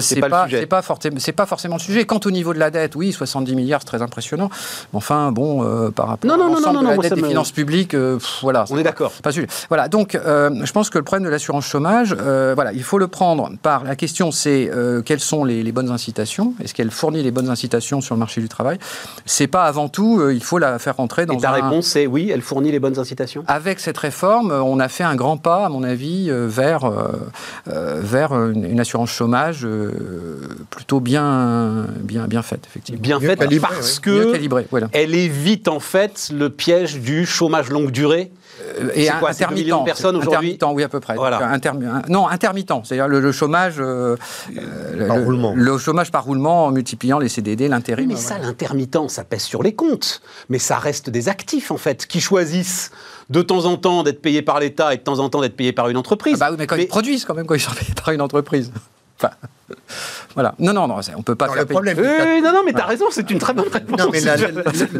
c'est 0.00 0.20
pas, 0.20 0.28
pas, 0.28 0.48
pas, 0.68 0.82
pas, 0.82 1.46
forcément 1.46 1.76
le 1.76 1.80
sujet. 1.80 2.04
Quant 2.04 2.20
au 2.24 2.30
niveau 2.30 2.54
de 2.54 2.58
la 2.58 2.70
dette, 2.70 2.94
oui, 2.94 3.12
70 3.12 3.54
milliards, 3.56 3.84
très 3.88 4.02
impressionnant. 4.02 4.50
Enfin, 4.92 5.32
bon, 5.32 5.64
euh, 5.64 5.90
par 5.90 6.08
rapport 6.08 6.28
non, 6.28 6.34
à 6.34 6.48
l'ensemble 6.48 6.80
de 6.80 6.86
la 6.86 6.96
dette 6.96 7.14
des 7.14 7.22
finances 7.22 7.52
publiques, 7.52 7.94
euh, 7.94 8.18
voilà. 8.42 8.64
On 8.70 8.78
est 8.78 8.82
d'accord. 8.82 9.12
Pas 9.22 9.32
sujet. 9.32 9.48
Voilà, 9.68 9.88
donc 9.88 10.12
je 10.12 10.72
pense 10.72 10.90
que 10.90 10.98
le 10.98 11.04
problème 11.04 11.24
de 11.24 11.30
l'assurance 11.30 11.66
chômage, 11.66 12.14
voilà, 12.14 12.72
il 12.72 12.82
faut 12.82 12.98
le 12.98 13.08
prendre 13.08 13.50
par 13.62 13.84
la 13.84 13.96
question, 13.96 14.30
c'est 14.30 14.70
quelles 15.04 15.20
sont 15.20 15.44
les, 15.44 15.62
les 15.62 15.72
bonnes 15.72 15.90
incitations? 15.90 16.54
Est-ce 16.62 16.74
qu'elle 16.74 16.90
fournit 16.90 17.22
les 17.22 17.30
bonnes 17.30 17.50
incitations 17.50 18.00
sur 18.00 18.14
le 18.14 18.18
marché 18.18 18.40
du 18.40 18.48
travail? 18.48 18.78
C'est 19.24 19.46
pas 19.46 19.64
avant 19.64 19.88
tout, 19.88 20.28
il 20.30 20.42
faut 20.42 20.58
la 20.58 20.78
faire 20.78 20.96
rentrer 20.96 21.26
dans. 21.26 21.34
Et 21.34 21.40
ta 21.40 21.52
réponse, 21.52 21.86
c'est 21.86 22.06
oui, 22.06 22.30
elle 22.32 22.42
fournit 22.42 22.70
les 22.70 22.80
bonnes 22.80 22.98
incitations? 22.98 23.44
Avec 23.46 23.80
cette 23.80 23.98
réforme, 23.98 24.52
on 24.52 24.78
a 24.80 24.88
fait 24.88 25.04
un 25.04 25.16
grand 25.16 25.38
pas, 25.38 25.66
à 25.66 25.68
mon 25.68 25.82
avis, 25.82 26.30
vers 26.30 26.90
vers 27.66 28.32
une, 28.32 28.78
assurance 28.80 29.10
chômage 29.10 29.66
plutôt 30.70 31.00
bien 31.00 31.86
bien 32.00 32.26
bien 32.26 32.42
faite, 32.42 32.64
effectivement. 32.66 33.00
Bien 33.00 33.20
faite 33.20 33.40
parce 33.78 34.00
que 34.00 34.34
elle 34.92 35.14
évite 35.14 35.68
en 35.68 35.80
fait 35.80 36.30
le 36.34 36.50
piège 36.50 36.98
du 37.00 37.26
chômage 37.26 37.70
longue 37.70 37.90
durée. 37.90 38.32
Euh, 38.80 38.90
et 38.94 39.08
quoi, 39.20 39.30
intermittent, 39.30 39.66
de 39.68 39.84
personnes 39.84 40.16
aujourd'hui 40.16 40.54
intermittent, 40.54 40.76
oui 40.76 40.82
à 40.82 40.88
peu 40.88 40.98
près. 40.98 41.14
Voilà. 41.14 41.58
non, 42.08 42.26
intermittent, 42.26 42.72
c'est-à-dire 42.84 43.06
le, 43.06 43.32
chômage, 43.32 43.76
euh, 43.78 44.16
par 45.06 45.16
le, 45.16 45.24
roulement. 45.24 45.54
le 45.54 45.78
chômage 45.78 46.10
par 46.10 46.24
roulement 46.24 46.66
en 46.66 46.70
multipliant 46.72 47.20
les 47.20 47.28
CDD, 47.28 47.68
l'intérim. 47.68 48.08
mais 48.08 48.16
ça, 48.16 48.38
l'intermittent, 48.38 49.08
ça 49.08 49.22
pèse 49.22 49.42
sur 49.42 49.62
les 49.62 49.74
comptes, 49.74 50.22
mais 50.48 50.58
ça 50.58 50.78
reste 50.78 51.08
des 51.08 51.28
actifs 51.28 51.70
en 51.70 51.76
fait 51.76 52.06
qui 52.06 52.20
choisissent 52.20 52.90
de 53.30 53.42
temps 53.42 53.66
en 53.66 53.76
temps 53.76 54.02
d'être 54.02 54.22
payés 54.22 54.42
par 54.42 54.58
l'État 54.58 54.92
et 54.92 54.96
de 54.96 55.02
temps 55.02 55.18
en 55.20 55.28
temps 55.28 55.40
d'être 55.40 55.56
payés 55.56 55.72
par 55.72 55.88
une 55.88 55.96
entreprise. 55.96 56.34
Ah 56.36 56.46
bah 56.46 56.50
oui, 56.50 56.56
mais 56.58 56.66
quand 56.66 56.76
ils 56.76 56.88
produisent 56.88 57.24
quand 57.24 57.34
même 57.34 57.46
quand 57.46 57.54
ils 57.54 57.60
sont 57.60 57.74
payés 57.74 57.94
par 57.94 58.12
une 58.12 58.22
entreprise. 58.22 58.72
Enfin, 59.20 59.34
voilà. 60.34 60.54
Non, 60.58 60.72
non, 60.72 60.86
non, 60.86 61.00
on 61.16 61.22
peut 61.22 61.34
pas 61.34 61.48
faire. 61.48 61.56
Le 61.56 61.66
problème, 61.66 61.98
oui, 61.98 62.40
non, 62.40 62.52
non, 62.52 62.62
mais 62.64 62.72
tu 62.72 62.80
as 62.80 62.86
raison, 62.86 63.06
c'est 63.10 63.28
une 63.30 63.38
très 63.38 63.52
bonne 63.52 63.68
réponse. 63.68 63.98
Non, 63.98 64.10
mais 64.12 64.20
la, 64.20 64.36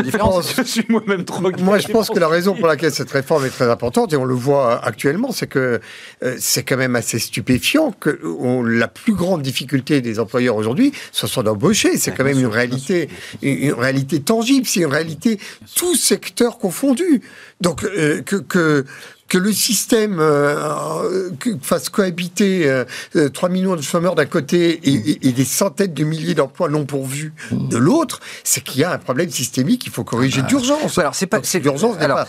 différence, 0.02 0.54
je 0.56 0.62
suis 0.64 0.84
moi-même 0.88 1.24
trop. 1.24 1.40
Moi, 1.58 1.78
je 1.78 1.88
pense 1.88 2.10
que 2.10 2.18
la 2.18 2.28
raison 2.28 2.54
pour 2.54 2.66
laquelle 2.66 2.92
cette 2.92 3.10
réforme 3.10 3.46
est 3.46 3.50
très 3.50 3.70
importante, 3.70 4.12
et 4.12 4.16
on 4.16 4.24
le 4.24 4.34
voit 4.34 4.84
actuellement, 4.84 5.30
c'est 5.30 5.46
que 5.46 5.80
euh, 6.22 6.36
c'est 6.38 6.64
quand 6.64 6.76
même 6.76 6.96
assez 6.96 7.18
stupéfiant 7.18 7.92
que 7.92 8.18
la 8.66 8.88
plus 8.88 9.14
grande 9.14 9.42
difficulté 9.42 10.00
des 10.00 10.18
employeurs 10.18 10.56
aujourd'hui, 10.56 10.92
ce 11.12 11.26
soit 11.26 11.44
d'embaucher. 11.44 11.96
C'est 11.96 12.10
quand 12.10 12.24
même 12.24 12.38
une 12.38 12.46
réalité, 12.46 13.08
une, 13.42 13.72
réalité 13.72 14.20
tangible. 14.20 14.66
C'est 14.66 14.80
une 14.80 14.86
réalité 14.86 15.38
tout 15.76 15.94
secteur 15.94 16.58
confondu. 16.58 17.22
Donc 17.60 17.84
euh, 17.84 18.22
que, 18.22 18.36
que 18.36 18.84
que 19.28 19.38
le 19.38 19.52
système 19.52 20.18
euh, 20.20 21.30
fasse 21.60 21.90
cohabiter 21.90 22.84
3 23.12 23.48
euh, 23.48 23.52
millions 23.52 23.76
de 23.76 23.82
chômeurs 23.82 24.14
d'un 24.14 24.26
côté 24.26 24.80
et, 24.84 25.32
des 25.32 25.44
centaines 25.44 25.92
de 25.92 26.04
milliers 26.04 26.34
d'emplois 26.34 26.68
non 26.68 26.86
pourvus 26.86 27.34
de 27.52 27.76
l'autre, 27.76 28.20
c'est 28.42 28.62
qu'il 28.62 28.80
y 28.80 28.84
a 28.84 28.92
un 28.92 28.98
problème 28.98 29.30
systémique 29.30 29.82
qu'il 29.82 29.92
faut 29.92 30.04
corriger 30.04 30.42
d'urgence. 30.42 30.98
Alors 30.98 31.14
c'est 31.14 31.26
pas 31.26 31.40
c'est 31.42 31.60
d'urgence. 31.60 31.96
Alors 32.00 32.24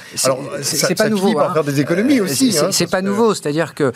c'est 0.62 0.96
pas 0.96 1.10
nouveau. 1.10 1.40
Hein. 1.40 1.54
faire 1.54 1.64
des 1.64 1.80
économies 1.80 2.20
aussi. 2.20 2.52
C'est 2.52 2.84
hein, 2.84 2.88
pas 2.92 3.02
nouveau, 3.02 3.34
c'est-à-dire 3.34 3.74
que 3.74 3.94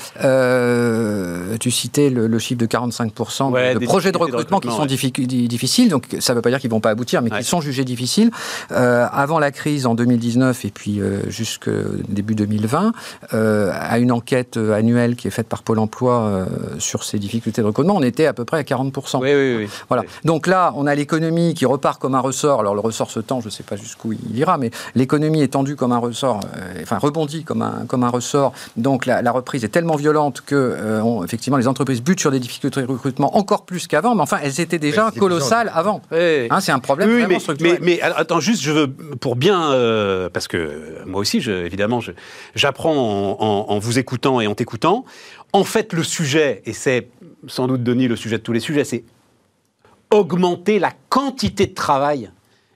tu 1.57 1.71
citais 1.71 2.09
le, 2.09 2.39
chiffre 2.39 2.59
de 2.59 2.65
45 2.65 3.13
de 3.13 3.85
projets 3.85 4.11
de 4.11 4.17
recrutement 4.17 4.59
qui 4.59 4.69
sont 4.69 4.85
difficiles. 4.85 5.89
Donc 5.89 6.05
ça 6.19 6.33
ne 6.33 6.37
veut 6.37 6.41
pas 6.41 6.49
dire 6.49 6.59
qu'ils 6.59 6.71
vont 6.71 6.79
pas 6.79 6.91
aboutir, 6.91 7.21
mais 7.21 7.29
qui 7.29 7.43
sont 7.43 7.59
jugés 7.59 7.83
difficiles. 7.83 8.31
avant 8.69 9.39
la 9.39 9.51
crise 9.51 9.85
en 9.85 9.93
2019 9.95 10.63
et 10.65 10.71
puis 10.71 11.01
jusqu'au 11.27 11.71
début 12.07 12.35
2020, 12.35 12.92
euh, 13.33 13.71
à 13.73 13.99
une 13.99 14.11
enquête 14.11 14.57
annuelle 14.57 15.15
qui 15.15 15.27
est 15.27 15.31
faite 15.31 15.47
par 15.47 15.63
Pôle 15.63 15.79
emploi 15.79 16.21
euh, 16.21 16.45
sur 16.79 17.03
ces 17.03 17.19
difficultés 17.19 17.61
de 17.61 17.67
recrutement, 17.67 17.95
on 17.95 18.01
était 18.01 18.25
à 18.25 18.33
peu 18.33 18.45
près 18.45 18.57
à 18.57 18.63
40%. 18.63 19.19
Oui, 19.21 19.33
oui, 19.33 19.55
oui. 19.57 19.69
Voilà. 19.89 20.03
Donc 20.23 20.47
là, 20.47 20.73
on 20.75 20.87
a 20.87 20.95
l'économie 20.95 21.53
qui 21.53 21.65
repart 21.65 21.99
comme 21.99 22.15
un 22.15 22.19
ressort. 22.19 22.59
Alors 22.59 22.73
le 22.73 22.79
ressort 22.79 23.11
se 23.11 23.19
tend, 23.19 23.41
je 23.41 23.47
ne 23.47 23.51
sais 23.51 23.63
pas 23.63 23.75
jusqu'où 23.75 24.13
il 24.13 24.37
ira, 24.37 24.57
mais 24.57 24.71
l'économie 24.95 25.41
est 25.41 25.49
tendue 25.49 25.75
comme 25.75 25.91
un 25.91 25.97
ressort, 25.97 26.41
euh, 26.57 26.81
enfin 26.81 26.97
rebondit 26.97 27.43
comme 27.43 27.61
un, 27.61 27.85
comme 27.87 28.03
un 28.03 28.09
ressort. 28.09 28.53
Donc 28.77 29.05
la, 29.05 29.31
reprise 29.31 29.63
est 29.63 29.69
tellement 29.69 29.95
violente 29.95 30.41
que, 30.45 30.77
effectivement, 31.23 31.57
les 31.57 31.67
entreprises 31.67 32.03
butent 32.03 32.19
sur 32.19 32.29
des 32.29 32.39
difficultés 32.39 32.81
de 32.81 32.87
recrutement 32.87 33.35
encore 33.35 33.65
plus 33.65 33.87
qu'avant, 33.87 34.13
mais 34.13 34.21
enfin, 34.21 34.37
elles 34.43 34.59
étaient 34.59 34.79
déjà 34.79 35.11
colossales 35.17 35.71
avant. 35.73 36.01
Hein, 36.11 36.59
c'est 36.59 36.71
un 36.71 36.79
problème 36.79 37.09
vraiment 37.09 37.27
mais, 37.27 37.39
structurel. 37.39 37.79
Mais, 37.81 37.99
attends, 38.01 38.39
juste, 38.39 38.61
je 38.61 38.71
veux, 38.71 38.87
pour 38.87 39.35
bien, 39.35 39.71
parce 40.33 40.47
que 40.47 41.03
moi 41.05 41.21
aussi, 41.21 41.41
je, 41.41 41.51
évidemment, 41.51 41.99
j'apprends 42.55 42.82
en, 42.89 43.79
vous 43.79 43.99
écoutant 43.99 44.41
et 44.41 44.47
en 44.47 44.55
t'écoutant. 44.55 45.05
En 45.51 45.63
fait, 45.63 45.93
le 45.93 46.03
sujet, 46.03 46.61
et 46.65 46.73
c'est 46.73 47.09
sans 47.47 47.67
doute, 47.67 47.83
Denis, 47.83 48.07
le 48.07 48.15
sujet 48.15 48.37
de 48.37 48.43
tous 48.43 48.53
les 48.53 48.59
sujets, 48.59 48.83
c'est 48.83 49.03
augmenter 50.11 50.79
la 50.79 50.91
quantité 51.09 51.67
de 51.67 51.73
travail 51.73 52.31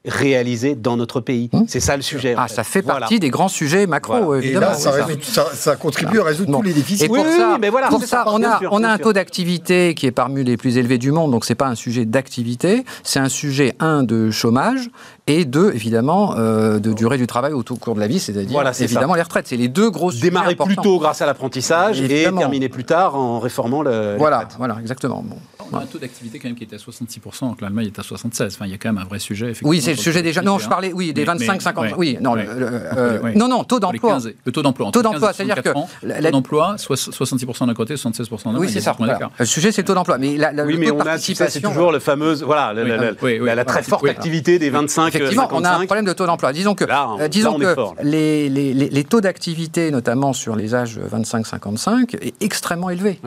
réalisé 0.05 0.75
dans 0.75 0.97
notre 0.97 1.19
pays. 1.19 1.49
Mmh. 1.51 1.63
C'est 1.67 1.79
ça 1.79 1.95
le 1.95 2.01
sujet. 2.01 2.35
Ah, 2.37 2.47
ça 2.47 2.63
fait 2.63 2.81
partie 2.81 3.19
des 3.19 3.29
grands 3.29 3.47
sujets 3.47 3.87
macro, 3.87 4.35
évidemment. 4.35 4.67
Et 4.67 4.69
là, 4.69 5.45
ça, 5.53 5.75
contribue 5.75 6.19
à 6.19 6.23
résoudre 6.23 6.57
tous 6.57 6.63
les 6.63 6.73
déficits. 6.73 7.05
Et 7.05 7.07
pour 7.07 7.25
ça, 7.25 7.57
mais 7.59 7.69
voilà, 7.69 7.87
pour 7.87 8.03
ça, 8.03 8.25
on 8.27 8.43
a, 8.43 8.59
on 8.71 8.83
a 8.83 8.89
un 8.89 8.97
taux 8.97 9.13
d'activité 9.13 9.95
qui 9.95 10.05
est 10.05 10.11
parmi 10.11 10.43
les 10.43 10.57
plus 10.57 10.77
élevés 10.77 10.97
du 10.97 11.11
monde, 11.11 11.31
donc 11.31 11.45
c'est 11.45 11.55
pas 11.55 11.67
un 11.67 11.75
sujet 11.75 12.05
d'activité, 12.05 12.85
c'est 13.03 13.19
un 13.19 13.29
sujet, 13.29 13.75
un, 13.79 14.03
de 14.03 14.31
chômage, 14.31 14.89
et 15.27 15.45
deux, 15.45 15.71
évidemment, 15.73 16.35
euh, 16.37 16.79
de 16.79 16.93
durée 16.93 17.17
du 17.17 17.27
travail 17.27 17.53
au 17.53 17.63
cours 17.63 17.95
de 17.95 17.99
la 17.99 18.07
vie, 18.07 18.19
c'est-à-dire 18.19 18.73
évidemment 18.79 19.15
les 19.15 19.21
retraites. 19.21 19.47
C'est 19.47 19.57
les 19.57 19.67
deux 19.67 19.89
grosses 19.89 20.19
Démarrer 20.19 20.55
plus 20.55 20.75
tôt 20.77 20.99
grâce 20.99 21.21
à 21.21 21.25
l'apprentissage 21.25 22.01
et 22.01 22.07
terminer 22.07 22.69
plus 22.69 22.85
tard 22.85 23.15
en 23.15 23.39
réformant 23.39 23.81
le. 23.81 24.15
Voilà, 24.17 24.47
voilà, 24.57 24.77
exactement. 24.79 25.23
Bon. 25.23 25.37
On 25.71 25.77
a 25.77 25.81
un 25.81 25.85
taux 25.85 25.99
d'activité 25.99 26.39
quand 26.39 26.47
même 26.47 26.55
qui 26.55 26.63
est 26.63 26.73
à 26.73 26.77
66%, 26.77 27.41
donc 27.41 27.61
l'Allemagne 27.61 27.87
est 27.87 27.99
à 27.99 28.01
76%. 28.01 28.47
Enfin, 28.47 28.65
il 28.65 28.71
y 28.71 28.73
a 28.73 28.77
quand 28.77 28.91
même 28.91 29.01
un 29.01 29.07
vrai 29.07 29.19
sujet. 29.19 29.53
Oui, 29.63 29.81
c'est 29.81 29.95
le 29.97 30.03
sujet 30.03 30.21
déjà. 30.21 30.41
Non, 30.41 30.59
je 30.59 30.69
parlais, 30.69 30.93
oui, 30.93 31.13
des 31.13 31.25
25-50. 31.25 31.93
Oui, 31.97 32.17
non, 32.21 32.35
euh, 32.37 33.19
non, 33.35 33.47
non, 33.47 33.63
taux 33.63 33.79
d'emploi. 33.79 34.19
Le 34.45 34.51
taux 34.51 34.61
d'emploi. 34.61 34.91
Taux 34.91 35.01
d'emploi, 35.01 35.33
c'est-à-dire 35.33 35.61
que. 35.61 35.69
Taux 35.69 36.31
d'emploi, 36.31 36.75
66% 36.77 37.67
d'un 37.67 37.73
côté, 37.73 37.95
76% 37.95 38.19
de 38.19 38.25
l'autre. 38.25 38.59
Oui, 38.59 38.69
c'est 38.71 38.81
ça. 38.81 38.95
Le 39.39 39.45
sujet, 39.45 39.71
c'est 39.71 39.81
le 39.81 39.87
taux 39.87 39.93
d'emploi. 39.93 40.17
Mais 40.17 40.37
oui, 40.65 40.77
mais 40.77 40.91
on 40.91 40.99
a, 40.99 41.17
c'est 41.17 41.61
toujours 41.61 41.91
le 41.91 41.99
fameux, 41.99 42.35
voilà, 42.35 42.73
la 42.73 43.65
très 43.65 43.83
forte 43.83 44.07
activité 44.07 44.59
des 44.59 44.69
25 44.69 45.07
Effectivement, 45.15 45.47
on 45.51 45.63
a 45.63 45.71
un 45.71 45.85
problème 45.85 46.05
de 46.05 46.13
taux 46.13 46.25
d'emploi. 46.25 46.53
Disons 46.53 46.75
que, 46.75 46.85
euh, 46.85 47.27
disons 47.27 47.57
que 47.57 47.75
les 48.03 49.03
taux 49.03 49.21
d'activité, 49.21 49.91
notamment 49.91 50.33
sur 50.33 50.55
les 50.55 50.75
âges 50.75 50.99
25-55, 51.11 52.17
est 52.21 52.33
extrêmement 52.41 52.89
élevé. 52.89 53.19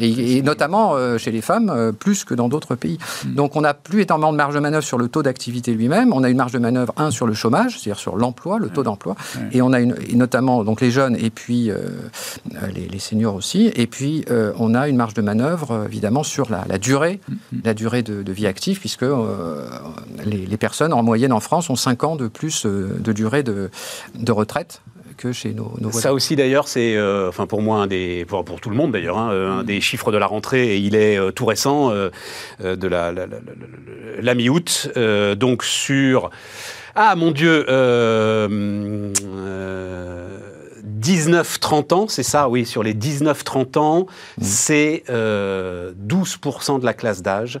Et 0.00 0.42
notamment 0.42 0.94
euh, 0.94 1.18
chez 1.18 1.30
les 1.30 1.40
femmes, 1.40 1.92
plus 1.98 2.24
que 2.24 2.34
dans 2.34 2.48
d'autres 2.48 2.74
pays. 2.74 2.98
Hmm. 3.24 3.34
Donc 3.34 3.56
on 3.56 3.60
n'a 3.60 3.74
plus 3.74 4.02
énormément 4.02 4.32
de 4.32 4.36
marge 4.36 4.54
de 4.54 4.60
manœuvre 4.60 4.84
sur 4.84 4.98
le 4.98 5.08
taux 5.08 5.22
d'activité 5.22 5.74
lui-même. 5.88 6.12
On 6.12 6.22
a 6.22 6.28
une 6.28 6.36
marge 6.36 6.52
de 6.52 6.58
manœuvre, 6.58 6.92
un, 6.96 7.10
sur 7.10 7.26
le 7.26 7.34
chômage, 7.34 7.78
c'est-à-dire 7.78 7.98
sur 7.98 8.16
l'emploi, 8.16 8.58
le 8.58 8.68
taux 8.68 8.82
d'emploi. 8.82 9.16
Et 9.52 9.62
on 9.62 9.72
a 9.72 9.80
une, 9.80 9.94
notamment 10.14 10.64
donc 10.64 10.80
les 10.80 10.90
jeunes 10.90 11.16
et 11.16 11.30
puis 11.30 11.70
euh, 11.70 11.78
les, 12.74 12.98
seniors 12.98 13.34
aussi. 13.34 13.70
Et 13.74 13.86
puis 13.86 14.24
euh, 14.30 14.52
on 14.58 14.74
a 14.74 14.88
une 14.88 14.96
marge 14.96 15.14
de 15.14 15.22
manœuvre, 15.22 15.72
euh, 15.72 15.86
évidemment, 15.86 16.22
sur 16.22 16.48
la, 16.50 16.78
durée, 16.78 17.20
hmm. 17.28 17.58
la 17.64 17.74
durée 17.74 18.02
de, 18.02 18.32
vie 18.32 18.46
active, 18.46 18.78
puisque 18.78 19.06
les, 20.24 20.56
personnes, 20.56 20.92
en 20.92 21.02
moyenne 21.02 21.32
en 21.32 21.40
France, 21.40 21.70
ont 21.70 21.76
5 21.76 22.04
ans 22.04 22.16
de 22.16 22.28
plus 22.28 22.66
de 22.66 23.12
durée 23.12 23.42
de, 23.42 23.70
de 24.14 24.32
retraite 24.32 24.82
que 25.18 25.32
chez 25.32 25.52
nos, 25.52 25.72
voisins. 25.80 26.00
Ça 26.00 26.14
aussi 26.14 26.36
d'ailleurs, 26.36 26.68
c'est, 26.68 26.96
euh, 26.96 27.28
enfin 27.28 27.46
pour 27.46 27.60
moi, 27.60 27.78
un 27.78 27.86
des, 27.86 28.24
pour, 28.26 28.44
tout 28.60 28.70
le 28.70 28.76
monde 28.76 28.92
d'ailleurs, 28.92 29.18
hein, 29.18 29.58
un 29.58 29.64
des 29.64 29.82
chiffres 29.82 30.10
de 30.12 30.16
la 30.16 30.26
rentrée, 30.26 30.76
et 30.76 30.78
il 30.78 30.94
est 30.94 31.18
euh, 31.18 31.30
tout 31.30 31.44
récent, 31.44 31.90
euh, 31.90 32.08
de 32.60 32.88
la, 32.88 33.12
la, 33.12 34.34
mi-août, 34.34 34.90
donc 35.36 35.64
sur... 35.64 36.30
Ah 36.94 37.14
mon 37.14 37.30
Dieu 37.30 37.64
19-30 41.00 41.94
ans, 41.94 42.08
c'est 42.08 42.22
ça, 42.22 42.48
oui, 42.48 42.66
sur 42.66 42.82
les 42.82 42.94
19-30 42.94 43.78
ans, 43.78 44.06
mmh. 44.38 44.44
c'est 44.44 45.04
12% 45.08 45.10
euh, 45.10 45.92
de 46.78 46.84
la 46.84 46.94
classe 46.94 47.22
d'âge, 47.22 47.60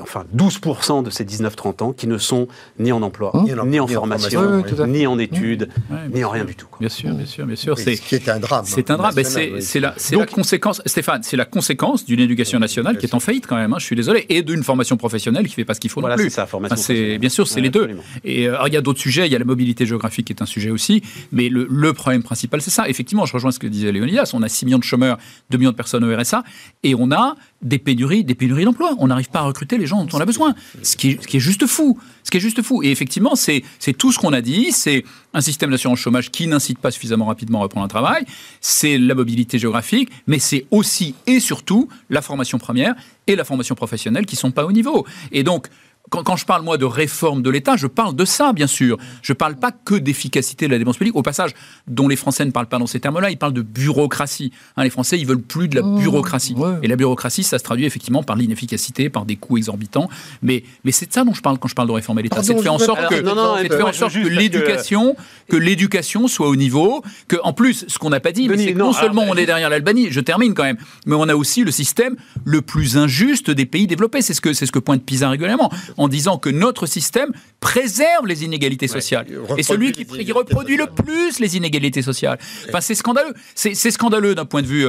enfin 0.00 0.24
12% 0.36 1.02
de 1.02 1.10
ces 1.10 1.24
19-30 1.24 1.82
ans 1.82 1.92
qui 1.92 2.06
ne 2.06 2.18
sont 2.18 2.48
ni 2.78 2.92
en 2.92 3.02
emploi, 3.02 3.32
mmh. 3.34 3.68
ni, 3.68 3.80
en, 3.80 3.86
formation, 3.86 4.62
ni 4.86 5.06
en 5.06 5.18
études, 5.18 5.68
ni 6.12 6.24
en 6.24 6.30
rien 6.30 6.44
du 6.44 6.54
tout. 6.54 6.66
Bien 6.80 6.88
sûr, 6.88 7.12
bien 7.14 7.26
sûr, 7.26 7.46
bien 7.46 7.56
sûr. 7.56 7.78
c'est 7.78 7.96
ce 7.96 8.02
qui 8.02 8.14
est 8.14 8.28
un 8.28 8.38
drame. 8.38 8.64
C'est 8.66 8.90
un 8.90 8.96
drame. 8.96 9.14
C'est 9.24 9.80
la, 9.80 9.94
la, 10.12 10.26
conséquence, 10.26 10.82
Stéphane, 10.86 11.22
c'est 11.22 11.36
la 11.36 11.44
conséquence 11.44 12.04
d'une 12.04 12.20
éducation 12.20 12.58
nationale 12.58 12.98
qui 12.98 13.06
est 13.06 13.14
en 13.14 13.20
faillite 13.20 13.46
quand 13.46 13.56
même, 13.56 13.72
hein, 13.72 13.78
je 13.78 13.84
suis 13.84 13.96
désolé, 13.96 14.26
et 14.28 14.42
d'une 14.42 14.62
formation 14.62 14.96
professionnelle 14.96 15.44
qui 15.44 15.50
ne 15.50 15.54
fait 15.54 15.64
pas 15.64 15.74
ce 15.74 15.80
qu'il 15.80 15.90
faut 15.90 16.00
voilà, 16.00 16.16
non 16.16 16.22
plus. 16.22 16.30
Ça, 16.30 16.46
formation 16.46 16.94
bien 17.18 17.28
sûr, 17.28 17.46
c'est 17.46 17.60
les 17.60 17.70
deux. 17.70 17.88
Et 18.24 18.48
euh, 18.48 18.56
il 18.66 18.72
y 18.72 18.76
a 18.76 18.80
d'autres 18.80 19.00
sujets, 19.00 19.26
il 19.26 19.32
y 19.32 19.36
a 19.36 19.38
la 19.38 19.44
mobilité 19.44 19.86
géographique 19.86 20.26
qui 20.26 20.32
est 20.32 20.42
un 20.42 20.46
sujet 20.46 20.70
aussi, 20.70 21.02
mais 21.32 21.48
le, 21.48 21.66
le 21.70 21.92
problème 21.92 22.22
principal, 22.22 22.60
c'est 22.60 22.70
ça. 22.70 22.88
Effectivement, 22.88 23.26
je 23.26 23.32
rejoins 23.32 23.50
ce 23.50 23.58
que 23.58 23.66
disait 23.66 23.92
Léonidas, 23.92 24.30
on 24.34 24.42
a 24.42 24.48
6 24.48 24.66
millions 24.66 24.78
de 24.78 24.84
chômeurs, 24.84 25.18
2 25.50 25.58
millions 25.58 25.70
de 25.70 25.76
personnes 25.76 26.04
au 26.04 26.16
RSA, 26.16 26.44
et 26.82 26.94
on 26.94 27.10
a 27.12 27.36
des 27.62 27.78
pénuries, 27.78 28.24
des 28.24 28.34
pénuries 28.34 28.64
d'emplois. 28.64 28.94
On 28.98 29.08
n'arrive 29.08 29.30
pas 29.30 29.40
à 29.40 29.42
recruter 29.42 29.78
les 29.78 29.83
gens 29.86 30.04
dont 30.04 30.16
on 30.16 30.20
a 30.20 30.24
besoin. 30.24 30.54
Ce 30.82 30.96
qui 30.96 31.18
ce 31.20 31.26
qui 31.26 31.36
est 31.38 31.40
juste 31.40 31.66
fou. 31.66 31.98
Ce 32.22 32.30
qui 32.30 32.38
est 32.38 32.40
juste 32.40 32.62
fou. 32.62 32.82
Et 32.82 32.90
effectivement, 32.90 33.34
c'est 33.36 33.62
tout 33.98 34.12
ce 34.12 34.18
qu'on 34.18 34.32
a 34.32 34.40
dit. 34.40 34.72
C'est 34.72 35.04
un 35.34 35.40
système 35.40 35.70
d'assurance 35.70 35.98
chômage 35.98 36.30
qui 36.30 36.46
n'incite 36.46 36.78
pas 36.78 36.90
suffisamment 36.90 37.26
rapidement 37.26 37.60
à 37.60 37.62
reprendre 37.62 37.84
un 37.84 37.88
travail. 37.88 38.24
C'est 38.60 38.98
la 38.98 39.14
mobilité 39.14 39.58
géographique, 39.58 40.10
mais 40.26 40.38
c'est 40.38 40.66
aussi 40.70 41.14
et 41.26 41.40
surtout 41.40 41.88
la 42.10 42.22
formation 42.22 42.58
première 42.58 42.94
et 43.26 43.36
la 43.36 43.44
formation 43.44 43.74
professionnelle 43.74 44.26
qui 44.26 44.36
sont 44.36 44.50
pas 44.50 44.64
au 44.64 44.72
niveau. 44.72 45.06
Et 45.32 45.42
donc, 45.42 45.68
quand, 46.10 46.36
je 46.36 46.44
parle, 46.44 46.62
moi, 46.62 46.76
de 46.76 46.84
réforme 46.84 47.42
de 47.42 47.50
l'État, 47.50 47.76
je 47.76 47.86
parle 47.86 48.14
de 48.14 48.24
ça, 48.24 48.52
bien 48.52 48.66
sûr. 48.66 48.98
Je 49.22 49.32
ne 49.32 49.36
parle 49.36 49.56
pas 49.56 49.72
que 49.72 49.94
d'efficacité 49.94 50.66
de 50.66 50.72
la 50.72 50.78
dépense 50.78 50.96
publique. 50.96 51.16
Au 51.16 51.22
passage, 51.22 51.52
dont 51.88 52.08
les 52.08 52.16
Français 52.16 52.44
ne 52.44 52.50
parlent 52.50 52.66
pas 52.66 52.78
dans 52.78 52.86
ces 52.86 53.00
termes-là, 53.00 53.30
ils 53.30 53.38
parlent 53.38 53.54
de 53.54 53.62
bureaucratie. 53.62 54.52
Hein, 54.76 54.84
les 54.84 54.90
Français, 54.90 55.18
ils 55.18 55.26
veulent 55.26 55.40
plus 55.40 55.66
de 55.66 55.76
la 55.76 55.82
mmh. 55.82 55.98
bureaucratie. 55.98 56.54
Et 56.82 56.88
la 56.88 56.96
bureaucratie, 56.96 57.42
ça 57.42 57.58
se 57.58 57.64
traduit 57.64 57.86
effectivement 57.86 58.22
par 58.22 58.36
l'inefficacité, 58.36 59.08
par 59.08 59.24
des 59.24 59.36
coûts 59.36 59.56
exorbitants. 59.56 60.08
Mais, 60.42 60.62
mais 60.84 60.92
c'est 60.92 61.06
de 61.06 61.12
ça 61.12 61.24
dont 61.24 61.34
je 61.34 61.40
parle 61.40 61.58
quand 61.58 61.68
je 61.68 61.74
parle 61.74 61.88
de 61.88 61.94
réformer 61.94 62.22
l'État. 62.22 62.42
C'est 62.42 62.54
de 62.54 62.60
faire 62.60 62.74
en 62.74 62.78
sorte 62.78 63.08
que, 63.08 63.20
que 63.20 64.28
l'éducation, 64.28 65.16
que 65.48 65.56
l'éducation 65.56 66.28
soit 66.28 66.48
au 66.48 66.56
niveau, 66.56 67.02
que, 67.28 67.36
en 67.42 67.52
plus, 67.52 67.86
ce 67.88 67.98
qu'on 67.98 68.10
n'a 68.10 68.20
pas 68.20 68.32
dit, 68.32 68.48
c'est 68.56 68.74
que 68.74 68.78
non, 68.78 68.92
seulement 68.92 69.24
on 69.28 69.36
est 69.36 69.46
derrière 69.46 69.70
l'Albanie, 69.70 70.08
je 70.10 70.20
termine 70.20 70.54
quand 70.54 70.64
même, 70.64 70.78
mais 71.06 71.14
on 71.16 71.28
a 71.28 71.34
aussi 71.34 71.64
le 71.64 71.70
système 71.70 72.16
le 72.44 72.60
plus 72.62 72.98
injuste 72.98 73.50
des 73.50 73.66
pays 73.66 73.86
développés. 73.86 74.22
C'est 74.22 74.34
ce 74.34 74.40
que, 74.40 74.52
c'est 74.52 74.66
ce 74.66 74.72
que 74.72 74.78
pointe 74.78 75.02
PISA 75.02 75.28
régulièrement 75.28 75.72
en 75.96 76.08
disant 76.08 76.38
que 76.38 76.50
notre 76.50 76.86
système 76.86 77.32
préserve 77.60 78.26
les 78.26 78.44
inégalités 78.44 78.88
sociales. 78.88 79.26
et 79.56 79.62
celui 79.62 79.92
qui, 79.92 80.32
reproduit 80.32 80.76
le 80.76 80.86
plus 80.86 81.38
les 81.40 81.56
inégalités 81.56 82.02
sociales. 82.02 82.38
Enfin, 82.68 82.80
c'est 82.80 82.94
scandaleux. 82.94 83.34
C'est 83.54 83.90
scandaleux 83.90 84.34
d'un 84.34 84.46
point 84.46 84.62
de 84.62 84.66
vue... 84.66 84.86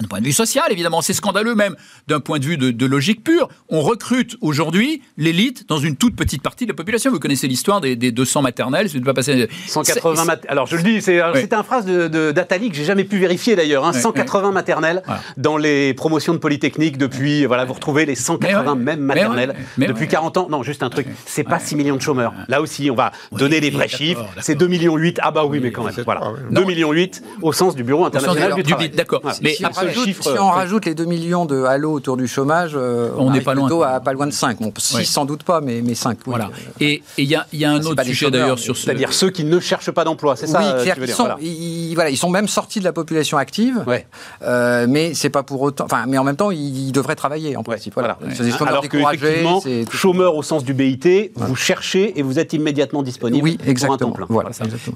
D'un 0.00 0.08
point 0.08 0.20
de 0.20 0.24
vue 0.24 0.32
social, 0.32 0.64
évidemment, 0.70 1.02
c'est 1.02 1.12
scandaleux 1.12 1.54
même 1.54 1.76
d'un 2.08 2.20
point 2.20 2.38
de 2.38 2.44
vue 2.44 2.56
de, 2.56 2.86
logique 2.86 3.22
pure. 3.22 3.48
On 3.68 3.80
recrute 3.80 4.36
aujourd'hui 4.40 5.02
l'élite 5.16 5.68
dans 5.68 5.78
une 5.78 5.96
toute 5.96 6.16
petite 6.16 6.42
partie 6.42 6.64
de 6.64 6.70
la 6.70 6.76
population. 6.76 7.10
Vous 7.10 7.20
connaissez 7.20 7.46
l'histoire 7.46 7.80
des, 7.80 7.96
200 7.96 8.42
maternelles, 8.42 8.90
c'est 8.90 9.00
pas 9.00 9.14
passer. 9.14 9.48
180 9.66 10.26
Alors 10.48 10.66
je 10.66 10.76
le 10.76 10.82
dis, 10.82 11.00
c'est 11.00 11.22
oui. 11.22 11.48
un 11.50 11.62
phrase 11.62 11.86
d'Atali 11.86 12.70
que 12.70 12.76
j'ai 12.76 12.84
jamais 12.84 13.04
pu 13.04 13.18
vérifier 13.18 13.56
d'ailleurs. 13.56 13.94
180 13.94 14.48
hein. 14.48 14.52
maternelles 14.52 15.02
dans 15.36 15.56
les 15.56 15.94
promotions 15.94 16.32
de 16.32 16.38
Polytechnique 16.38 16.98
depuis. 16.98 17.46
Voilà, 17.46 17.64
vous 17.64 17.74
retrouvez 17.74 18.04
les 18.04 18.14
180 18.14 18.74
mêmes 18.74 19.00
maternelles 19.00 19.54
depuis 19.78 20.08
40 20.08 20.36
ans. 20.38 20.48
Non, 20.50 20.62
juste 20.62 20.82
un 20.82 20.90
truc. 20.90 21.06
C'est 21.26 21.44
pas 21.44 21.58
6 21.58 21.76
millions 21.76 21.96
de 21.96 22.02
chômeurs. 22.02 22.34
Là 22.48 22.60
aussi, 22.60 22.90
on 22.90 22.94
va 22.94 23.12
donner 23.32 23.60
les 23.60 23.70
vrais 23.70 23.88
chiffres. 23.88 24.26
C'est 24.40 24.54
2 24.56 24.66
millions 24.66 24.96
8. 24.96 25.20
Ah 25.22 25.30
bah 25.30 25.44
oui, 25.44 25.60
mais 25.62 25.70
quand 25.70 25.84
même. 25.84 25.94
Voilà, 26.04 26.32
2 26.50 26.64
millions 26.64 26.92
8 26.92 27.22
au 27.42 27.52
sens 27.52 27.74
du 27.74 27.84
Bureau 27.84 28.04
international 28.04 28.54
du 28.54 28.62
travail. 28.62 28.90
D'accord. 28.90 29.22
Mais 29.42 29.56
si 29.92 30.38
on 30.38 30.50
rajoute 30.50 30.86
les 30.86 30.94
2 30.94 31.04
millions 31.04 31.44
de 31.44 31.62
halo 31.64 31.92
autour 31.92 32.16
du 32.16 32.26
chômage, 32.26 32.72
euh, 32.74 33.10
on 33.16 33.30
n'est 33.30 33.40
pas 33.40 33.54
loin. 33.54 33.68
À 33.84 34.00
pas 34.00 34.12
loin 34.12 34.26
de 34.26 34.32
5. 34.32 34.60
Bon, 34.60 34.72
6 34.76 35.04
sans 35.04 35.24
doute 35.24 35.42
pas, 35.42 35.60
mais, 35.60 35.82
mais 35.82 35.94
5. 35.94 36.18
Voilà. 36.26 36.50
Et 36.80 37.02
il 37.18 37.24
y 37.24 37.34
a, 37.34 37.46
y 37.52 37.64
a, 37.64 37.70
un 37.70 37.82
autre 37.82 38.02
sujet 38.04 38.30
d'ailleurs 38.30 38.58
sur 38.58 38.76
ce. 38.76 38.84
C'est-à-dire 38.84 39.12
ceux 39.12 39.30
qui 39.30 39.44
ne 39.44 39.60
cherchent 39.60 39.90
pas 39.90 40.04
d'emploi, 40.04 40.36
c'est 40.36 40.46
ça 40.46 40.58
Oui, 40.58 40.66
euh, 40.66 40.94
ils, 41.00 41.08
sont, 41.08 41.28
ils, 41.40 41.94
voilà, 41.94 42.10
ils 42.10 42.16
sont 42.16 42.30
même 42.30 42.48
sortis 42.48 42.78
de 42.78 42.84
la 42.84 42.92
population 42.92 43.38
active, 43.38 43.82
ouais. 43.86 44.06
euh, 44.42 44.86
mais 44.88 45.14
c'est 45.14 45.30
pas 45.30 45.42
pour 45.42 45.62
autant. 45.62 45.84
Enfin, 45.84 46.04
mais 46.08 46.18
en 46.18 46.24
même 46.24 46.36
temps, 46.36 46.50
ils, 46.50 46.92
devraient 46.92 47.16
travailler 47.16 47.56
en 47.56 47.62
principe. 47.62 47.94
Voilà. 47.94 48.18
Alors 48.60 48.88
qu'effectivement, 48.88 49.62
chômeurs 49.90 50.36
au 50.36 50.42
sens 50.42 50.64
du 50.64 50.74
BIT, 50.74 51.32
vous 51.34 51.56
cherchez 51.56 52.18
et 52.18 52.22
vous 52.22 52.38
êtes 52.38 52.52
immédiatement 52.52 53.02
disponible 53.02 53.44
oui, 53.44 53.58
exactement. 53.66 53.96
pour 53.96 54.06
un 54.06 54.10
temps 54.10 54.16
plein. 54.16 54.26
Voilà, 54.28 54.50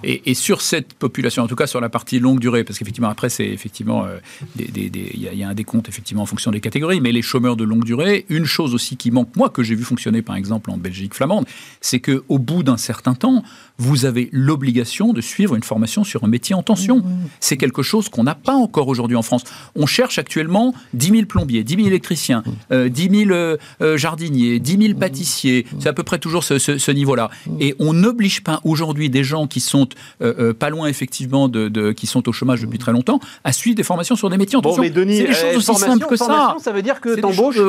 Et, 0.05 0.35
sur 0.35 0.61
cette 0.61 0.95
population, 0.95 1.43
en 1.43 1.47
tout 1.47 1.57
cas 1.57 1.67
sur 1.67 1.81
la 1.81 1.89
partie 1.89 2.19
longue 2.19 2.39
durée, 2.39 2.65
parce 2.65 2.79
qu'effectivement 2.79 3.09
après 3.09 3.29
c'est 3.29 3.47
effectivement 3.47 4.05
euh, 4.05 4.19
des, 4.57 4.78
il 4.79 5.21
y, 5.21 5.43
a 5.43 5.49
un 5.49 5.55
décompte 5.55 5.89
effectivement 5.89 6.23
en 6.23 6.27
fonction 6.27 6.51
des 6.51 6.61
catégories, 6.61 7.01
mais 7.01 7.13
les 7.13 7.23
chômeurs 7.23 7.57
de 7.57 7.65
longue 7.65 7.85
durée, 7.85 8.25
une 8.29 8.45
chose 8.45 8.75
aussi 8.75 8.97
qui 8.97 9.11
manque, 9.11 9.35
moi 9.37 9.51
que 9.51 9.63
j'ai 9.63 9.75
vu 9.75 9.85
fonctionner 9.85 10.23
par 10.23 10.37
exemple 10.37 10.71
en 10.71 10.77
Belgique 10.77 11.15
flamande, 11.15 11.47
c'est 11.81 12.01
que 12.01 12.25
au 12.29 12.39
bout 12.39 12.63
d'un 12.63 12.77
certain 12.77 13.15
temps, 13.15 13.43
vous 13.79 14.05
avez 14.05 14.29
l'obligation 14.33 15.13
de 15.13 15.21
suivre 15.21 15.55
une 15.55 15.63
formation 15.63 16.03
sur 16.05 16.25
un 16.25 16.29
métier 16.29 16.55
en 16.55 16.63
tension. 16.63 16.99
Mmh. 16.99 17.29
C'est 17.41 17.57
quelque 17.57 17.83
chose 17.83 18.09
qu'on 18.09 18.25
n'a 18.25 18.35
pas 18.35 18.55
encore 18.55 18.89
aujourd'hui 18.89 19.17
en 19.17 19.23
France. 19.23 19.45
On 19.77 19.87
cherche 19.87 20.19
actuellement 20.19 20.75
10 20.95 21.11
000 21.11 21.23
plombiers, 21.27 21.63
10 21.63 21.77
000 21.77 21.87
électriciens, 21.87 22.43
10 22.71 22.77
mmh. 22.77 23.15
000 23.15 23.31
euh, 23.31 23.57
euh, 23.81 23.97
jardiniers, 23.97 24.59
10 24.59 24.71
000 24.73 24.83
mmh. 24.83 24.95
pâtissiers. 24.99 25.67
C'est 25.79 25.89
à 25.89 25.93
peu 25.93 26.03
près 26.03 26.19
toujours 26.19 26.43
ce, 26.45 26.91
niveau-là. 26.91 27.31
Et 27.61 27.75
on 27.79 27.93
n'oblige 27.93 28.43
pas 28.43 28.61
aujourd'hui 28.65 29.11
des 29.11 29.23
gens 29.23 29.47
qui 29.47 29.61
sont 29.61 29.89
euh, 30.23 30.53
pas 30.53 30.71
loin 30.71 30.89
effectivement 30.89 31.49
de, 31.49 31.93
qui 31.93 32.07
sont 32.07 32.29
au 32.29 32.33
chômage 32.33 32.61
depuis 32.63 32.79
très 32.79 32.93
longtemps 32.93 33.21
à 33.45 33.53
suivre 33.53 33.77
des 33.77 33.85
formations 33.85 34.17
sur 34.17 34.31
des 34.31 34.39
métiers 34.39 34.57
en 34.57 34.63
tension. 34.69 34.83
c'est 34.83 34.91
des 34.91 35.33
choses 35.33 35.71
aussi 35.71 35.81
simples 35.81 36.07
que 36.07 36.17
ça. 36.17 36.57
Ça 36.63 36.73
veut 36.73 36.83
dire 36.83 37.01
que 37.01 37.21
t'embauches, 37.21 37.61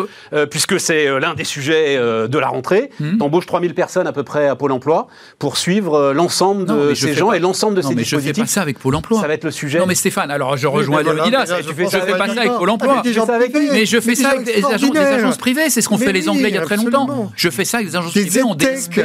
puisque 0.49 0.79
c'est 0.79 1.19
l'un 1.19 1.33
des 1.33 1.43
sujets 1.43 1.97
de 1.97 2.37
la 2.37 2.47
rentrée, 2.47 2.89
t'embauches 3.17 3.45
3000 3.45 3.73
personnes 3.73 4.07
à 4.07 4.13
peu 4.13 4.23
près 4.23 4.47
à 4.47 4.55
Pôle 4.55 4.71
Emploi 4.71 5.07
pour 5.37 5.57
suivre 5.57 5.95
euh, 5.95 6.13
l'ensemble 6.13 6.65
de 6.65 6.93
ces 6.93 7.13
gens 7.13 7.31
et 7.31 7.39
l'ensemble 7.39 7.75
de 7.75 7.81
ces 7.81 7.89
mais 7.89 8.03
dispositifs. 8.03 8.35
Je 8.35 8.35
fais 8.35 8.41
pas 8.41 8.47
ça 8.47 8.61
avec 8.61 8.79
Pôle 8.79 8.95
Emploi. 8.95 9.21
Ça 9.21 9.27
va 9.27 9.33
être 9.33 9.43
le 9.43 9.51
sujet. 9.51 9.79
Non, 9.79 9.85
mais 9.85 9.95
Stéphane, 9.95 10.31
alors 10.31 10.57
je 10.57 10.67
rejoins 10.67 11.01
oui, 11.03 11.31
Tu 11.67 11.73
fais 11.73 11.87
ça, 11.87 12.01
fais 12.01 12.17
pas 12.17 12.27
ça 12.27 12.41
avec 12.41 12.53
Pôle 12.53 12.69
Emploi. 12.69 13.01
Mais 13.71 13.85
je 13.85 13.99
fais 13.99 14.15
ça 14.15 14.29
avec 14.29 14.43
des 14.43 14.63
agences 14.63 15.37
privées. 15.37 15.69
C'est 15.69 15.81
ce 15.81 15.89
qu'ont 15.89 15.97
fait 15.97 16.13
les 16.13 16.29
Anglais 16.29 16.49
il 16.49 16.55
y 16.55 16.57
a 16.57 16.61
très 16.61 16.77
longtemps. 16.77 17.31
Je 17.35 17.49
fais 17.49 17.65
ça 17.65 17.77
avec 17.77 17.89
des 17.89 17.95
agences 17.95 18.11
privées 18.11 18.43
en 18.43 18.55
DSP, 18.55 19.01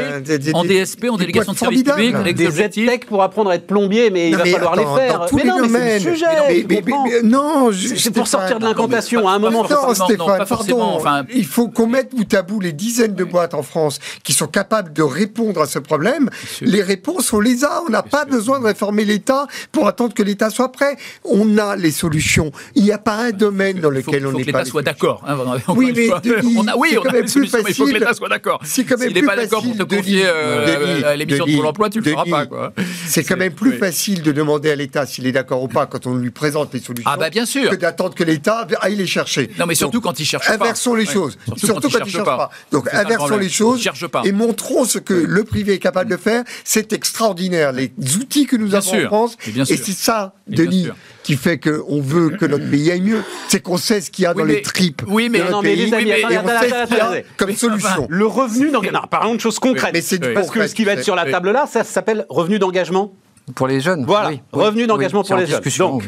en 0.55 0.65
DSP, 0.65 1.05
en 1.11 1.17
délégation 1.17 1.53
de 1.53 1.59
service 1.59 1.83
public, 1.83 2.15
avec 2.15 2.37
des 2.37 2.51
tech 2.51 3.01
pour 3.09 3.23
apprendre 3.23 3.51
à 3.51 3.57
être 3.57 3.67
plombier, 3.67 4.11
mais 4.11 4.31
il 4.31 4.37
va 4.37 4.45
falloir 4.45 4.77
les 4.77 4.85
faire. 4.85 5.27
Mais 5.33 5.45
non, 5.45 5.69
mais 5.69 5.99
c'est 5.99 6.11
le 6.11 6.17
sujet. 6.17 7.23
Non, 7.23 7.71
c'est 7.97 8.11
pour 8.11 8.27
sortir 8.27 8.59
de 8.59 8.65
l'incantation. 8.65 9.29
À 9.29 9.33
un 9.33 9.39
moment, 9.39 9.65
Stéphane, 9.65 10.45
pardon. 10.49 11.03
Il 11.35 11.47
faut 11.47 11.69
qu'on 11.69 11.87
mette 11.87 12.15
bout 12.15 12.33
à 12.35 12.43
bout 12.43 12.61
les 12.61 12.73
dizaines 12.73 13.15
de 13.15 13.25
boîtes 13.25 13.55
en 13.55 13.63
France 13.63 13.99
qui 14.23 14.33
sont 14.33 14.47
capables 14.47 14.93
de 14.93 15.03
répondre 15.03 15.61
à 15.61 15.67
ce 15.67 15.79
problème. 15.79 16.31
Les 16.61 16.83
réponses, 16.83 17.33
on 17.33 17.41
les 17.41 17.65
a. 17.65 17.83
On 17.87 17.91
n'a 17.91 18.03
pas 18.03 18.25
besoin 18.25 18.61
de 18.61 18.65
réformer 18.65 19.05
l'État 19.05 19.47
pour 19.73 19.87
attendre 19.87 20.15
que 20.15 20.23
l'État 20.23 20.51
soit 20.51 20.73
prêt. 20.73 20.97
On 21.25 21.59
a 21.59 21.77
les 21.77 21.91
solutions. 21.91 22.53
Il 22.75 22.85
n'y 22.85 22.93
a 22.93 22.99
pas 22.99 23.17
un 23.17 23.31
domaine 23.31 23.81
dans 23.81 23.91
lequel 23.91 24.27
on 24.27 24.33
n'est 24.33 24.45
pas. 24.45 24.53
Que 24.53 24.59
l'État 24.59 24.65
soit 24.65 24.83
d'accord. 24.83 25.23
Hein, 25.27 25.37
oui, 25.69 25.93
mais 25.95 26.11
on 26.57 26.67
a, 26.67 26.77
oui, 26.77 26.97
on 26.99 27.07
a 27.07 27.27
solutions, 27.27 27.59
mais 27.65 27.71
il 27.71 27.75
faut 27.75 27.87
que 27.87 27.93
l'État 27.93 28.15
soit 28.15 28.29
d'accord. 28.29 28.61
C'est 28.65 28.85
quand 28.85 28.99
même 28.99 29.09
S'il 29.09 29.21
n'est 29.21 29.27
pas 29.27 29.37
d'accord 29.37 29.63
pour 29.63 29.77
te 29.77 29.83
confier 29.83 30.25
euh, 30.27 31.17
l'émission 31.17 31.47
de 31.47 31.57
Pôle 31.57 31.67
emploi, 31.67 31.91
tu 31.91 31.99
ne 31.99 32.05
le 32.05 32.11
feras 32.11 32.25
pas. 32.47 32.73
C'est 33.07 33.25
quand 33.25 33.37
même 33.37 33.53
plus 33.53 33.73
facile 33.73 34.23
de 34.23 34.33
demander 34.33 34.71
à 34.71 34.77
l'État 34.77 35.07
s'il 35.07 35.27
est 35.27 35.33
d'accord 35.33 35.63
ou 35.63 35.69
pas 35.69 35.87
quand 35.87 36.07
on 36.07 36.15
lui 36.15 36.31
présente 36.31 36.73
les 36.73 36.81
solutions. 36.81 37.11
Ah 37.13 37.17
bah 37.17 37.31
bien 37.31 37.47
sûr. 37.47 37.71
Que 37.75 37.81
d'attendre 37.81 38.15
que 38.15 38.23
l'État 38.23 38.67
aille 38.81 38.95
les 38.95 39.07
chercher. 39.07 39.51
Non, 39.59 39.67
mais 39.67 39.75
surtout 39.75 40.01
quand 40.01 40.21
il 40.21 40.25
cherche 40.25 40.47
pas. 40.47 40.55
Inversons 40.55 40.95
les 40.95 41.07
choses. 41.07 41.37
Surtout 41.57 41.89
quand 41.91 42.05
il 42.07 42.11
cherche 42.11 42.25
pas. 42.25 42.51
Donc 42.71 42.89
inversons 42.93 43.37
les 43.37 43.49
choses 43.49 43.87
et 44.25 44.33
montrons 44.33 44.85
ce 44.85 44.99
que 44.99 45.15
le 45.15 45.45
privé 45.45 45.75
est 45.75 45.79
capable 45.79 46.11
de 46.11 46.17
faire. 46.17 46.45
C'est 46.63 46.93
extraordinaire 46.93 47.73
les 47.73 47.93
outils 48.17 48.47
que 48.47 48.57
nous 48.57 48.75
avons 48.75 49.05
en 49.05 49.07
France. 49.07 49.37
Et 49.57 49.65
c'est 49.65 49.93
ça, 49.93 50.35
Denis, 50.47 50.89
qui 51.25 51.37
fait 51.37 51.59
qu'on 51.59 52.01
veut 52.01 52.31
que 52.31 52.45
notre 52.45 52.71
pays 52.71 52.91
aille 52.93 53.01
mieux. 53.01 53.23
C'est 53.49 53.61
qu'on 53.61 53.77
sait 53.77 54.01
ce 54.01 54.11
qu'il 54.11 54.25
y 54.25 54.27
a 54.27 54.35
dans 54.35 54.45
les 54.45 54.63
tripes. 54.63 55.03
Oui, 55.09 55.29
mais 55.29 55.41
non, 55.51 55.63
mais 55.63 55.75
les 55.75 55.93
amis, 55.93 56.11
et 56.11 56.25
on 56.25 56.47
sait 56.47 56.69
ce 56.69 56.87
qu'il 56.87 56.97
y 56.97 57.01
a 57.01 57.23
comme 57.37 57.55
solution. 57.57 58.07
Le 58.09 58.27
revenu 58.27 58.71
d'engagement. 58.71 59.09
Parlons 59.11 59.35
de 59.35 59.41
choses 59.41 59.59
concrètes. 59.59 59.95
Parce 60.35 60.51
que 60.51 60.67
ce 60.67 60.75
qui 60.75 60.85
va 60.85 60.93
être 60.93 61.05
sur 61.05 61.17
la 61.17 61.31
table 61.31 61.51
là, 61.51 61.67
ça 61.71 61.83
s'appelle 61.83 62.25
revenu 62.29 62.59
d'engagement. 62.59 63.15
Pour 63.55 63.67
les 63.67 63.81
jeunes. 63.81 64.05
Voilà, 64.07 64.31
revenu 64.53 64.87
d'engagement 64.87 65.23
pour 65.23 65.37
les 65.37 65.47
jeunes. 65.47 65.63
Donc, 65.79 66.05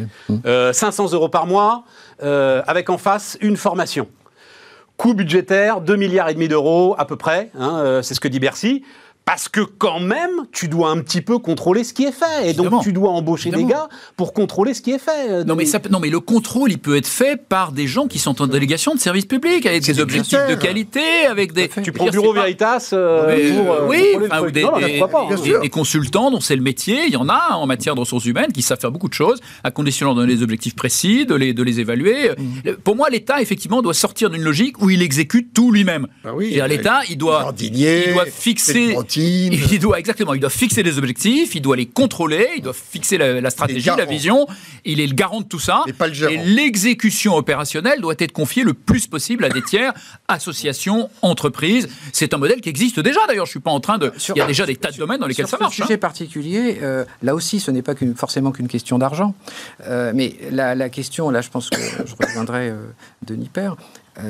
500 0.73 1.13
euros 1.13 1.29
par 1.29 1.47
mois, 1.47 1.85
euh, 2.23 2.63
avec 2.67 2.89
en 2.89 2.99
face 2.99 3.37
une 3.41 3.57
formation. 3.57 4.09
Coût 4.97 5.13
budgétaire, 5.13 5.83
2 5.83 5.97
milliards 5.97 6.31
et 6.31 6.35
demi 6.35 6.49
d'euros 6.49 6.95
à 6.97 7.05
peu 7.05 7.17
près, 7.17 7.51
hein, 7.59 7.79
euh, 7.79 8.03
c'est 8.03 8.15
ce 8.15 8.21
que 8.21 8.29
dit 8.29 8.41
Bercy 8.41 8.83
parce 9.27 9.49
que 9.49 9.61
quand 9.61 9.99
même, 9.99 10.31
tu 10.53 10.69
dois 10.69 10.91
un 10.91 11.01
petit 11.01 11.21
peu 11.21 11.39
contrôler 11.39 11.83
ce 11.83 11.93
qui 11.93 12.05
est 12.05 12.13
fait. 12.13 12.49
Et 12.49 12.53
donc, 12.53 12.85
tu 12.85 12.93
dois 12.93 13.11
embaucher 13.11 13.51
des 13.51 13.65
gars 13.65 13.89
pour 14.17 14.33
contrôler 14.33 14.73
ce 14.73 14.81
qui 14.81 14.93
est 14.93 15.01
fait. 15.01 15.29
Euh, 15.29 15.45
non 15.45 15.57
mais, 15.57 15.67
ça, 15.67 15.81
non, 15.91 15.99
mais 15.99 16.11
le 16.11 16.21
contrôle, 16.21 16.71
il 16.71 16.79
peut 16.79 16.97
être 16.97 17.09
fait 17.09 17.37
par 17.37 17.73
des 17.73 17.89
gens 17.89 18.07
qui 18.07 18.21
sont 18.21 18.41
en 18.41 18.47
délégation 18.47 18.95
de 18.95 19.01
service 19.01 19.25
public, 19.25 19.67
avec 19.67 19.83
des 19.83 19.99
objectifs 19.99 20.47
de 20.49 20.55
qualité, 20.55 21.27
avec 21.29 21.53
des... 21.53 21.69
Tu 21.83 21.91
prends 21.91 22.07
Bureau 22.07 22.33
Veritas 22.33 22.91
euh, 22.93 23.65
pour... 23.65 23.73
Euh, 23.73 23.89
oui, 23.89 24.15
ou 24.15 24.51
des, 24.53 24.65
des, 25.61 25.71
consultants 25.71 26.31
dont 26.31 26.41
c'est 26.41 26.55
le 26.55 26.63
métier. 26.63 27.07
Il 27.09 27.13
y 27.13 27.17
en 27.17 27.29
a 27.29 27.55
en 27.55 27.67
matière 27.67 27.97
de 27.97 28.01
ressources 28.01 28.27
humaines 28.27 28.53
qui 28.53 28.63
savent 28.63 28.79
faire 28.79 28.93
beaucoup 28.93 29.09
de 29.09 29.15
choses, 29.15 29.41
à 29.65 29.73
condition 29.73 30.07
de 30.07 30.11
leur 30.11 30.15
donner 30.15 30.37
des 30.37 30.45
objectifs 30.45 30.77
précis, 30.77 31.27
de 31.27 31.35
les, 31.35 31.53
de 31.53 31.65
les 31.65 31.81
évaluer. 31.81 32.31
Mmh. 32.31 32.75
Pour 32.85 32.95
moi, 32.95 33.11
l'État, 33.11 33.41
effectivement, 33.43 33.83
doit 33.83 33.93
sortir 33.93 34.31
d'une 34.31 34.43
logique 34.43 34.81
où 34.81 34.89
il 34.89 35.03
exécute 35.03 35.53
tout 35.53 35.73
lui-même. 35.73 36.07
Bah 36.23 36.31
oui, 36.33 36.61
L'État, 36.69 37.01
il 37.11 37.19
doit, 37.19 37.53
il 37.61 38.13
doit 38.13 38.27
fixer 38.27 38.95
il 39.17 39.79
doit 39.79 39.99
exactement, 39.99 40.35
il 40.35 40.41
doit 40.41 40.51
fixer 40.51 40.83
des 40.83 40.99
objectifs, 40.99 41.55
il 41.55 41.61
doit 41.61 41.77
les 41.77 41.87
contrôler, 41.87 42.49
il 42.57 42.63
doit 42.63 42.75
fixer 42.75 43.19
la, 43.19 43.51
stratégie, 43.51 43.91
la 43.97 44.05
vision. 44.05 44.47
Il 44.85 45.01
est 45.01 45.07
le 45.07 45.15
garant 45.15 45.41
de 45.41 45.47
tout 45.47 45.59
ça. 45.59 45.85
et 46.29 46.37
l'exécution 46.39 47.37
opérationnelle 47.37 48.01
doit 48.01 48.15
être 48.19 48.33
confiée 48.33 48.63
le 48.63 48.75
plus 48.75 49.07
possible 49.07 49.45
à 49.45 49.49
des 49.49 49.63
tiers, 49.63 49.93
associations, 50.29 51.11
entreprises. 51.23 51.89
C'est 52.13 52.35
un 52.35 52.39
modèle 52.39 52.61
qui 52.61 52.69
existe 52.69 53.01
déjà. 53.01 53.21
D'ailleurs, 53.27 53.47
je 53.47 53.51
suis 53.51 53.61
pas 53.61 53.71
en 53.71 53.81
train 53.81 53.99
de. 53.99 54.13
il 54.35 54.39
y 54.39 54.41
a 54.41 54.47
déjà 54.47 54.67
des 54.67 54.77
tas 54.77 54.91
de 54.91 54.97
domaines 54.97 55.21
dans 55.21 55.27
lesquels 55.27 55.49
ça 55.49 55.59
marche. 55.59 55.75
Sur 55.75 55.85
ce 55.85 55.89
sujet 55.89 55.99
particulier, 55.99 56.79
euh, 56.83 57.05
là 57.23 57.35
aussi, 57.35 57.61
ce 57.61 57.71
n'est 57.71 57.83
pas 57.83 57.95
forcément 58.15 58.53
qu'une 58.53 58.69
question 58.69 58.99
d'argent, 58.99 59.35
euh, 59.87 60.13
mais 60.15 60.35
la, 60.51 60.89
question, 60.89 61.31
là, 61.31 61.41
je 61.41 61.51
pense 61.51 61.71
que 61.71 61.81
je 61.81 62.15
reviendrai 62.19 62.69
euh, 62.69 62.87
Denis 63.27 63.51
Père, 63.53 63.77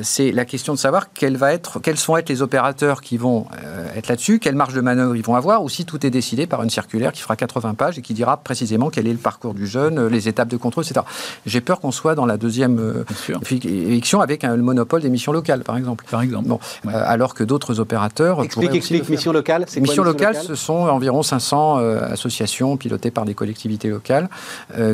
c'est 0.01 0.31
la 0.31 0.45
question 0.45 0.73
de 0.73 0.79
savoir 0.79 1.13
quel 1.13 1.37
va 1.37 1.53
être, 1.53 1.79
quels 1.79 1.95
vont 1.95 2.17
être 2.17 2.29
les 2.29 2.41
opérateurs 2.41 3.01
qui 3.01 3.17
vont 3.17 3.45
euh, 3.63 3.87
être 3.95 4.07
là-dessus, 4.07 4.39
quelle 4.39 4.55
marge 4.55 4.73
de 4.73 4.81
manœuvre 4.81 5.15
ils 5.15 5.23
vont 5.23 5.35
avoir, 5.35 5.63
ou 5.63 5.69
si 5.69 5.85
tout 5.85 6.05
est 6.05 6.09
décidé 6.09 6.45
par 6.45 6.61
une 6.63 6.69
circulaire 6.69 7.11
qui 7.13 7.21
fera 7.21 7.35
80 7.35 7.73
pages 7.73 7.97
et 7.97 8.01
qui 8.01 8.13
dira 8.13 8.37
précisément 8.37 8.89
quel 8.89 9.07
est 9.07 9.11
le 9.11 9.17
parcours 9.17 9.53
du 9.53 9.65
jeune, 9.65 9.97
euh, 9.97 10.09
les 10.09 10.27
étapes 10.27 10.49
de 10.49 10.57
contrôle, 10.57 10.83
etc. 10.83 11.05
J'ai 11.45 11.61
peur 11.61 11.79
qu'on 11.79 11.91
soit 11.91 12.15
dans 12.15 12.25
la 12.25 12.37
deuxième 12.37 13.05
élection 13.51 14.21
avec 14.21 14.43
un, 14.43 14.55
le 14.55 14.61
monopole 14.61 15.01
des 15.01 15.09
missions 15.09 15.31
locales, 15.31 15.63
par 15.63 15.77
exemple. 15.77 16.05
Par 16.09 16.21
exemple. 16.21 16.47
Bon, 16.47 16.59
alors 16.85 17.33
que 17.33 17.43
d'autres 17.43 17.79
opérateurs. 17.79 18.43
Explique, 18.43 18.75
explique, 18.75 19.09
mission 19.09 19.31
locale. 19.31 19.65
C'est 19.67 19.79
mission 19.79 20.03
locale, 20.03 20.35
ce 20.35 20.55
sont 20.55 20.73
environ 20.73 21.23
500 21.23 21.77
associations 21.77 22.77
pilotées 22.77 23.11
par 23.11 23.25
des 23.25 23.33
collectivités 23.33 23.89
locales 23.89 24.29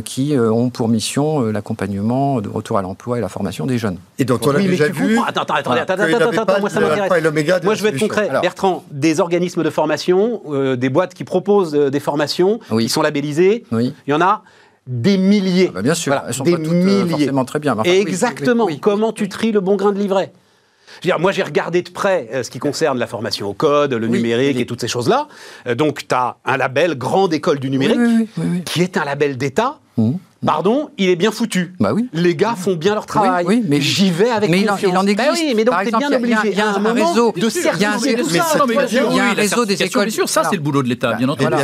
qui 0.05 0.35
ont 0.37 0.69
pour 0.69 0.87
mission 0.87 1.41
l'accompagnement 1.41 2.41
de 2.41 2.49
retour 2.49 2.77
à 2.77 2.81
l'emploi 2.81 3.17
et 3.17 3.21
la 3.21 3.29
formation 3.29 3.65
des 3.65 3.77
jeunes. 3.77 3.97
Et 4.19 4.25
donc, 4.25 4.45
on 4.45 4.55
a 4.55 4.61
déjà 4.87 5.03
vu. 5.03 5.19
Attends, 5.25 5.41
attends, 5.41 5.55
attends, 5.55 5.71
attends, 5.71 5.93
attends, 5.93 6.41
attends, 6.41 6.59
moi 6.59 6.69
ça 6.69 6.79
m'intéresse. 6.79 7.63
Moi 7.63 7.75
je 7.75 7.83
vais 7.83 7.89
être 7.89 7.99
concret. 7.99 8.29
Bertrand, 8.41 8.83
des 8.91 9.19
organismes 9.19 9.63
de 9.63 9.69
formation, 9.69 10.41
euh, 10.49 10.75
des 10.75 10.89
boîtes 10.89 11.13
qui 11.13 11.23
proposent 11.23 11.75
euh, 11.75 11.89
des 11.89 11.99
formations, 11.99 12.59
qui 12.79 12.89
sont 12.89 13.01
labellisées, 13.01 13.65
il 13.71 13.93
y 14.07 14.13
en 14.13 14.21
a 14.21 14.43
des 14.85 15.17
milliers. 15.17 15.67
Ah 15.69 15.75
bah 15.75 15.81
bien 15.81 15.93
sûr, 15.93 16.13
elles 16.27 16.33
sont 16.33 16.43
des 16.43 16.51
pas 16.51 16.57
toutes, 16.57 16.67
euh, 16.67 16.83
milliers. 16.83 17.09
forcément 17.09 17.45
très 17.45 17.59
bien. 17.59 17.75
Exactement. 17.83 18.67
Comment 18.81 19.13
tu 19.13 19.29
tries 19.29 19.51
le 19.51 19.61
bon 19.61 19.75
grain 19.75 19.91
de 19.91 19.99
livret? 19.99 20.33
Dire, 21.01 21.19
moi, 21.19 21.31
j'ai 21.31 21.41
regardé 21.41 21.81
de 21.81 21.89
près 21.89 22.29
ce 22.43 22.49
qui 22.49 22.59
concerne 22.59 22.99
la 22.99 23.07
formation 23.07 23.49
au 23.49 23.53
code, 23.53 23.93
le 23.93 24.07
numérique 24.07 24.59
et 24.59 24.65
toutes 24.65 24.81
ces 24.81 24.87
choses-là. 24.87 25.27
donc, 25.75 26.07
tu 26.07 26.13
as 26.13 26.37
un 26.45 26.57
label 26.57 26.97
Grande 26.97 27.33
École 27.33 27.59
du 27.59 27.69
numérique, 27.69 28.29
qui 28.65 28.81
est 28.81 28.97
un 28.97 29.05
label 29.05 29.37
d'État. 29.37 29.79
Mmh. 29.97 30.13
Pardon, 30.45 30.89
il 30.97 31.09
est 31.09 31.15
bien 31.15 31.31
foutu. 31.31 31.73
Bah 31.79 31.93
oui. 31.93 32.09
Les 32.13 32.35
gars 32.35 32.55
font 32.55 32.75
bien 32.75 32.93
leur 32.93 33.05
travail. 33.05 33.45
Oui, 33.47 33.63
mais 33.67 33.79
j'y 33.81 34.09
vais 34.09 34.29
avec 34.29 34.49
mais 34.49 34.63
confiance. 34.63 34.91
Il 34.91 34.97
en, 34.97 35.07
existe. 35.07 35.17
Bah 35.17 35.33
oui, 35.33 35.53
mais 35.55 35.63
donc 35.63 35.75
t'es 35.83 35.91
bien 35.91 36.11
obligé. 36.11 36.51
Il 36.51 36.57
y 36.57 36.61
a 36.61 36.69
un, 36.69 36.93
réseau 36.93 37.33
de 37.35 37.49
ça. 37.49 37.71
Il 37.75 37.81
y 37.81 37.85
a 37.85 39.25
un 39.25 39.33
réseau 39.33 39.65
des 39.65 39.81
écoles. 39.81 40.11
Sûr, 40.11 40.27
ça 40.27 40.43
c'est 40.49 40.55
le 40.55 40.61
boulot 40.61 40.83
de 40.83 40.89
l'État, 40.89 41.13
bien 41.13 41.29
entendu. 41.29 41.55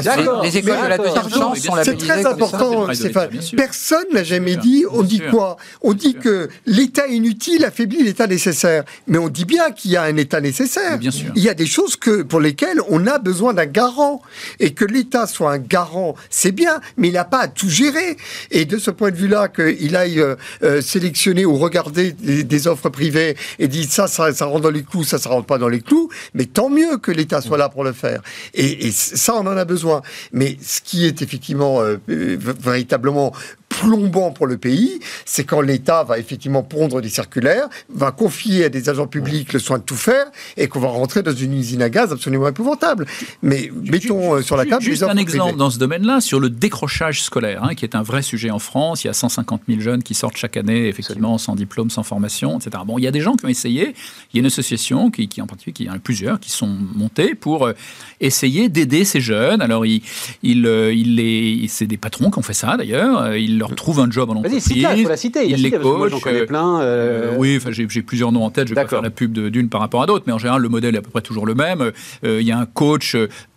Les 0.44 0.58
écoles 0.58 0.78
de 0.84 0.88
la 0.88 0.98
deuxième 0.98 1.30
chance 1.30 1.60
sont 1.60 1.74
C'est 1.84 1.98
très 1.98 2.26
important, 2.26 2.94
Stéphane. 2.94 3.30
Personne 3.56 4.06
n'a 4.14 4.24
jamais 4.24 4.56
dit. 4.56 4.86
On 4.92 5.04
dit 5.04 5.22
quoi? 5.30 5.58
On 5.82 5.94
dit 5.94 6.16
que 6.16 6.50
l'État 6.66 7.08
inutile 7.08 7.66
affaiblit 7.66 8.04
l'État 8.04 8.28
nécessaire. 8.28 8.84
Mais 9.08 9.18
on 9.18 9.30
dit 9.30 9.46
bien 9.46 9.72
qu'il 9.72 9.92
y 9.92 9.98
a 9.98 10.04
un 10.04 10.16
État 10.18 10.42
nécessaire. 10.42 10.98
Bien 10.98 11.12
sûr. 11.12 11.32
Il 11.36 11.44
y 11.44 11.50
a 11.50 11.54
des 11.54 11.66
choses 11.66 11.96
que 11.96 12.22
pour 12.22 12.40
lesquelles 12.40 12.80
on 12.90 13.08
a 13.08 13.20
besoin 13.20 13.54
d'un 13.54 13.66
garant 13.66 14.22
et 14.60 14.74
que 14.74 14.86
l'État 14.86 15.28
soit 15.28 15.52
un 15.52 15.58
garant, 15.58 16.16
c'est 16.30 16.52
bien, 16.52 16.80
mais 16.98 17.10
il 17.10 17.14
n'a 17.14 17.26
pas 17.26 17.40
à 17.40 17.48
tout 17.48 17.70
gérer. 17.70 18.18
Et 18.52 18.66
de 18.70 18.78
ce 18.78 18.92
point 18.92 19.12
de 19.12 19.16
vue-là, 19.16 19.50
qu'il 19.50 19.96
aille 19.96 20.22
euh, 20.22 20.36
euh, 20.64 20.82
sélectionner 20.82 21.46
ou 21.46 21.58
regarder 21.58 22.12
des, 22.12 22.68
offres 22.68 22.90
privées 22.90 23.36
et 23.58 23.70
ça, 23.84 24.08
ça, 24.08 24.34
ça, 24.34 24.46
rentre 24.46 24.62
dans 24.62 24.70
les 24.70 24.84
clous, 24.84 25.04
ça, 25.04 25.18
ça 25.18 25.30
rentre 25.30 25.48
pas 25.48 25.58
dans 25.58 25.70
les 25.70 25.82
clous, 25.82 26.10
mais 26.34 26.46
tant 26.46 26.70
mieux 26.70 26.98
que 26.98 27.12
l'État 27.12 27.42
soit 27.42 27.58
là 27.58 27.70
pour 27.70 27.84
le 27.84 27.94
faire. 27.94 28.22
Et, 28.54 28.92
ça, 28.92 29.36
on 29.36 29.48
en 29.48 29.58
a 29.58 29.66
besoin. 29.66 30.02
Mais 30.34 30.58
ce 30.62 30.82
qui 30.82 31.06
est 31.06 31.22
effectivement 31.22 31.82
euh, 31.82 31.98
véritablement 32.08 33.34
plombant 33.70 34.32
pour 34.32 34.48
le 34.48 34.58
pays, 34.58 35.00
c'est 35.26 35.46
quand 35.46 35.62
l'État 35.62 36.04
va 36.04 36.20
effectivement 36.20 36.64
pondre 36.64 37.02
des 37.02 37.10
circulaires, 37.10 37.70
va 37.94 38.12
confier 38.12 38.66
à 38.66 38.70
des 38.70 38.90
agents 38.90 39.08
publics 39.08 39.54
le 39.54 39.60
soin 39.60 39.78
de 39.78 39.84
tout 39.84 39.96
faire, 39.96 40.26
et 40.58 40.68
qu'on 40.68 40.80
va 40.80 40.90
rentrer 40.90 41.24
dans 41.24 41.34
une 41.34 41.54
usine 41.54 41.82
à 41.82 41.90
gaz 41.90 42.12
absolument 42.12 42.48
épouvantable. 42.48 43.06
Mais 43.42 43.72
mettons 43.84 44.36
euh, 44.36 44.42
sur 44.42 44.58
la 44.58 44.66
table 44.66 44.84
juste 44.84 45.04
un 45.04 45.16
exemple 45.18 45.56
dans 45.56 45.70
ce 45.70 45.78
domaine-là 45.78 46.20
sur 46.20 46.40
le 46.40 46.50
décrochage 46.50 47.22
scolaire, 47.22 47.64
hein, 47.64 47.76
qui 47.76 47.86
est 47.86 47.96
un 47.96 48.02
vrai 48.02 48.22
sujet 48.22 48.50
en 48.50 48.60
France. 48.60 49.04
Il 49.04 49.08
y 49.08 49.10
a 49.10 49.14
150 49.14 49.62
000 49.68 49.82
jeunes 49.82 50.04
qui 50.04 50.14
sortent 50.14 50.38
chaque 50.38 50.58
année, 50.58 50.88
effectivement, 50.88 51.38
sans 51.38 51.56
diplôme, 51.56 51.90
sans 51.90 52.04
formation, 52.04 52.60
etc. 52.60 52.84
Bon, 52.86 52.98
il 52.98 53.04
y 53.04 53.08
a 53.08 53.12
des 53.12 53.22
gens 53.22 53.36
qui 53.36 53.46
ont 53.46 53.50
essayé. 53.50 53.94
Il 54.34 54.38
y 54.38 54.40
a 54.40 54.42
une 54.42 54.48
association 54.48 55.12
qui, 55.12 55.28
qui 55.28 55.42
en 55.42 55.48
particulier, 55.48 55.74
qui, 55.74 55.84
il 55.84 55.88
y 55.88 55.90
en 55.90 55.94
a 55.94 56.00
plusieurs 56.00 56.40
qui 56.40 56.52
sont 56.52 56.76
montées 56.96 57.36
pour 57.36 57.68
euh, 57.68 57.74
essayer 58.20 58.68
d'aider 58.70 59.06
ces 59.06 59.22
jeunes. 59.22 59.62
Alors, 59.62 59.86
il, 59.86 60.02
il, 60.44 60.66
euh, 60.66 60.94
il 60.94 61.70
c'est 61.70 61.88
des 61.88 61.98
patrons 61.98 62.32
qui 62.32 62.40
ont 62.40 62.44
fait 62.44 62.54
ça 62.54 62.78
d'ailleurs. 62.78 63.36
Ils 63.36 63.59
leur 63.60 63.76
trouvent 63.76 64.00
un 64.00 64.10
job 64.10 64.30
en 64.30 64.36
entreprise. 64.36 64.68
Il 64.76 65.04
faut 65.04 65.10
la 65.10 65.18
citer. 65.18 65.48
Il, 65.48 65.62
les 65.62 65.72
coach. 65.72 66.14
Euh, 66.26 66.46
plein. 66.46 66.82
Euh, 66.82 67.36
oui, 67.38 67.58
enfin, 67.58 67.72
j'ai 67.72 68.02
plusieurs 68.02 68.32
noms 68.32 68.44
en 68.44 68.50
tête. 68.50 68.68
Je 68.68 68.74
vais 68.74 68.82
pas 68.82 68.88
faire 68.88 69.02
la 69.02 69.10
pub 69.10 69.38
d'une 69.38 69.70
par 69.70 69.82
rapport 69.82 70.02
à 70.02 70.06
d'autres, 70.06 70.24
mais 70.28 70.34
en 70.34 70.38
général, 70.38 70.62
le 70.62 70.70
modèle 70.70 70.96
est 70.96 71.00
à 71.00 71.02
peu 71.02 71.12
près 71.12 71.22
toujours 71.22 71.46
le 71.46 71.56
même. 71.56 71.92
Il 72.24 72.42
y 72.42 72.52
a 72.52 72.58
un 72.58 72.66
coach 72.66 73.16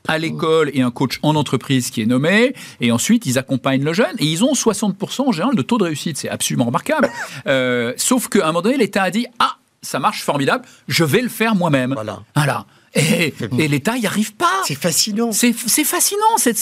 à 0.09 0.19
l'école 0.19 0.71
et 0.75 0.83
un 0.83 0.91
coach 0.91 1.19
en 1.23 1.37
entreprise 1.37 1.91
qui 1.91 2.03
est 2.03 2.07
nommé, 2.07 2.55
et 2.81 2.91
ensuite 2.91 3.25
ils 3.25 3.39
accompagnent 3.39 3.85
le 3.85 3.93
jeune, 3.93 4.17
et 4.19 4.27
ils 4.27 4.45
ont 4.45 4.53
60% 4.53 5.29
en 5.29 5.33
général 5.33 5.55
de 5.55 5.63
taux 5.63 5.79
de 5.79 5.85
réussite, 5.85 6.17
c'est 6.19 6.29
absolument 6.29 6.65
remarquable. 6.65 7.09
sauf 7.97 8.29
qu'à 8.29 8.45
un 8.45 8.47
moment 8.49 8.63
donné, 8.63 8.77
l'État 8.77 9.05
a 9.05 9.11
dit, 9.11 9.27
ah, 9.39 9.57
ça 9.83 9.99
marche 9.99 10.23
formidable, 10.23 10.65
je 10.89 11.05
vais 11.05 11.21
le 11.21 11.29
faire 11.29 11.55
moi-même. 11.55 11.95
Voilà. 11.95 12.21
voilà. 12.35 12.67
Et, 12.95 13.33
l'État 13.69 13.95
n'y 13.97 14.07
arrive 14.07 14.35
pas. 14.35 14.63
C'est 14.67 14.75
fascinant. 14.75 15.33
C'est 15.33 15.53
fascinant, 15.53 16.37
cette, 16.37 16.59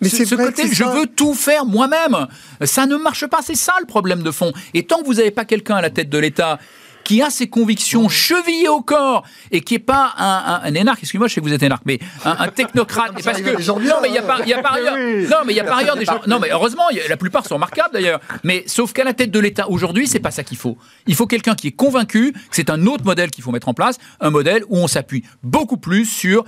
Mais 0.00 0.08
ce, 0.08 0.24
ce 0.24 0.34
côté, 0.34 0.64
je 0.70 0.84
veux 0.84 1.06
tout 1.06 1.34
faire 1.34 1.64
moi-même. 1.64 2.26
Ça 2.64 2.86
ne 2.86 2.96
marche 2.96 3.26
pas, 3.26 3.40
c'est 3.42 3.54
ça 3.54 3.74
le 3.80 3.86
problème 3.86 4.22
de 4.22 4.30
fond. 4.30 4.52
Et 4.74 4.84
tant 4.84 5.00
que 5.00 5.06
vous 5.06 5.14
n'avez 5.14 5.30
pas 5.30 5.44
quelqu'un 5.44 5.76
à 5.76 5.82
la 5.82 5.90
tête 5.90 6.10
de 6.10 6.18
l'État 6.18 6.58
qui 7.04 7.22
a 7.22 7.30
ses 7.30 7.48
convictions 7.48 8.08
chevillées 8.08 8.68
au 8.68 8.80
corps 8.80 9.24
et 9.50 9.60
qui 9.60 9.74
est 9.74 9.78
pas 9.78 10.14
un, 10.16 10.60
un, 10.64 10.74
énarque, 10.74 11.00
excusez-moi, 11.00 11.28
je 11.28 11.34
sais 11.34 11.40
que 11.40 11.46
vous 11.46 11.52
êtes 11.52 11.62
énarque, 11.62 11.84
mais 11.84 11.98
un, 12.24 12.48
technocrate. 12.48 13.22
parce 13.22 13.40
que, 13.40 13.70
non, 13.88 13.96
mais 14.02 14.08
il 14.08 14.14
y 14.14 14.18
a 14.18 14.22
par, 14.22 14.40
ailleurs, 14.74 14.96
non, 14.96 15.44
mais 15.46 15.52
il 15.52 15.56
y 15.56 15.60
a 15.60 15.64
par 15.64 15.78
ailleurs 15.78 15.96
des 15.96 16.04
gens, 16.04 16.20
non, 16.26 16.38
mais 16.40 16.48
heureusement, 16.50 16.84
la 17.08 17.16
plupart 17.16 17.46
sont 17.46 17.54
remarquables 17.54 17.92
d'ailleurs. 17.92 18.20
Mais 18.42 18.64
sauf 18.66 18.92
qu'à 18.92 19.04
la 19.04 19.12
tête 19.12 19.30
de 19.30 19.38
l'État 19.38 19.68
aujourd'hui, 19.68 20.06
c'est 20.06 20.20
pas 20.20 20.30
ça 20.30 20.42
qu'il 20.42 20.56
faut. 20.56 20.76
Il 21.06 21.14
faut 21.14 21.26
quelqu'un 21.26 21.54
qui 21.54 21.68
est 21.68 21.72
convaincu 21.72 22.32
que 22.32 22.38
c'est 22.52 22.70
un 22.70 22.86
autre 22.86 23.04
modèle 23.04 23.30
qu'il 23.30 23.44
faut 23.44 23.52
mettre 23.52 23.68
en 23.68 23.74
place, 23.74 23.98
un 24.20 24.30
modèle 24.30 24.64
où 24.68 24.78
on 24.78 24.88
s'appuie 24.88 25.24
beaucoup 25.42 25.76
plus 25.76 26.06
sur 26.06 26.44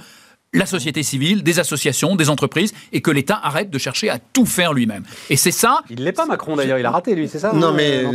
la 0.56 0.66
société 0.66 1.02
civile, 1.02 1.42
des 1.42 1.58
associations, 1.58 2.16
des 2.16 2.30
entreprises, 2.30 2.72
et 2.92 3.00
que 3.00 3.10
l'État 3.10 3.38
arrête 3.42 3.70
de 3.70 3.78
chercher 3.78 4.10
à 4.10 4.18
tout 4.18 4.46
faire 4.46 4.72
lui-même. 4.72 5.04
Et 5.30 5.36
c'est 5.36 5.50
ça. 5.50 5.80
Il 5.90 6.02
l'est 6.02 6.12
pas, 6.12 6.26
Macron 6.26 6.56
d'ailleurs, 6.56 6.78
il 6.78 6.86
a 6.86 6.90
raté 6.90 7.14
lui, 7.14 7.28
c'est 7.28 7.38
ça 7.38 7.52
Non, 7.52 7.72
mais. 7.72 8.02
Non, 8.02 8.12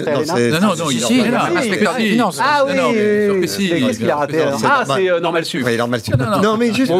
non, 0.62 0.76
non, 0.76 0.89
il 0.92 0.98
est 1.20 1.32
là. 1.32 1.50
Ah 2.39 2.66
oui, 2.66 3.42
qu'est-ce 3.42 3.98
qu'il 3.98 4.10
a 4.10 4.16
raté 4.16 4.42
Ah, 4.64 4.84
c'est 4.86 5.20
normal. 5.20 5.44
Oui, 5.54 5.78
normal 5.78 6.02
suivre. 6.02 6.42
Non, 6.42 6.58
mais 6.58 6.74
juste 6.74 6.92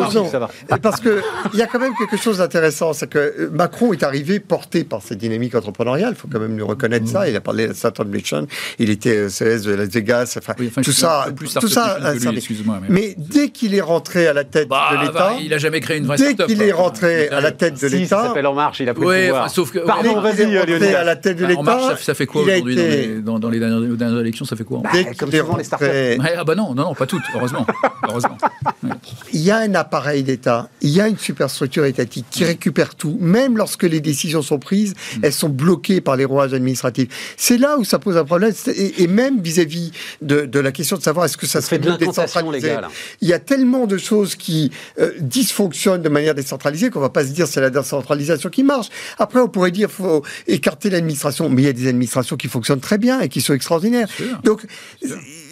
Parce 0.82 1.02
qu'il 1.02 1.22
y 1.54 1.62
a 1.62 1.68
quand 1.68 1.80
même 1.80 1.94
quelque 1.98 2.18
chose 2.18 2.38
d'intéressant, 2.38 2.94
c'est 2.94 3.10
que 3.10 3.50
Macron 3.54 3.94
est 3.94 4.04
arrivé 4.04 4.39
porté 4.39 4.84
par 4.84 5.02
cette 5.02 5.18
dynamique 5.18 5.56
entrepreneuriale, 5.56 6.14
il 6.16 6.20
faut 6.20 6.28
quand 6.32 6.39
même 6.39 6.56
lui 6.56 6.64
reconnaître 6.64 7.08
ça. 7.08 7.28
Il 7.28 7.36
a 7.36 7.42
parlé 7.42 7.68
de 7.68 7.74
Saturn 7.74 8.10
Mission, 8.10 8.48
il 8.80 8.89
était 8.89 9.28
CS 9.28 9.64
de 9.64 9.74
Las 9.74 9.89
Vegas, 9.89 10.38
enfin, 10.38 10.54
tout 10.82 10.92
ça. 10.92 11.28
Tout 11.60 11.68
ça. 11.68 11.98
Mais 12.89 13.16
dès 13.18 13.50
qu'il 13.50 13.76
est 13.76 13.82
rentré 13.82 14.28
à 14.28 14.34
la 14.34 14.44
tête 14.44 14.70
de 14.70 15.06
l'État, 15.06 15.30
il 15.41 15.49
n'a 15.49 15.57
jamais 15.57 15.79
créé 15.79 15.97
une 15.97 16.05
vraie 16.05 16.17
Dès 16.17 16.36
qu'il 16.36 16.61
est 16.61 16.71
rentré 16.71 17.29
à 17.29 17.41
la 17.41 17.51
tête 17.51 17.82
de 17.82 17.88
l'État. 17.88 18.21
Il 18.23 18.27
s'appelle 18.27 18.47
En 18.47 18.53
Marche, 18.53 18.79
il 18.79 18.89
a 18.89 18.93
pris 18.93 19.05
le 19.05 19.27
pouvoir. 19.27 19.49
sauf 19.49 19.71
que. 19.71 19.79
Pardon, 19.79 20.19
vas-y, 20.21 20.51
Lionel. 20.51 20.95
à 20.95 21.03
la 21.03 21.15
tête 21.15 21.38
de 21.38 21.45
l'État. 21.45 21.59
En 21.59 21.63
Marche, 21.63 22.03
ça 22.03 22.13
fait 22.13 22.25
quoi 22.25 22.43
aujourd'hui 22.43 23.21
dans, 23.23 23.39
dans, 23.39 23.49
les 23.49 23.59
dernières 23.59 24.19
élections 24.19 24.45
Ça 24.45 24.55
fait 24.55 24.63
quoi 24.63 24.82
bah, 24.84 24.89
Comme 25.17 25.32
souvent 25.32 25.57
les 25.57 25.63
startups. 25.63 25.86
Ah 26.41 26.43
bah 26.43 26.55
non, 26.55 26.73
non, 26.73 26.86
non, 26.86 26.95
pas 26.95 27.05
toutes, 27.05 27.23
heureusement. 27.36 27.65
heureusement. 28.07 28.38
il 29.34 29.41
y 29.41 29.51
a 29.51 29.57
un 29.57 29.75
appareil 29.75 30.23
d'État, 30.23 30.69
il 30.82 30.89
y 30.89 31.01
a 31.01 31.07
une 31.07 31.17
superstructure 31.17 31.86
étatique 31.86 32.25
qui 32.29 32.43
récupère 32.43 32.95
tout, 32.95 33.17
même 33.19 33.57
lorsque 33.57 33.84
les 33.84 33.99
décisions 33.99 34.41
sont 34.41 34.59
prises, 34.59 34.93
mm. 34.93 35.19
elles 35.23 35.34
sont 35.34 35.49
bloquées 35.49 36.01
par 36.01 36.15
les 36.15 36.25
rouages 36.25 36.53
administratifs. 36.53 37.36
C'est 37.38 37.57
là 37.57 37.77
où 37.77 37.84
ça 37.84 37.99
pose 37.99 38.17
un 38.17 38.25
problème, 38.25 38.53
et, 38.75 39.07
même 39.07 39.41
vis-à-vis 39.41 39.91
de, 40.21 40.59
la 40.59 40.71
question 40.71 40.97
de 40.97 41.01
savoir 41.01 41.25
est-ce 41.25 41.38
que 41.38 41.47
ça, 41.47 41.61
se 41.61 41.67
fait 41.67 41.79
de. 41.79 41.91
Il 43.21 43.27
y 43.27 43.34
a 43.34 43.39
tellement 43.39 43.86
de 43.86 43.97
choses 43.97 44.36
qui 44.36 44.71
euh, 44.99 45.11
dysfonctionnent 45.22 46.01
de 46.01 46.09
manière 46.09 46.36
décentralisée 46.36 46.89
qu'on 46.89 46.99
va 46.99 47.09
pas 47.09 47.26
se 47.26 47.32
dire 47.32 47.47
c'est 47.47 47.61
la 47.61 47.69
décentralisation 47.69 48.49
qui 48.49 48.63
marche. 48.63 48.89
Après, 49.17 49.39
on 49.39 49.47
pourrait 49.47 49.72
dire 49.72 49.89
faut 49.89 50.24
écarter 50.47 50.89
l'administration, 50.89 51.49
mais 51.49 51.63
il 51.63 51.65
y 51.65 51.69
a 51.69 51.74
des 51.74 51.88
administrations 51.88 52.38
qui 52.38 52.47
fonctionnent 52.47 52.80
très 52.80 52.97
bien 52.97 53.19
et 53.22 53.30
qui 53.30 53.41
sont 53.41 53.53
extraordinaires. 53.53 54.07
Donc, 54.43 54.65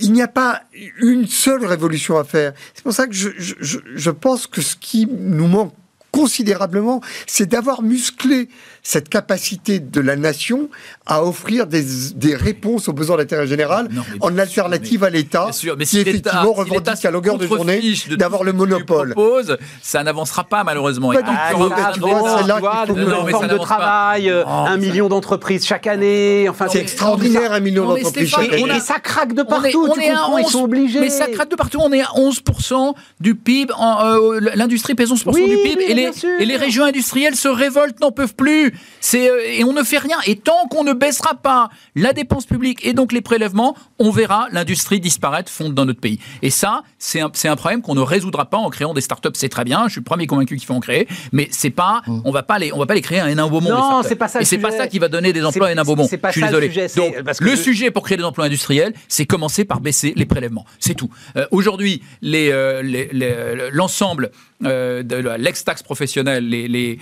il 0.01 0.11
n'y 0.11 0.21
a 0.21 0.27
pas 0.27 0.63
une 0.99 1.27
seule 1.27 1.65
révolution 1.65 2.17
à 2.17 2.23
faire. 2.23 2.53
C'est 2.73 2.83
pour 2.83 2.93
ça 2.93 3.07
que 3.07 3.13
je, 3.13 3.29
je, 3.37 3.77
je 3.95 4.11
pense 4.11 4.47
que 4.47 4.61
ce 4.61 4.75
qui 4.75 5.07
nous 5.07 5.47
manque 5.47 5.73
considérablement, 6.11 7.01
c'est 7.27 7.47
d'avoir 7.47 7.81
musclé 7.81 8.49
cette 8.81 9.09
capacité 9.09 9.79
de 9.79 10.01
la 10.01 10.15
nation 10.15 10.69
à 11.05 11.23
offrir 11.23 11.67
des, 11.67 11.83
des 12.15 12.35
réponses 12.35 12.87
aux 12.87 12.93
besoins 12.93 13.17
d'intérêt 13.17 13.47
général 13.47 13.89
en 14.21 14.37
alternative 14.37 15.03
à 15.03 15.09
l'État, 15.09 15.49
qui 15.53 15.99
effectivement 15.99 16.53
revendique 16.53 17.05
à 17.05 17.11
longueur 17.11 17.37
de 17.37 17.47
journée 17.47 17.81
d'avoir 18.11 18.43
le 18.43 18.53
monopole. 18.53 19.13
Propose, 19.13 19.57
ça 19.81 20.03
n'avancera 20.03 20.43
pas 20.43 20.63
malheureusement. 20.63 21.11
Pas 21.11 21.21
ah, 21.25 21.51
tu 21.93 21.99
vois, 21.99 22.39
c'est 22.41 22.47
là 22.47 22.85
qu'il 22.85 22.95
faut 22.95 22.99
une 22.99 23.29
forme 23.29 23.47
de 23.47 23.57
travail, 23.57 24.29
euh, 24.29 24.45
un 24.45 24.77
million 24.77 25.09
d'entreprises 25.09 25.65
chaque 25.65 25.87
année. 25.87 26.47
Enfin, 26.49 26.67
c'est 26.69 26.79
extraordinaire 26.79 27.51
un 27.51 27.59
million 27.59 27.87
d'entreprises 27.87 28.29
chaque 28.29 28.53
année. 28.53 28.77
Et 28.77 28.79
ça 28.79 28.99
craque 28.99 29.33
de 29.33 29.43
partout. 29.43 29.87
tu 29.93 30.01
comprends, 30.01 30.37
ils 30.37 30.45
sont 30.45 30.63
obligés. 30.63 30.99
Mais 30.99 31.09
ça 31.09 31.27
craque 31.27 31.49
de 31.49 31.55
partout. 31.55 31.79
On 31.81 31.91
est 31.91 32.01
à 32.01 32.11
11% 32.15 32.93
du 33.19 33.35
PIB. 33.35 33.73
Euh, 33.79 34.39
l'industrie 34.55 34.95
pèse 34.95 35.11
11% 35.11 35.33
du 35.33 35.57
PIB 35.57 35.83
et 35.83 35.98
les, 36.05 36.43
et 36.43 36.45
les 36.45 36.57
régions 36.57 36.85
industrielles 36.85 37.35
se 37.35 37.47
révoltent, 37.47 37.99
n'en 37.99 38.11
peuvent 38.11 38.35
plus. 38.35 38.73
C'est 38.99 39.29
euh, 39.29 39.39
et 39.45 39.63
on 39.63 39.73
ne 39.73 39.83
fait 39.83 39.97
rien. 39.97 40.17
Et 40.25 40.35
tant 40.35 40.67
qu'on 40.69 40.83
ne 40.83 40.93
baissera 40.93 41.35
pas 41.35 41.69
la 41.95 42.13
dépense 42.13 42.45
publique 42.45 42.85
et 42.85 42.93
donc 42.93 43.11
les 43.11 43.21
prélèvements, 43.21 43.75
on 43.97 44.11
verra 44.11 44.47
l'industrie 44.51 44.99
disparaître, 44.99 45.51
fondre 45.51 45.73
dans 45.73 45.85
notre 45.85 45.99
pays. 45.99 46.19
Et 46.41 46.49
ça, 46.49 46.83
c'est 46.97 47.21
un, 47.21 47.31
un, 47.45 47.55
problème 47.55 47.81
qu'on 47.81 47.95
ne 47.95 48.01
résoudra 48.01 48.45
pas 48.45 48.57
en 48.57 48.69
créant 48.69 48.93
des 48.93 49.01
startups. 49.01 49.29
C'est 49.33 49.49
très 49.49 49.63
bien. 49.63 49.83
Je 49.87 49.93
suis 49.93 50.01
le 50.01 50.05
premier 50.05 50.27
convaincu 50.27 50.55
qu'il 50.55 50.65
faut 50.65 50.73
en 50.73 50.79
créer, 50.79 51.07
mais 51.31 51.47
c'est 51.51 51.69
pas, 51.69 52.01
mmh. 52.07 52.21
on 52.25 52.31
va 52.31 52.43
pas 52.43 52.59
les, 52.59 52.71
on 52.73 52.79
va 52.79 52.85
pas 52.85 52.95
les 52.95 53.01
créer 53.01 53.19
un 53.19 53.27
énorme 53.27 53.51
Beaumont. 53.51 53.69
Non, 53.69 54.01
c'est 54.03 54.15
pas 54.15 54.27
ça. 54.27 54.41
Et 54.41 54.45
c'est 54.45 54.57
pas 54.57 54.71
ça 54.71 54.87
qui 54.87 54.99
va 54.99 55.07
donner 55.07 55.33
des 55.33 55.43
emplois 55.43 55.67
à 55.67 55.71
un 55.71 55.83
Beaumont. 55.83 56.07
Je 56.11 56.31
suis 56.31 56.41
désolé. 56.41 56.67
Le, 56.67 56.73
sujet, 56.73 56.87
donc, 56.95 57.39
le 57.39 57.55
sujet 57.55 57.91
pour 57.91 58.03
créer 58.03 58.17
des 58.17 58.23
emplois 58.23 58.45
industriels, 58.45 58.93
c'est 59.07 59.25
commencer 59.25 59.65
par 59.65 59.81
baisser 59.81 60.13
les 60.15 60.25
prélèvements. 60.25 60.65
C'est 60.79 60.93
tout. 60.93 61.09
Euh, 61.35 61.45
aujourd'hui, 61.51 62.01
euh, 62.23 63.69
l'ensemble 63.71 64.31
les, 64.61 65.03
de 65.03 65.35
l'ex-taxe 65.37 65.83
professionnelle, 65.89 66.47
les, 66.47 66.67
les 66.67 66.99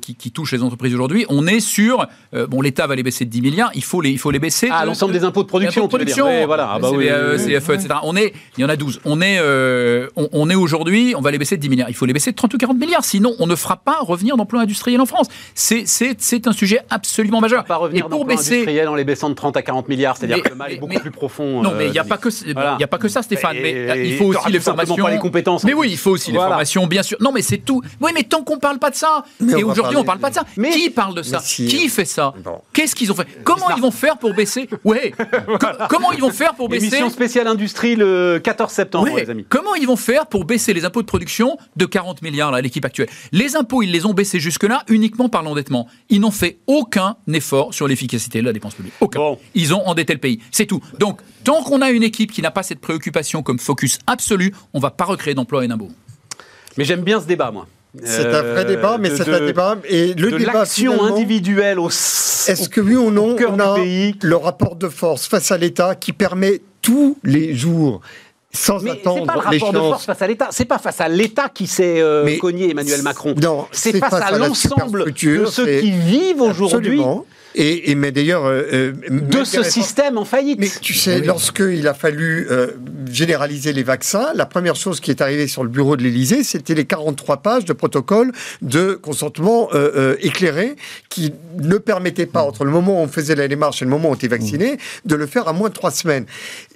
qui, 0.00 0.14
qui 0.14 0.30
touchent 0.30 0.52
les 0.52 0.62
entreprises 0.62 0.94
aujourd'hui, 0.94 1.26
on 1.28 1.46
est 1.46 1.60
sur 1.60 2.06
euh, 2.34 2.46
bon 2.46 2.60
l'État 2.60 2.86
va 2.86 2.94
les 2.94 3.02
baisser 3.02 3.24
de 3.24 3.30
10 3.30 3.42
milliards, 3.42 3.70
il 3.74 3.84
faut 3.84 4.00
les 4.00 4.10
il 4.10 4.18
faut 4.18 4.30
les 4.30 4.38
baisser. 4.38 4.68
Ah, 4.70 4.84
l'ensemble 4.84 5.12
des 5.12 5.24
impôts 5.24 5.42
de 5.42 5.48
production. 5.48 5.88
production, 5.88 6.46
voilà. 6.46 6.70
Ah, 6.74 6.78
bah 6.78 6.90
CFE, 6.90 7.70
etc. 7.70 7.88
On 8.02 8.16
est 8.16 8.32
il 8.56 8.62
y 8.62 8.64
en 8.64 8.68
a 8.68 8.76
12. 8.76 9.00
On 9.04 9.20
est 9.20 9.38
euh, 9.40 10.08
on, 10.16 10.48
est 10.50 10.54
aujourd'hui, 10.54 11.14
on 11.16 11.20
va 11.20 11.30
les 11.30 11.38
baisser 11.38 11.56
de 11.56 11.62
10 11.62 11.68
milliards. 11.68 11.88
Il 11.88 11.94
faut 11.94 12.06
les 12.06 12.12
baisser 12.12 12.30
de 12.30 12.36
30 12.36 12.54
ou 12.54 12.58
40 12.58 12.78
milliards, 12.78 13.04
sinon 13.04 13.34
on 13.38 13.46
ne 13.46 13.56
fera 13.56 13.76
pas 13.76 13.98
revenir 14.00 14.36
d'emplois 14.36 14.60
industriels 14.60 15.00
en 15.00 15.06
France. 15.06 15.26
C'est 15.54 16.46
un 16.46 16.52
sujet 16.52 16.80
absolument 16.90 17.40
majeur. 17.40 17.64
Pas 17.64 17.76
revenir 17.76 18.06
Et 18.06 18.08
pour 18.08 18.24
baisser 18.24 18.54
industriels 18.54 18.88
en 18.88 18.94
les 18.94 19.04
baissant 19.04 19.30
de 19.30 19.34
30 19.34 19.56
à 19.56 19.62
40 19.62 19.88
milliards, 19.88 20.16
c'est-à-dire 20.16 20.42
que 20.42 20.50
le 20.50 20.54
mal 20.54 20.72
est 20.72 20.76
beaucoup 20.76 20.98
plus 20.98 21.10
profond. 21.10 21.62
Non, 21.62 21.72
mais 21.76 21.86
il 21.86 21.92
n'y 21.92 21.98
a 21.98 22.04
euh, 22.04 22.04
pas 22.04 22.18
que 22.18 22.28
il 22.46 22.54
y 22.80 22.84
a 22.84 22.88
pas 22.88 22.98
que 22.98 23.08
ça, 23.08 23.22
Stéphane. 23.22 23.56
mais 23.60 24.08
il 24.08 24.16
faut 24.16 24.26
aussi 24.26 24.52
les 24.52 24.60
formations. 24.60 25.06
les 25.06 25.18
compétences. 25.18 25.64
Mais 25.64 25.74
oui, 25.74 25.88
il 25.90 25.98
faut 25.98 26.12
aussi 26.12 26.32
les 26.32 26.38
formations, 26.38 26.86
bien 26.86 27.02
sûr. 27.02 27.18
Non, 27.20 27.32
mais 27.32 27.42
c'est 27.42 27.58
tout. 27.58 27.79
Oui, 28.00 28.10
mais 28.14 28.22
tant 28.24 28.42
qu'on 28.42 28.58
parle 28.58 28.78
pas 28.78 28.90
de 28.90 28.96
ça. 28.96 29.24
Et 29.40 29.62
aujourd'hui, 29.64 29.96
on 29.96 30.04
parle 30.04 30.18
pas 30.18 30.30
de 30.30 30.34
ça. 30.34 30.44
Qui 30.72 30.90
parle 30.90 31.14
de 31.14 31.22
ça 31.22 31.38
Qui 31.38 31.88
fait 31.88 32.04
ça 32.04 32.34
Qu'est-ce 32.72 32.94
qu'ils 32.94 33.10
ont 33.12 33.14
fait 33.14 33.26
Comment 33.44 33.70
ils 33.76 33.82
vont 33.82 33.90
faire 33.90 34.18
pour 34.18 34.34
baisser 34.34 34.68
Ouais. 34.84 35.12
comment 35.88 36.12
ils 36.12 36.20
vont 36.20 36.30
faire 36.30 36.54
pour 36.54 36.68
baisser 36.68 36.86
Émission 36.86 37.10
spéciale 37.10 37.46
industrie 37.46 37.96
le 37.96 38.40
14 38.42 38.72
septembre, 38.72 39.08
les 39.16 39.30
amis. 39.30 39.44
Comment 39.48 39.74
ils 39.74 39.86
vont 39.86 39.96
faire 39.96 40.26
pour 40.26 40.44
baisser 40.44 40.72
les 40.72 40.84
impôts 40.84 41.02
de 41.02 41.06
production 41.06 41.56
de 41.76 41.86
40 41.86 42.22
milliards 42.22 42.54
à 42.54 42.60
l'équipe 42.60 42.84
actuelle 42.84 43.08
Les 43.32 43.56
impôts, 43.56 43.82
ils 43.82 43.90
les 43.90 44.06
ont 44.06 44.14
baissés 44.14 44.40
jusque-là 44.40 44.82
uniquement 44.88 45.28
par 45.28 45.42
l'endettement. 45.42 45.86
Ils 46.08 46.20
n'ont 46.20 46.30
fait 46.30 46.58
aucun 46.66 47.16
effort 47.32 47.74
sur 47.74 47.86
l'efficacité 47.88 48.40
de 48.40 48.46
la 48.46 48.52
dépense 48.52 48.74
publique. 48.74 48.94
Aucun. 49.00 49.36
Ils 49.54 49.74
ont 49.74 49.86
endetté 49.86 50.12
le 50.12 50.20
pays. 50.20 50.40
C'est 50.50 50.66
tout. 50.66 50.80
Donc, 50.98 51.20
tant 51.44 51.62
qu'on 51.62 51.80
a 51.82 51.90
une 51.90 52.02
équipe 52.02 52.32
qui 52.32 52.42
n'a 52.42 52.50
pas 52.50 52.62
cette 52.62 52.80
préoccupation 52.80 53.42
comme 53.42 53.58
focus 53.58 53.98
absolu, 54.06 54.54
on 54.74 54.78
ne 54.78 54.82
va 54.82 54.90
pas 54.90 55.04
recréer 55.04 55.34
d'emplois 55.34 55.64
et 55.64 55.68
d'impôts. 55.68 55.90
Mais 56.76 56.84
j'aime 56.84 57.02
bien 57.02 57.20
ce 57.20 57.26
débat, 57.26 57.50
moi. 57.50 57.66
C'est 58.04 58.26
un 58.26 58.42
vrai 58.42 58.64
débat, 58.64 58.98
mais 58.98 59.10
c'est 59.10 59.28
un 59.28 59.44
débat. 59.44 59.76
Et 59.88 60.14
le 60.14 60.30
de 60.30 60.38
débat 60.38 60.52
l'action 60.52 61.02
individuelle 61.02 61.78
au 61.80 61.88
Est-ce 61.88 62.68
que 62.68 62.80
oui 62.80 62.94
ou 62.94 63.10
non, 63.10 63.36
on 63.48 63.58
a 63.58 63.78
le 63.78 64.36
rapport 64.36 64.76
de 64.76 64.88
force 64.88 65.26
face 65.26 65.50
à 65.50 65.58
l'État 65.58 65.94
qui 65.96 66.12
permet 66.12 66.60
tous 66.82 67.18
les 67.24 67.54
jours 67.54 68.00
sans 68.52 68.80
mais 68.80 68.90
attendre 68.90 69.26
pas 69.26 69.34
le 69.34 69.38
rapport 69.40 69.72
de 69.72 69.78
force 69.78 70.06
face 70.06 70.22
à 70.22 70.26
l'État. 70.26 70.48
C'est 70.50 70.64
pas 70.64 70.78
face 70.78 71.00
à 71.00 71.08
l'État 71.08 71.48
qui 71.48 71.66
s'est 71.66 72.00
euh, 72.00 72.36
cogné 72.38 72.70
Emmanuel 72.70 73.02
Macron. 73.02 73.34
Non, 73.40 73.66
c'est 73.70 73.96
face, 73.96 74.12
à, 74.12 74.36
l'ensemble 74.36 75.12
de 75.12 75.44
ceux 75.46 75.66
qui 75.80 75.92
vivent 75.92 76.42
aujourd'hui 76.42 77.00
et, 77.54 77.94
mais 77.94 78.12
d'ailleurs, 78.12 78.46
euh, 78.46 78.62
euh, 78.72 78.92
de 79.10 79.44
ce 79.44 79.62
système 79.62 80.18
en 80.18 80.24
faillite. 80.24 80.58
Mais 80.60 80.68
tu 80.80 80.94
sais, 80.94 81.20
lorsqu'il 81.20 81.86
a 81.88 81.94
fallu 81.94 82.46
euh, 82.50 82.68
généraliser 83.10 83.72
les 83.72 83.82
vaccins, 83.82 84.32
la 84.34 84.46
première 84.46 84.76
chose 84.76 85.00
qui 85.00 85.10
est 85.10 85.20
arrivée 85.20 85.48
sur 85.48 85.64
le 85.64 85.68
bureau 85.68 85.96
de 85.96 86.02
l'Élysée, 86.02 86.44
c'était 86.44 86.74
les 86.74 86.84
43 86.84 87.38
pages 87.38 87.64
de 87.64 87.72
protocole 87.72 88.32
de 88.62 88.94
consentement 88.94 89.68
éclairé 90.20 90.76
qui 91.08 91.32
ne 91.58 91.78
permettaient 91.78 92.26
pas, 92.26 92.42
entre 92.42 92.64
le 92.64 92.70
moment 92.70 93.00
où 93.00 93.04
on 93.04 93.08
faisait 93.08 93.34
la 93.34 93.48
démarche 93.48 93.82
et 93.82 93.84
le 93.84 93.90
moment 93.90 94.08
où 94.10 94.12
on 94.12 94.14
était 94.14 94.28
vacciné, 94.28 94.78
de 95.04 95.14
le 95.14 95.26
faire 95.26 95.48
à 95.48 95.52
moins 95.52 95.68
de 95.68 95.74
trois 95.74 95.90
semaines 95.90 96.26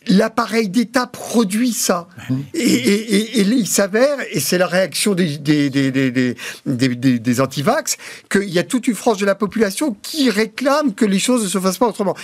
l'appareil 0.09 0.69
d'État 0.69 1.07
produit 1.07 1.73
ça. 1.73 2.09
Et, 2.55 3.41
il 3.41 3.67
s'avère, 3.67 4.19
et 4.31 4.41
c'est 4.41 4.59
la 4.59 4.67
réaction 4.67 5.15
des, 5.15 5.39
des, 5.39 5.71
des, 5.71 7.19
des, 7.19 7.41
antivax, 7.41 7.97
qu'il 8.31 8.51
y 8.51 8.59
a 8.59 8.63
toute 8.63 8.89
une 8.89 8.95
frange 8.95 9.19
de 9.19 9.27
la 9.27 9.35
population 9.35 9.97
qui 10.03 10.31
réclame 10.31 10.95
que 10.95 11.05
les 11.05 11.19
choses 11.19 11.45
ne 11.45 11.49
se 11.49 11.59
fassent 11.59 11.79
pas 11.79 11.89
autrement. 11.89 12.17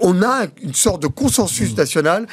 On 0.00 0.22
a 0.22 0.46
une 0.62 0.74
sorte 0.74 1.02
de 1.02 1.08
consensus 1.08 1.76
national 1.76 2.26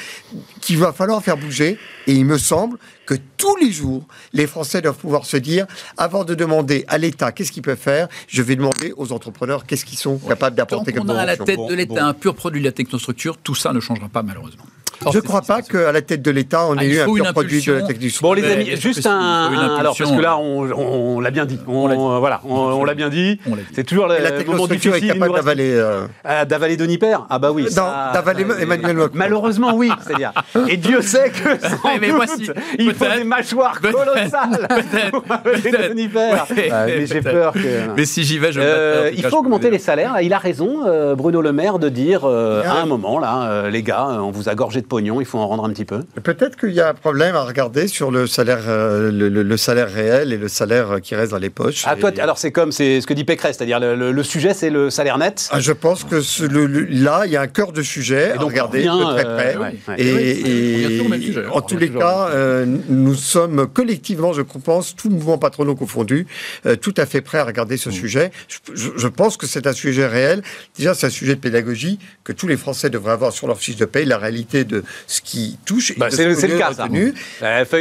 qu'il 0.61 0.77
va 0.77 0.93
falloir 0.93 1.21
faire 1.23 1.37
bouger, 1.37 1.77
et 2.07 2.13
il 2.13 2.25
me 2.25 2.37
semble 2.37 2.77
que 3.05 3.15
tous 3.37 3.55
les 3.57 3.71
jours, 3.71 4.05
les 4.33 4.47
Français 4.47 4.81
doivent 4.81 4.97
pouvoir 4.97 5.25
se 5.25 5.37
dire, 5.37 5.65
avant 5.97 6.23
de 6.23 6.33
demander 6.35 6.85
à 6.87 6.97
l'État 6.97 7.31
qu'est-ce 7.31 7.51
qu'il 7.51 7.63
peut 7.63 7.75
faire, 7.75 8.07
je 8.27 8.41
vais 8.41 8.55
demander 8.55 8.93
aux 8.95 9.11
entrepreneurs 9.11 9.65
qu'est-ce 9.65 9.85
qu'ils 9.85 9.97
sont 9.97 10.17
capables 10.17 10.55
d'apporter 10.55 10.93
comme 10.93 11.09
on 11.09 11.15
a 11.15 11.21
à 11.21 11.25
la 11.25 11.37
tête 11.37 11.59
de 11.67 11.73
l'État 11.73 12.05
un 12.05 12.13
pur 12.13 12.35
produit 12.35 12.61
de 12.61 12.65
la 12.65 12.71
technostructure, 12.71 13.37
tout 13.37 13.55
ça 13.55 13.73
ne 13.73 13.79
changera 13.79 14.07
pas 14.07 14.23
malheureusement. 14.23 14.63
Je 15.11 15.17
ne 15.17 15.21
crois 15.21 15.41
pas 15.41 15.61
qu'à 15.61 15.91
la 15.91 16.01
tête 16.01 16.21
de 16.21 16.31
l'État, 16.31 16.65
on 16.67 16.77
ah, 16.77 16.83
ait 16.83 16.87
eu 16.87 16.99
un 16.99 17.05
pur 17.05 17.31
produit 17.31 17.61
de 17.63 17.73
la 17.73 17.81
technique. 17.81 18.21
Bon, 18.21 18.33
les 18.33 18.43
amis, 18.43 18.75
juste 18.75 19.05
un, 19.05 19.51
alors 19.77 19.97
parce 19.97 20.11
que 20.11 20.21
là, 20.21 20.37
on, 20.37 21.19
l'a 21.19 21.31
bien 21.31 21.45
dit. 21.45 21.59
On, 21.67 22.19
voilà, 22.19 22.41
on, 22.45 22.83
l'a 22.83 22.93
bien 22.93 23.09
dit. 23.09 23.39
C'est 23.73 23.83
toujours 23.83 24.07
le, 24.07 24.17
la 24.19 24.31
technostructure 24.31 24.95
est 24.95 25.01
capable 25.01 25.33
d'avaler. 25.33 25.71
Euh... 25.73 26.07
Ah, 26.23 26.45
d'avaler 26.45 26.77
Denis 26.77 26.97
Père 26.97 27.25
Ah 27.29 27.39
bah 27.39 27.51
oui. 27.51 27.63
Non, 27.75 27.87
d'avaler 28.13 28.45
Emmanuel 28.59 28.95
Macron. 28.95 29.11
Malheureusement, 29.13 29.75
oui. 29.75 29.91
C'est-à-dire. 30.05 30.33
Et 30.67 30.77
Dieu 30.77 31.01
sait 31.01 31.29
que 31.29 31.59
sans 31.59 31.97
mais 31.99 32.09
doute, 32.09 32.51
il 32.79 32.93
faut 32.93 33.05
des 33.05 33.23
mâchoires 33.23 33.79
colossales 33.81 34.67
pour 35.11 35.23
Père. 35.23 36.47
Mais 36.85 37.05
j'ai 37.05 37.21
peur 37.21 37.53
que. 37.53 37.95
Mais 37.95 38.05
si 38.05 38.23
j'y 38.23 38.37
vais, 38.37 38.51
je. 38.51 38.59
Euh, 38.61 39.11
il 39.13 39.23
faut 39.25 39.37
augmenter 39.37 39.69
les 39.69 39.79
salaires. 39.79 40.17
Il 40.21 40.33
a 40.33 40.37
raison, 40.37 40.85
euh, 40.85 41.15
Bruno 41.15 41.41
Le 41.41 41.51
Maire, 41.51 41.79
de 41.79 41.89
dire 41.89 42.21
euh, 42.25 42.63
à 42.63 42.81
un 42.81 42.85
moment 42.85 43.19
là, 43.19 43.69
les 43.69 43.83
gars, 43.83 44.07
on 44.07 44.31
vous 44.31 44.49
a 44.49 44.55
gorgé 44.55 44.81
de 44.81 44.85
pognon, 44.85 45.21
il 45.21 45.25
faut 45.25 45.39
en 45.39 45.47
rendre 45.47 45.65
un 45.65 45.69
petit 45.69 45.85
peu 45.85 46.01
Peut-être 46.23 46.57
qu'il 46.57 46.71
y 46.71 46.81
a 46.81 46.89
un 46.89 46.93
problème 46.93 47.35
à 47.35 47.43
regarder 47.43 47.87
sur 47.87 48.11
le 48.11 48.27
salaire, 48.27 48.61
euh, 48.67 49.11
le, 49.11 49.57
salaire 49.57 49.91
réel 49.91 50.33
et 50.33 50.37
le 50.37 50.47
salaire 50.47 50.99
qui 51.01 51.15
reste 51.15 51.31
dans 51.31 51.37
les 51.37 51.49
poches. 51.49 51.83
Ah, 51.85 51.95
toi, 51.95 52.11
alors 52.19 52.37
c'est 52.37 52.51
comme 52.51 52.71
c'est 52.71 53.01
ce 53.01 53.07
que 53.07 53.13
dit 53.13 53.23
Pécresse, 53.23 53.57
c'est-à-dire 53.57 53.79
le, 53.79 54.23
sujet, 54.23 54.53
c'est 54.53 54.69
le 54.69 54.89
salaire 54.89 55.17
net 55.17 55.49
ah, 55.51 55.59
Je 55.59 55.71
pense 55.71 56.03
que 56.03 56.21
là, 57.03 57.23
il 57.25 57.31
y 57.31 57.37
a 57.37 57.41
un 57.41 57.47
cœur 57.47 57.71
de 57.71 57.81
sujet 57.81 58.31
à 58.31 58.39
regarder 58.39 58.83
de 58.83 59.13
très 59.13 59.23
près. 59.25 59.75
et, 59.97 60.40
en 61.51 61.61
tous 61.61 61.77
les 61.77 61.89
cas, 61.89 62.29
euh, 62.29 62.65
nous 62.89 63.15
sommes 63.15 63.67
collectivement, 63.67 64.33
je 64.33 64.41
pense, 64.41 64.95
tout 64.95 65.09
mouvement 65.09 65.37
patronaux 65.37 65.75
confondu, 65.75 66.27
euh, 66.65 66.75
tout 66.75 66.93
à 66.97 67.05
fait 67.05 67.21
prêts 67.21 67.39
à 67.39 67.45
regarder 67.45 67.77
ce 67.77 67.89
mm. 67.89 67.93
sujet. 67.93 68.31
Je, 68.73 69.07
pense 69.07 69.37
que 69.37 69.47
c'est 69.47 69.67
un 69.67 69.73
sujet 69.73 70.07
réel. 70.07 70.41
Déjà, 70.77 70.93
c'est 70.93 71.07
un 71.07 71.11
sujet 71.11 71.35
de 71.35 71.39
pédagogie 71.39 71.99
que 72.23 72.31
tous 72.31 72.47
les 72.47 72.57
Français 72.57 72.89
devraient 72.89 73.11
avoir 73.11 73.33
sur 73.33 73.47
leur 73.47 73.59
fiche 73.59 73.75
de 73.75 73.85
paye, 73.85 74.05
la 74.05 74.17
réalité 74.17 74.63
de 74.63 74.83
ce 75.07 75.21
qui 75.21 75.57
touche. 75.65 75.97
Bah, 75.97 76.09
c'est 76.09 76.25
le 76.25 76.57
cas, 76.57 76.73
ça. 76.73 76.87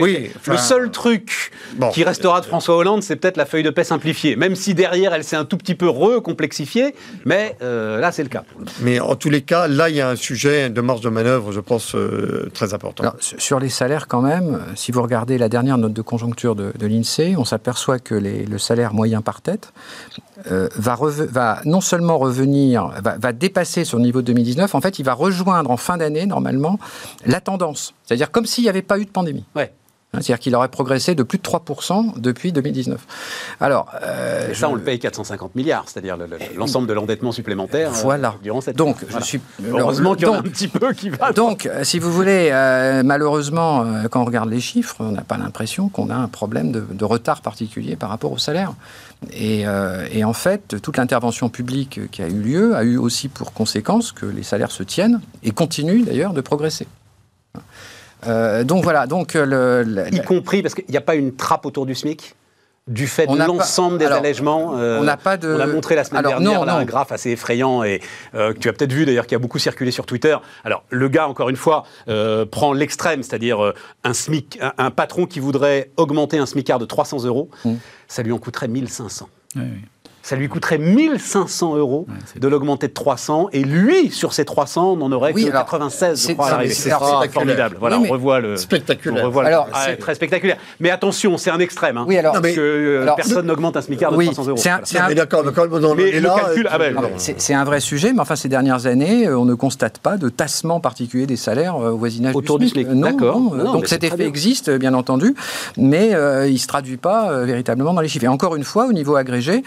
oui, 0.01 0.31
le 0.47 0.57
seul 0.57 0.91
truc 0.91 1.53
qui 1.93 2.05
restera 2.05 2.41
de 2.41 2.47
François 2.47 2.77
Hollande, 2.77 3.03
c'est 3.03 3.17
peut-être 3.17 3.37
la 3.37 3.47
feuille 3.47 3.63
de 3.63 3.71
paix 3.71 3.85
simplifiée, 3.85 4.37
même 4.37 4.57
si 4.57 4.75
derrière 4.75 5.15
elle 5.15 5.25
s'est 5.25 5.37
un 5.37 5.45
tout 5.45 5.57
petit 5.57 5.75
peu 5.75 5.89
recomplexifiée, 5.89 6.95
mais 7.25 7.57
euh, 7.63 7.99
là 7.99 8.13
c'est 8.13 8.23
le 8.23 8.29
cas. 8.29 8.45
Mais 8.81 9.01
en 9.01 9.17
tous 9.17 9.31
les 9.31 9.43
cas, 9.43 9.69
là 9.69 9.89
il 9.89 9.97
y 9.97 10.01
a 10.01 10.09
un 10.09 10.17
sujet 10.17 10.71
de 10.71 10.81
marge 10.81 11.01
de 11.01 11.09
manœuvre, 11.09 11.53
je 11.53 11.61
pense, 11.61 11.95
euh, 11.95 12.50
très 12.51 12.75
important. 12.75 13.05
sur 13.21 13.61
les 13.61 13.69
salaires, 13.69 14.09
quand 14.09 14.23
même, 14.23 14.61
si 14.75 14.93
vous 14.93 15.03
regardez 15.03 15.39
la 15.39 15.49
dernière 15.49 15.79
note 15.79 15.93
de 15.93 16.03
conjoncture 16.03 16.55
de, 16.55 16.73
l'INSEE, 16.81 17.37
on 17.37 17.45
s'aperçoit 17.45 17.99
que 17.99 18.15
le 18.15 18.59
salaire 18.59 18.95
moyen 18.95 19.23
par 19.23 19.41
tête 19.41 19.73
va, 20.47 20.97
va, 20.97 21.61
non 21.65 21.81
seulement 21.81 22.19
revenir, 22.19 22.89
va, 23.03 23.17
va, 23.19 23.33
dépasser 23.33 23.85
son 23.85 23.99
niveau 23.99 24.21
de 24.23 24.27
2019, 24.27 24.75
en 24.75 24.81
fait, 24.81 24.99
il 24.99 25.05
va 25.05 25.15
rejoindre 25.15 25.71
en 25.71 25.77
fin 25.77 25.97
d'année, 25.97 26.27
normalement, 26.27 26.79
la 27.27 27.41
tendance. 27.41 27.95
C'est-à-dire 28.05 28.31
comme 28.31 28.47
s'il 28.47 28.65
n'y 28.65 28.71
avait 28.71 28.83
pas 28.83 28.99
eu 28.99 29.05
de 29.05 29.11
pandémie. 29.11 29.45
Ouais. 29.55 29.73
Hein, 30.13 30.19
c'est-à-dire 30.23 30.41
qu'il 30.41 30.57
aurait 30.57 30.69
progressé 30.69 31.15
de 31.15 31.23
plus 31.23 31.39
de 31.39 31.45
3% 31.45 32.19
depuis 32.19 32.51
2019. 32.51 33.01
Alors, 33.61 33.93
euh, 34.03 34.53
ça, 34.55 34.69
on 34.69 34.75
le 34.75 34.81
paye 34.81 34.99
450 34.99 35.55
milliards, 35.55 35.85
c'est-à-dire 35.87 36.19
l'ensemble 36.57 36.89
de 36.89 36.93
l'endettement 36.93 37.31
supplémentaire 37.31 37.91
euh, 37.91 38.03
voilà. 38.03 38.35
durant 38.43 38.61
cette 38.61 38.75
Donc, 38.75 38.97
je 39.09 39.21
suis 39.23 39.41
heureusement 39.73 40.17
qu'il 40.17 40.27
y 40.27 40.31
en 40.31 40.35
a 40.35 40.39
un 40.39 40.43
petit 40.43 40.67
peu 40.67 40.93
qui 40.95 41.11
va. 41.11 41.31
Donc, 41.33 41.67
euh, 41.67 41.85
si 41.85 42.01
vous 42.01 42.13
voulez, 42.13 42.51
malheureusement, 43.05 43.85
quand 44.11 44.23
on 44.23 44.25
regarde 44.25 44.51
les 44.51 44.61
chiffres, 44.61 44.97
on 44.99 45.13
n'a 45.13 45.23
pas 45.23 45.39
l'impression 45.39 45.89
qu'on 45.89 46.11
a 46.11 46.17
un 46.17 46.29
problème 46.29 46.73
de, 46.73 47.05
retard 47.05 47.41
particulier 47.41 47.95
par 47.95 48.09
rapport 48.09 48.33
au 48.33 48.39
salaire. 48.39 48.73
Et, 49.33 49.65
et 50.13 50.25
en 50.25 50.33
fait, 50.33 50.81
toute 50.81 50.97
l'intervention 50.97 51.49
publique 51.49 52.01
qui 52.11 52.23
a 52.23 52.29
eu 52.29 52.41
lieu 52.41 52.77
a 52.77 52.83
eu 52.83 52.97
aussi 52.97 53.29
pour 53.29 53.53
conséquence 53.53 54.13
que 54.13 54.27
les 54.27 54.43
salaires 54.43 54.71
se 54.71 54.83
tiennent 54.83 55.21
et 55.43 55.51
continuent 55.53 56.05
d'ailleurs 56.05 56.33
de 56.33 56.41
progresser. 56.41 56.87
Euh, 58.27 58.65
donc 58.65 58.83
voilà, 58.83 59.07
donc 59.07 59.35
euh, 59.37 59.85
le, 59.85 60.15
y 60.15 60.23
compris 60.23 60.63
parce 60.63 60.75
qu'il 60.75 60.85
n'y 60.89 60.97
a 60.97 61.03
pas 61.03 61.15
une 61.15 61.35
trappe 61.35 61.67
autour 61.67 61.87
du 61.87 61.95
SMIC 61.95 62.35
du 62.87 63.07
fait 63.07 63.27
de 63.27 63.37
l'ensemble 63.37 63.99
des 63.99 64.07
allègements. 64.07 64.77
Euh, 64.77 64.99
on 64.99 65.05
n'a 65.05 65.17
pas 65.17 65.37
de. 65.37 65.55
On 65.55 65.61
a 65.61 65.67
montré 65.67 65.95
la 65.95 66.03
semaine 66.03 66.23
dernière 66.23 66.63
un 66.63 66.85
graphe 66.85 67.13
assez 67.13 67.31
effrayant 67.31 67.85
et 67.85 68.01
que 68.33 68.53
tu 68.59 68.69
as 68.69 68.73
peut-être 68.73 68.93
vu 68.93 69.05
d'ailleurs 69.05 69.27
qui 69.27 69.35
a 69.35 69.39
beaucoup 69.39 69.59
circulé 69.59 69.91
sur 69.91 70.07
Twitter. 70.07 70.37
Alors 70.65 70.83
le 70.91 71.09
gars, 71.09 71.29
encore 71.29 71.51
une 71.51 71.57
fois, 71.57 71.85
prend 72.51 72.73
l'extrême, 72.73 73.23
c'est-à-dire 73.23 73.75
un 74.03 74.15
SMIC, 74.15 74.59
un, 74.79 74.91
patron 74.91 75.27
qui 75.27 75.39
voudrait 75.39 75.91
augmenter 75.97 76.39
un 76.39 76.47
SMICard 76.47 76.79
de 76.79 76.87
300 76.87 77.25
euros, 77.25 77.49
mmh. 77.65 77.75
ça 78.09 78.23
lui 78.23 78.33
en 78.33 78.39
coûterait 78.39 78.69
1500. 78.69 79.29
Oui, 79.57 79.63
oui 79.63 80.00
ça 80.23 80.37
lui 80.37 80.49
coûterait 80.49 80.79
1500 80.79 81.77
euros 81.77 82.07
de 82.37 82.49
l'augmenter 82.49 82.89
de 82.89 82.93
300, 82.93 83.49
et 83.53 83.63
lui, 83.63 84.11
sur 84.11 84.33
ces 84.33 84.45
300, 84.45 84.97
on 84.99 85.03
en 85.03 85.13
aurait 85.13 85.33
que 85.33 85.51
96, 85.51 86.29
je 86.29 86.33
crois, 86.35 86.59
C'est 86.69 86.91
formidable. 87.33 87.77
Voilà, 87.81 87.99
on 87.99 88.09
revoit 88.09 88.41
le... 88.41 88.57
Spectaculaire. 88.57 89.31
alors, 89.39 89.69
c'est 89.85 89.97
très 89.97 90.15
spectaculaire. 90.15 90.59
Mais 90.79 90.91
attention, 90.91 91.39
c'est 91.39 91.51
un 91.51 91.59
extrême, 91.59 91.97
hein, 91.97 92.05
oui, 92.07 92.19
alors, 92.19 92.35
parce 92.35 92.55
que 92.55 92.61
euh, 92.61 93.07
personne 93.17 93.47
n'augmente 93.47 93.77
un 93.77 93.83
SMICAR 93.83 94.13
de 94.13 94.23
300 94.23 94.47
euros. 94.49 94.57
C'est 94.57 94.71
un, 94.71 94.81
un... 95.05 95.15
d'accord, 95.15 95.43
mais 95.97 96.13
le 96.13 96.29
calcul... 96.29 96.69
Ah 96.71 96.79
ben, 96.79 96.95
c'est 97.17 97.55
un 97.55 97.65
vrai 97.65 97.81
sujet, 97.81 98.13
mais 98.13 98.21
enfin, 98.21 98.37
ces 98.37 98.49
dernières 98.49 98.87
années, 98.87 99.27
euh, 99.27 99.39
on 99.39 99.45
ne 99.45 99.55
constate 99.55 99.99
pas 99.99 100.17
de 100.17 100.29
tassement 100.29 100.81
particulier 100.81 101.27
des 101.27 101.37
salaires 101.37 101.77
euh, 101.77 101.93
au 101.93 101.97
voisinage 101.97 102.37
Autour 102.37 102.59
du 102.59 102.69
SMIC. 102.69 102.89
D'accord. 102.89 103.57
Donc 103.57 103.87
cet 103.87 104.05
effet 104.05 104.27
existe, 104.27 104.71
bien 104.71 104.95
entendu, 104.95 105.35
mais 105.77 106.11
il 106.11 106.53
ne 106.53 106.59
se 106.59 106.67
traduit 106.67 106.99
pas 106.99 107.45
véritablement 107.45 107.95
dans 107.95 108.01
les 108.01 108.09
chiffres. 108.09 108.25
Et 108.25 108.29
encore 108.29 108.57
une 108.57 108.65
fois, 108.65 108.87
au 108.87 108.93
niveau 108.93 109.17
agrégé, 109.17 109.63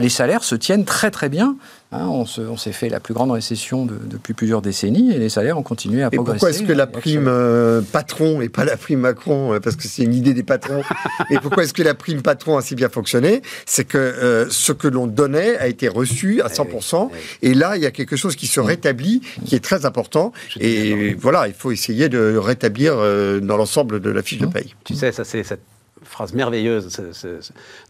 les 0.00 0.08
salaires 0.08 0.44
se 0.44 0.54
tiennent 0.54 0.84
très 0.84 1.10
très 1.10 1.28
bien. 1.28 1.56
Hein. 1.94 2.08
on, 2.08 2.56
s'est 2.56 2.72
fait 2.72 2.88
la 2.88 2.98
plus 2.98 3.14
grande 3.14 3.30
récession 3.30 3.86
depuis 3.86 4.34
plusieurs 4.34 4.62
décennies 4.62 5.12
et 5.12 5.18
les 5.18 5.28
salaires 5.28 5.58
ont 5.58 5.62
continué 5.62 6.02
à 6.02 6.10
progresser. 6.10 6.38
Pourquoi 6.38 6.50
est-ce 6.50 6.62
que 6.64 6.72
la 6.72 6.88
prime 6.88 7.28
euh, 7.28 7.82
patron 7.82 8.40
et 8.40 8.48
pas 8.48 8.64
la 8.64 8.76
prime 8.76 8.98
Macron, 8.98 9.52
euh, 9.52 9.60
parce 9.60 9.76
que 9.76 9.86
c'est 9.86 10.02
une 10.02 10.14
idée 10.14 10.34
des 10.34 10.42
patrons, 10.42 10.82
et 11.30 11.38
pourquoi 11.38 11.62
est-ce 11.62 11.74
que 11.74 11.82
la 11.82 11.94
prime 11.94 12.22
patron 12.22 12.56
a 12.56 12.62
si 12.62 12.74
bien 12.74 12.88
fonctionné? 12.88 13.42
C'est 13.64 13.84
que 13.84 13.98
euh, 13.98 14.46
ce 14.50 14.72
que 14.72 14.88
l'on 14.88 15.06
donnait 15.06 15.56
a 15.58 15.68
été 15.68 15.86
reçu 15.86 16.42
à 16.42 16.48
100%, 16.48 17.10
eh 17.12 17.16
eh 17.42 17.50
et 17.50 17.54
là 17.54 17.76
il 17.76 17.82
y 17.82 17.86
a 17.86 17.92
quelque 17.92 18.16
chose 18.16 18.34
qui 18.34 18.48
se 18.48 18.58
rétablit, 18.58 19.20
qui 19.44 19.54
est 19.54 19.62
très 19.62 19.86
important, 19.86 20.32
et 20.58 21.14
voilà, 21.14 21.46
il 21.46 21.54
faut 21.54 21.70
essayer 21.70 22.08
de 22.08 22.36
rétablir 22.36 22.96
dans 22.96 23.56
l'ensemble 23.56 24.00
de 24.00 24.10
la 24.10 24.22
fiche 24.22 24.38
de 24.38 24.46
mmh. 24.46 24.52
paye. 24.52 24.74
Tu 24.84 24.94
sais, 24.94 25.12
ça 25.12 25.22
c'est 25.22 25.44
cette 25.44 25.60
phrase 26.04 26.34
merveilleuse 26.34 26.88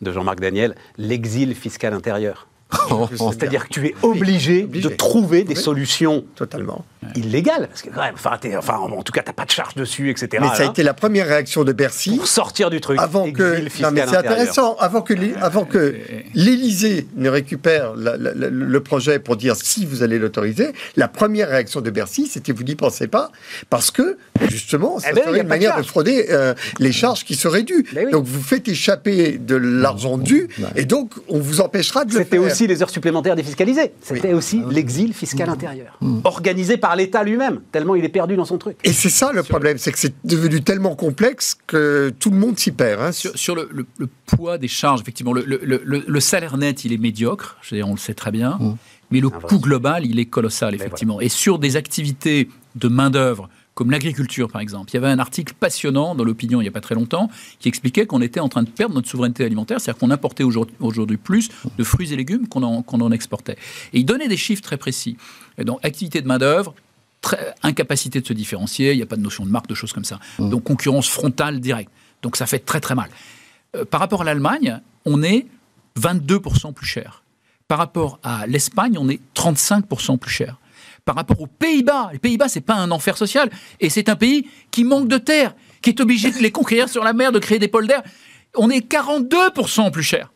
de 0.00 0.12
Jean-Marc 0.12 0.40
Daniel, 0.40 0.74
l'exil 0.98 1.54
fiscal 1.54 1.92
intérieur. 1.92 2.46
C'est-à-dire 3.16 3.68
que 3.68 3.72
tu 3.72 3.86
es 3.86 3.94
obligé, 4.02 4.62
de 4.62 4.88
trouver 4.88 5.44
des 5.44 5.54
solutions 5.54 6.24
totalement 6.34 6.84
illégales. 7.14 7.68
Parce 7.68 7.82
que, 7.82 7.90
enfin, 7.90 8.38
enfin, 8.56 8.74
en 8.76 9.02
tout 9.02 9.12
cas, 9.12 9.22
tu 9.22 9.28
n'as 9.28 9.34
pas 9.34 9.44
de 9.44 9.50
charge 9.50 9.74
dessus, 9.74 10.10
etc. 10.10 10.28
Mais 10.40 10.48
ça 10.56 10.62
a 10.62 10.70
été 10.70 10.82
la 10.82 10.94
première 10.94 11.26
réaction 11.26 11.64
de 11.64 11.72
Bercy. 11.72 12.16
Pour 12.16 12.26
sortir 12.26 12.70
du 12.70 12.80
truc. 12.80 12.98
Avant 12.98 13.30
que. 13.30 13.60
Non, 13.82 13.90
mais 13.92 14.04
c'est 14.06 14.16
intéressant. 14.16 14.76
Avant 14.78 15.02
que, 15.02 15.14
avant 15.40 15.64
que 15.64 15.94
l'Élysée 16.34 17.06
ne 17.16 17.28
récupère 17.28 17.94
le 17.96 18.78
projet 18.80 19.18
pour 19.18 19.36
dire 19.36 19.56
si 19.56 19.84
vous 19.86 20.02
allez 20.02 20.18
l'autoriser, 20.18 20.72
la 20.96 21.08
première 21.08 21.48
réaction 21.48 21.80
de 21.80 21.90
Bercy, 21.90 22.26
c'était 22.26 22.52
vous 22.52 22.64
n'y 22.64 22.74
pensez 22.74 23.08
pas, 23.08 23.30
parce 23.70 23.90
que, 23.90 24.16
justement, 24.48 24.98
ça 24.98 25.08
eh 25.10 25.14
ben 25.14 25.24
serait 25.24 25.40
une 25.40 25.46
manière 25.46 25.76
de, 25.76 25.82
frauder 25.82 26.26
euh, 26.30 26.54
les 26.78 26.92
charges 26.92 27.24
qui 27.24 27.34
seraient 27.34 27.62
dues. 27.62 27.86
Ben 27.92 28.10
donc, 28.10 28.24
vous 28.24 28.42
faites 28.42 28.68
échapper 28.68 29.38
de 29.38 29.56
l'argent 29.56 30.18
dû, 30.18 30.48
et 30.76 30.84
donc, 30.84 31.12
on 31.28 31.38
vous 31.38 31.60
empêchera 31.60 32.04
de 32.04 32.18
le 32.18 32.24
faire 32.24 32.53
aussi 32.54 32.66
les 32.66 32.82
heures 32.82 32.90
supplémentaires 32.90 33.36
défiscalisées. 33.36 33.92
C'était 34.00 34.32
aussi 34.32 34.62
ah 34.64 34.68
l'exil 34.70 35.12
fiscal 35.12 35.48
mmh. 35.48 35.52
intérieur, 35.52 35.96
mmh. 36.00 36.20
organisé 36.24 36.76
par 36.76 36.96
l'État 36.96 37.24
lui-même, 37.24 37.60
tellement 37.72 37.94
il 37.94 38.04
est 38.04 38.08
perdu 38.10 38.36
dans 38.36 38.44
son 38.44 38.58
truc. 38.58 38.76
Et 38.84 38.92
c'est 38.92 39.10
ça 39.10 39.32
le 39.32 39.42
problème, 39.42 39.78
c'est 39.78 39.92
que 39.92 39.98
c'est 39.98 40.14
devenu 40.24 40.62
tellement 40.62 40.94
complexe 40.94 41.56
que 41.66 42.12
tout 42.18 42.30
le 42.30 42.36
monde 42.36 42.58
s'y 42.58 42.70
perd. 42.70 43.00
Hein. 43.00 43.12
Sur, 43.12 43.54
le, 43.56 43.86
poids 44.26 44.58
des 44.58 44.68
charges, 44.68 45.00
effectivement, 45.00 45.32
le, 45.32 46.20
salaire 46.20 46.56
net, 46.56 46.84
il 46.84 46.92
est 46.92 46.98
médiocre, 46.98 47.56
je 47.62 47.74
on 47.82 47.92
le 47.92 47.98
sait 47.98 48.14
très 48.14 48.30
bien, 48.30 48.56
mmh. 48.60 48.76
mais 49.10 49.20
le 49.20 49.28
coût 49.28 49.58
global, 49.58 50.06
il 50.06 50.18
est 50.18 50.26
colossal, 50.26 50.74
effectivement. 50.74 51.20
Et 51.20 51.28
sur 51.28 51.58
des 51.58 51.76
activités 51.76 52.48
de 52.76 52.88
main-d'œuvre 52.88 53.48
comme 53.74 53.90
l'agriculture 53.90 54.50
par 54.50 54.60
exemple. 54.60 54.90
Il 54.90 54.94
y 54.94 54.96
avait 54.96 55.08
un 55.08 55.18
article 55.18 55.54
passionnant 55.58 56.14
dans 56.14 56.24
l'opinion 56.24 56.60
il 56.60 56.64
n'y 56.64 56.68
a 56.68 56.72
pas 56.72 56.80
très 56.80 56.94
longtemps 56.94 57.30
qui 57.58 57.68
expliquait 57.68 58.06
qu'on 58.06 58.20
était 58.20 58.40
en 58.40 58.48
train 58.48 58.62
de 58.62 58.70
perdre 58.70 58.94
notre 58.94 59.08
souveraineté 59.08 59.44
alimentaire, 59.44 59.80
c'est-à-dire 59.80 59.98
qu'on 59.98 60.10
importait 60.10 60.44
aujourd'hui 60.44 61.16
plus 61.16 61.50
de 61.76 61.84
fruits 61.84 62.12
et 62.12 62.16
légumes 62.16 62.48
qu'on 62.48 62.62
en, 62.62 63.12
exportait. 63.12 63.56
Et 63.92 64.00
il 64.00 64.04
donnait 64.04 64.28
des 64.28 64.36
chiffres 64.36 64.62
très 64.62 64.76
précis. 64.76 65.16
Et 65.58 65.64
donc 65.64 65.84
activité 65.84 66.22
de 66.22 66.26
main-d'œuvre, 66.26 66.74
incapacité 67.62 68.20
de 68.20 68.26
se 68.26 68.32
différencier, 68.32 68.92
il 68.92 68.96
n'y 68.96 69.02
a 69.02 69.06
pas 69.06 69.16
de 69.16 69.22
notion 69.22 69.44
de 69.44 69.50
marque, 69.50 69.68
de 69.68 69.74
choses 69.74 69.92
comme 69.92 70.04
ça. 70.04 70.18
Mmh. 70.38 70.50
Donc 70.50 70.64
concurrence 70.64 71.08
frontale 71.08 71.60
directe. 71.60 71.90
Donc 72.22 72.36
ça 72.36 72.46
fait 72.46 72.60
très 72.60 72.80
très 72.80 72.94
mal. 72.94 73.10
Euh, 73.76 73.84
par 73.84 74.00
rapport 74.00 74.22
à 74.22 74.24
l'Allemagne, 74.24 74.80
on 75.04 75.22
est 75.22 75.46
22% 76.00 76.72
plus 76.72 76.86
cher. 76.86 77.22
Par 77.68 77.78
rapport 77.78 78.18
à 78.22 78.46
l'Espagne, 78.46 78.96
on 78.98 79.08
est 79.08 79.20
35% 79.34 80.18
plus 80.18 80.30
cher 80.30 80.58
par 81.04 81.16
rapport 81.16 81.40
aux 81.40 81.46
Pays-Bas. 81.46 82.10
Les 82.12 82.18
Pays-Bas, 82.18 82.48
c'est 82.48 82.60
pas 82.60 82.74
un 82.74 82.90
enfer 82.90 83.16
social. 83.16 83.50
Et 83.80 83.90
c'est 83.90 84.08
un 84.08 84.16
pays 84.16 84.48
qui 84.70 84.84
manque 84.84 85.08
de 85.08 85.18
terre, 85.18 85.54
qui 85.82 85.90
est 85.90 86.00
obligé 86.00 86.30
de 86.30 86.38
les 86.38 86.50
conquérir 86.50 86.88
sur 86.88 87.04
la 87.04 87.12
mer, 87.12 87.32
de 87.32 87.38
créer 87.38 87.58
des 87.58 87.68
pôles. 87.68 87.88
On 88.56 88.70
est 88.70 88.88
42% 88.90 89.90
plus 89.90 90.02
cher. 90.02 90.32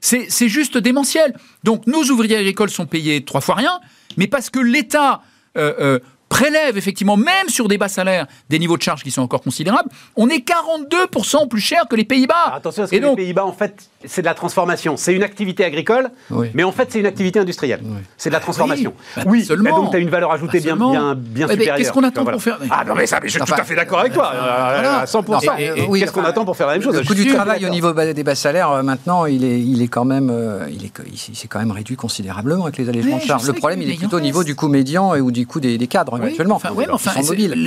C'est 0.00 0.48
juste 0.48 0.76
démentiel. 0.76 1.34
Donc 1.62 1.86
nos 1.86 2.04
ouvriers 2.04 2.36
agricoles 2.36 2.68
sont 2.68 2.84
payés 2.84 3.24
trois 3.24 3.40
fois 3.40 3.54
rien, 3.54 3.80
mais 4.18 4.26
parce 4.26 4.50
que 4.50 4.58
l'État 4.58 5.22
euh, 5.56 5.72
euh, 5.80 5.98
prélève 6.34 6.76
effectivement, 6.76 7.16
même 7.16 7.48
sur 7.48 7.68
des 7.68 7.78
bas 7.78 7.88
salaires, 7.88 8.26
des 8.50 8.58
niveaux 8.58 8.76
de 8.76 8.82
charges 8.82 9.04
qui 9.04 9.12
sont 9.12 9.22
encore 9.22 9.40
considérables, 9.40 9.88
on 10.16 10.28
est 10.28 10.44
42% 10.44 11.46
plus 11.48 11.60
cher 11.60 11.84
que 11.88 11.94
les 11.94 12.04
Pays-Bas. 12.04 12.54
Attention, 12.54 12.82
parce 12.82 12.90
que 12.90 12.96
les 12.96 13.14
Pays-Bas, 13.14 13.44
en 13.44 13.52
fait, 13.52 13.88
c'est 14.04 14.20
de 14.20 14.26
la 14.26 14.34
transformation. 14.34 14.96
C'est 14.96 15.14
une 15.14 15.22
activité 15.22 15.64
agricole, 15.64 16.10
mais 16.54 16.64
en 16.64 16.72
fait, 16.72 16.88
c'est 16.90 16.98
une 16.98 17.06
activité 17.06 17.38
industrielle. 17.38 17.82
C'est 18.16 18.30
de 18.30 18.34
la 18.34 18.40
transformation. 18.40 18.94
oui, 19.26 19.46
bah, 19.48 19.70
donc 19.70 19.92
tu 19.92 19.96
as 19.96 20.00
une 20.00 20.10
valeur 20.10 20.32
ajoutée 20.32 20.60
bien, 20.60 20.76
bien, 20.76 21.14
bien 21.14 21.48
supérieure. 21.48 21.76
Qu'est-ce 21.76 21.92
qu'on 21.92 22.02
attend 22.02 22.24
pour 22.24 22.42
faire 22.42 22.58
Ah 22.68 22.84
non, 22.84 22.94
mais 22.96 23.06
ça, 23.06 23.20
je 23.22 23.28
suis 23.28 23.40
tout 23.40 23.54
à 23.54 23.62
fait 23.62 23.76
d'accord 23.76 24.00
avec 24.00 24.12
toi, 24.12 24.32
à 24.32 25.04
100%. 25.04 25.98
Qu'est-ce 26.00 26.12
qu'on 26.12 26.24
attend 26.24 26.44
pour 26.44 26.56
faire 26.56 26.66
la 26.66 26.74
même 26.74 26.82
chose 26.82 26.96
Le 26.96 27.04
coût 27.04 27.14
du 27.14 27.26
travail 27.32 27.64
au 27.64 27.70
niveau 27.70 27.92
des 27.92 28.24
bas 28.24 28.34
salaires, 28.34 28.72
euh, 28.72 28.82
maintenant, 28.82 29.26
il 29.26 29.44
est, 29.44 29.60
il 29.60 29.82
est 29.82 29.88
quand 29.88 30.04
même, 30.04 30.30
euh, 30.30 30.66
il 30.70 30.84
est, 30.84 30.92
s'est 31.16 31.48
quand 31.48 31.60
même 31.60 31.70
réduit 31.70 31.96
considérablement 31.96 32.64
avec 32.64 32.78
les 32.78 32.88
allégements 32.88 33.18
de 33.18 33.22
charges. 33.22 33.46
Le 33.46 33.52
problème, 33.52 33.82
il 33.82 33.90
est 33.90 33.96
plutôt 33.96 34.16
au 34.16 34.20
niveau 34.20 34.42
du 34.42 34.56
coût 34.56 34.68
médian 34.68 35.14
et 35.14 35.20
ou 35.20 35.30
du 35.30 35.46
coût 35.46 35.60
des 35.60 35.78
cadres, 35.86 36.23
actuellement. 36.26 36.56
Enfin, 36.56 36.70
oui, 36.74 36.84
enfin, 36.90 37.12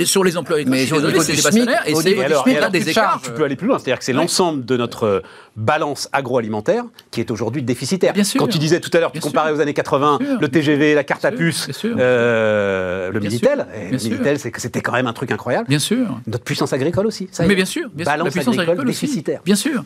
sur 0.04 0.24
les 0.24 0.36
emplois 0.36 0.58
mais 0.66 0.90
au 0.92 1.00
niveau 1.00 1.22
du 1.22 1.36
SMIC, 1.36 1.68
et 1.86 1.94
au 1.94 2.02
niveau 2.02 2.22
du 2.22 2.34
SMIC, 2.34 2.70
des 2.70 2.90
écarts. 2.90 3.20
Tu 3.22 3.30
peux 3.32 3.44
aller 3.44 3.56
plus 3.56 3.66
loin, 3.66 3.78
c'est-à-dire 3.78 3.98
que 3.98 4.04
c'est 4.04 4.12
l'ensemble 4.12 4.64
de 4.64 4.76
notre 4.76 5.04
euh, 5.04 5.20
balance 5.56 6.08
agroalimentaire 6.12 6.84
qui 7.10 7.20
est 7.20 7.30
aujourd'hui 7.30 7.62
déficitaire. 7.62 8.14
Quand 8.38 8.46
tu 8.46 8.58
disais 8.58 8.80
tout 8.80 8.90
à 8.94 9.00
l'heure, 9.00 9.12
tu 9.12 9.20
comparais 9.20 9.52
aux 9.52 9.60
années 9.60 9.74
80 9.74 10.18
le 10.40 10.48
TGV, 10.48 10.94
la 10.94 11.04
carte 11.04 11.24
à 11.24 11.32
puce, 11.32 11.68
euh, 11.84 13.10
le 13.10 13.20
Minitel. 13.20 13.66
Le 13.90 13.96
Minitel, 13.96 14.38
c'était 14.38 14.80
quand 14.80 14.92
même 14.92 15.06
un 15.06 15.12
truc 15.12 15.30
incroyable. 15.32 15.68
Bien 15.68 15.78
sûr. 15.78 16.20
Notre 16.26 16.44
puissance 16.44 16.72
agricole 16.72 17.06
aussi. 17.06 17.28
mais 17.40 17.54
bien 17.54 17.64
sûr. 17.64 17.88
balance 17.94 18.36
agricole 18.36 18.84
déficitaire. 18.84 19.40
Bien 19.44 19.56
sûr. 19.56 19.84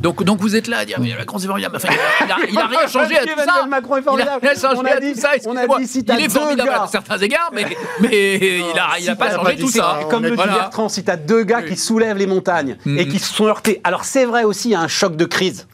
Donc, 0.00 0.22
donc 0.22 0.38
vous 0.38 0.54
êtes 0.54 0.68
là 0.68 0.78
à 0.78 0.84
dire, 0.84 0.98
mais 1.00 1.14
Macron 1.16 1.38
c'est 1.38 1.46
formidable. 1.46 1.76
Enfin, 1.76 1.88
il, 2.24 2.32
a, 2.32 2.36
il 2.50 2.58
a 2.58 2.66
rien 2.66 2.86
changé 2.86 3.18
à 3.18 3.22
tout 3.22 3.40
ça. 3.44 3.66
Macron 3.66 3.96
est 3.96 4.02
formidable. 4.02 4.40
Il 4.42 4.48
a 4.48 4.50
rien 4.52 4.60
changé 4.60 4.76
on 4.78 4.84
a 4.84 5.00
dit, 5.00 5.14
ça. 5.14 5.30
On 5.46 5.56
a 5.56 5.78
dit 5.78 5.86
si 5.86 6.00
il 6.00 6.20
est 6.20 6.28
formidable 6.28 6.70
gars. 6.70 6.82
à 6.82 6.86
certains 6.86 7.18
égards, 7.18 7.50
mais, 7.52 7.64
mais 8.00 8.36
il 8.58 8.78
a, 8.78 8.98
il 9.00 9.10
a 9.10 9.16
pas 9.16 9.34
changé 9.34 9.56
tout 9.56 9.68
ça. 9.68 10.00
Comme 10.10 10.22
le 10.22 10.30
dit 10.30 10.36
Bertrand, 10.36 10.88
si 10.88 11.04
tu 11.04 11.10
as 11.10 11.16
deux 11.16 11.42
gars 11.44 11.62
qui 11.62 11.76
soulèvent 11.76 12.18
les 12.18 12.26
montagnes 12.26 12.76
et 12.86 13.08
qui 13.08 13.18
se 13.18 13.34
sont 13.34 13.46
heurtés. 13.46 13.80
Alors 13.84 14.04
c'est 14.04 14.24
vrai 14.24 14.44
aussi, 14.44 14.68
il 14.68 14.72
y 14.72 14.74
a 14.74 14.80
un 14.80 14.88
choc 14.88 15.16
de 15.16 15.24
crise 15.24 15.66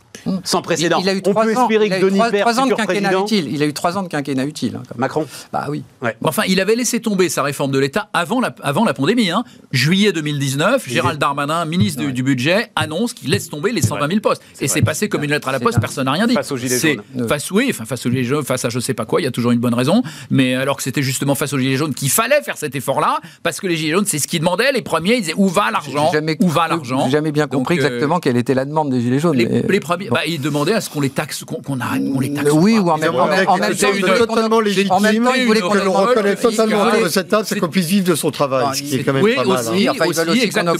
sans 0.44 0.62
précédent. 0.62 0.98
Il, 1.00 1.08
a 1.08 1.14
eu 1.14 1.18
On 1.26 1.30
trois 1.32 1.44
peut 1.44 1.56
ans, 1.56 1.62
espérer 1.62 1.88
que 1.88 2.00
Denis 2.00 2.20
Père, 2.30 2.46
ans 2.46 2.66
de 2.66 2.74
quinquennat 2.74 3.08
président... 3.10 3.24
utile. 3.24 3.48
Il 3.52 3.62
a 3.62 3.66
eu 3.66 3.72
trois 3.72 3.96
ans 3.98 4.02
de 4.02 4.08
quinquennat 4.08 4.44
utile. 4.44 4.76
hein. 4.76 4.82
Macron 4.96 5.26
Bah 5.52 5.66
oui. 5.68 5.82
Enfin, 6.22 6.42
il 6.48 6.60
avait 6.60 6.76
laissé 6.76 7.00
tomber 7.00 7.28
sa 7.28 7.42
réforme 7.42 7.70
de 7.72 7.78
l'État 7.78 8.08
avant 8.12 8.40
la, 8.40 8.54
avant 8.62 8.84
la 8.84 8.94
pandémie. 8.94 9.30
Hein. 9.30 9.44
Juillet 9.72 10.12
2019, 10.12 10.88
Gérald 10.88 11.18
Darmanin, 11.18 11.64
ministre 11.64 12.00
du, 12.02 12.12
du 12.12 12.22
Budget, 12.22 12.70
annonce 12.76 13.12
qu'il 13.14 13.30
laisse 13.30 13.48
tomber 13.48 13.72
les 13.72 13.82
120 13.82 14.08
000 14.08 14.20
postes. 14.20 14.42
Et 14.60 14.68
c'est 14.68 14.82
passé 14.82 15.08
comme 15.08 15.24
une 15.24 15.30
lettre 15.30 15.48
à 15.48 15.52
la 15.52 15.60
poste, 15.60 15.80
personne 15.80 16.04
n'a 16.06 16.12
rien 16.12 16.26
dit. 16.26 16.34
Face 16.34 16.50
aux 16.52 16.56
Gilets 16.56 16.78
jaunes. 16.78 17.28
Face, 17.28 17.50
oui, 17.50 17.66
enfin, 17.70 17.84
face 17.84 18.04
aux 18.06 18.10
Gilets 18.10 18.24
jaunes, 18.24 18.44
face 18.44 18.64
à 18.64 18.68
je 18.70 18.78
sais 18.80 18.94
pas 18.94 19.04
quoi, 19.04 19.20
il 19.20 19.24
y 19.24 19.26
a 19.26 19.30
toujours 19.30 19.52
une 19.52 19.58
bonne 19.60 19.74
raison. 19.74 20.02
Mais 20.30 20.54
alors 20.54 20.76
que 20.76 20.82
c'était 20.82 21.02
justement 21.02 21.34
face 21.34 21.52
aux 21.52 21.58
Gilets 21.58 21.76
jaunes 21.76 21.94
qu'il 21.94 22.10
fallait 22.10 22.42
faire 22.42 22.56
cet 22.56 22.74
effort-là, 22.74 23.20
parce 23.42 23.60
que 23.60 23.66
les 23.66 23.76
Gilets 23.76 23.92
jaunes, 23.92 24.06
c'est 24.06 24.18
ce 24.18 24.26
qu'ils 24.26 24.40
demandaient. 24.40 24.72
Les 24.72 24.82
premiers, 24.82 25.14
ils 25.16 25.20
disaient 25.20 25.34
où 25.36 25.48
va 25.48 25.70
l'argent? 25.70 26.06
J'ai 26.12 26.18
jamais 26.18 26.36
Où 26.40 26.48
va 26.48 26.62
compris- 26.68 26.76
l'argent? 26.76 27.04
J'ai 27.06 27.10
jamais 27.12 27.32
bien 27.32 27.44
Donc, 27.46 27.52
compris 27.60 27.74
euh, 27.78 27.84
exactement 27.86 28.20
quelle 28.20 28.36
était 28.36 28.54
la 28.54 28.64
demande 28.64 28.90
des 28.90 29.00
Gilets 29.00 29.18
jaunes. 29.18 29.36
les, 29.36 29.46
mais- 29.46 29.62
les 30.04 30.08
premiers, 30.10 30.22
bah, 30.22 30.26
ils 30.26 30.40
demandaient 30.40 30.74
à 30.74 30.80
ce 30.80 30.90
qu'on 30.90 31.00
les 31.00 31.10
taxe, 31.10 31.44
qu'on 31.44 31.56
qu'on 31.62 31.80
arrête, 31.80 32.02
qu'on 32.12 32.20
les 32.20 32.32
taxe. 32.32 32.50
oui, 32.52 32.78
ou 32.78 32.90
en 32.90 32.98
même, 32.98 33.12
temps, 33.12 33.28
qu'on- 33.46 34.26
totalement 34.26 34.60
légitime. 34.60 34.92
en 34.92 35.00
même 35.00 35.24
temps, 35.24 35.32
ils 35.34 35.46
voulaient 35.46 35.60
que 35.60 35.64
l'on 35.64 35.92
reconnaisse- 35.92 36.08
reconnaît 36.08 36.36
totalement 36.36 36.82
autour 36.84 37.02
de 37.02 37.08
cette 37.08 37.28
table, 37.28 37.44
c'est 37.46 37.54
c'est- 37.54 37.60
qu'on 37.60 37.68
puisse 37.68 37.86
vivre 37.86 38.04
de 38.08 38.14
son 38.14 38.30
travail, 38.30 38.66
ce 38.76 38.82
qui 38.82 38.96
est 38.96 39.02
quand 39.04 39.12
même 39.12 39.22
oui, 39.24 39.34
pas 39.34 39.44
mal. 39.44 39.50
hein. 39.56 39.60
Veulent 39.60 39.70
aussi, 39.74 39.88
aussi 39.88 39.98
qu'on 39.98 40.44
exactement. 40.44 40.74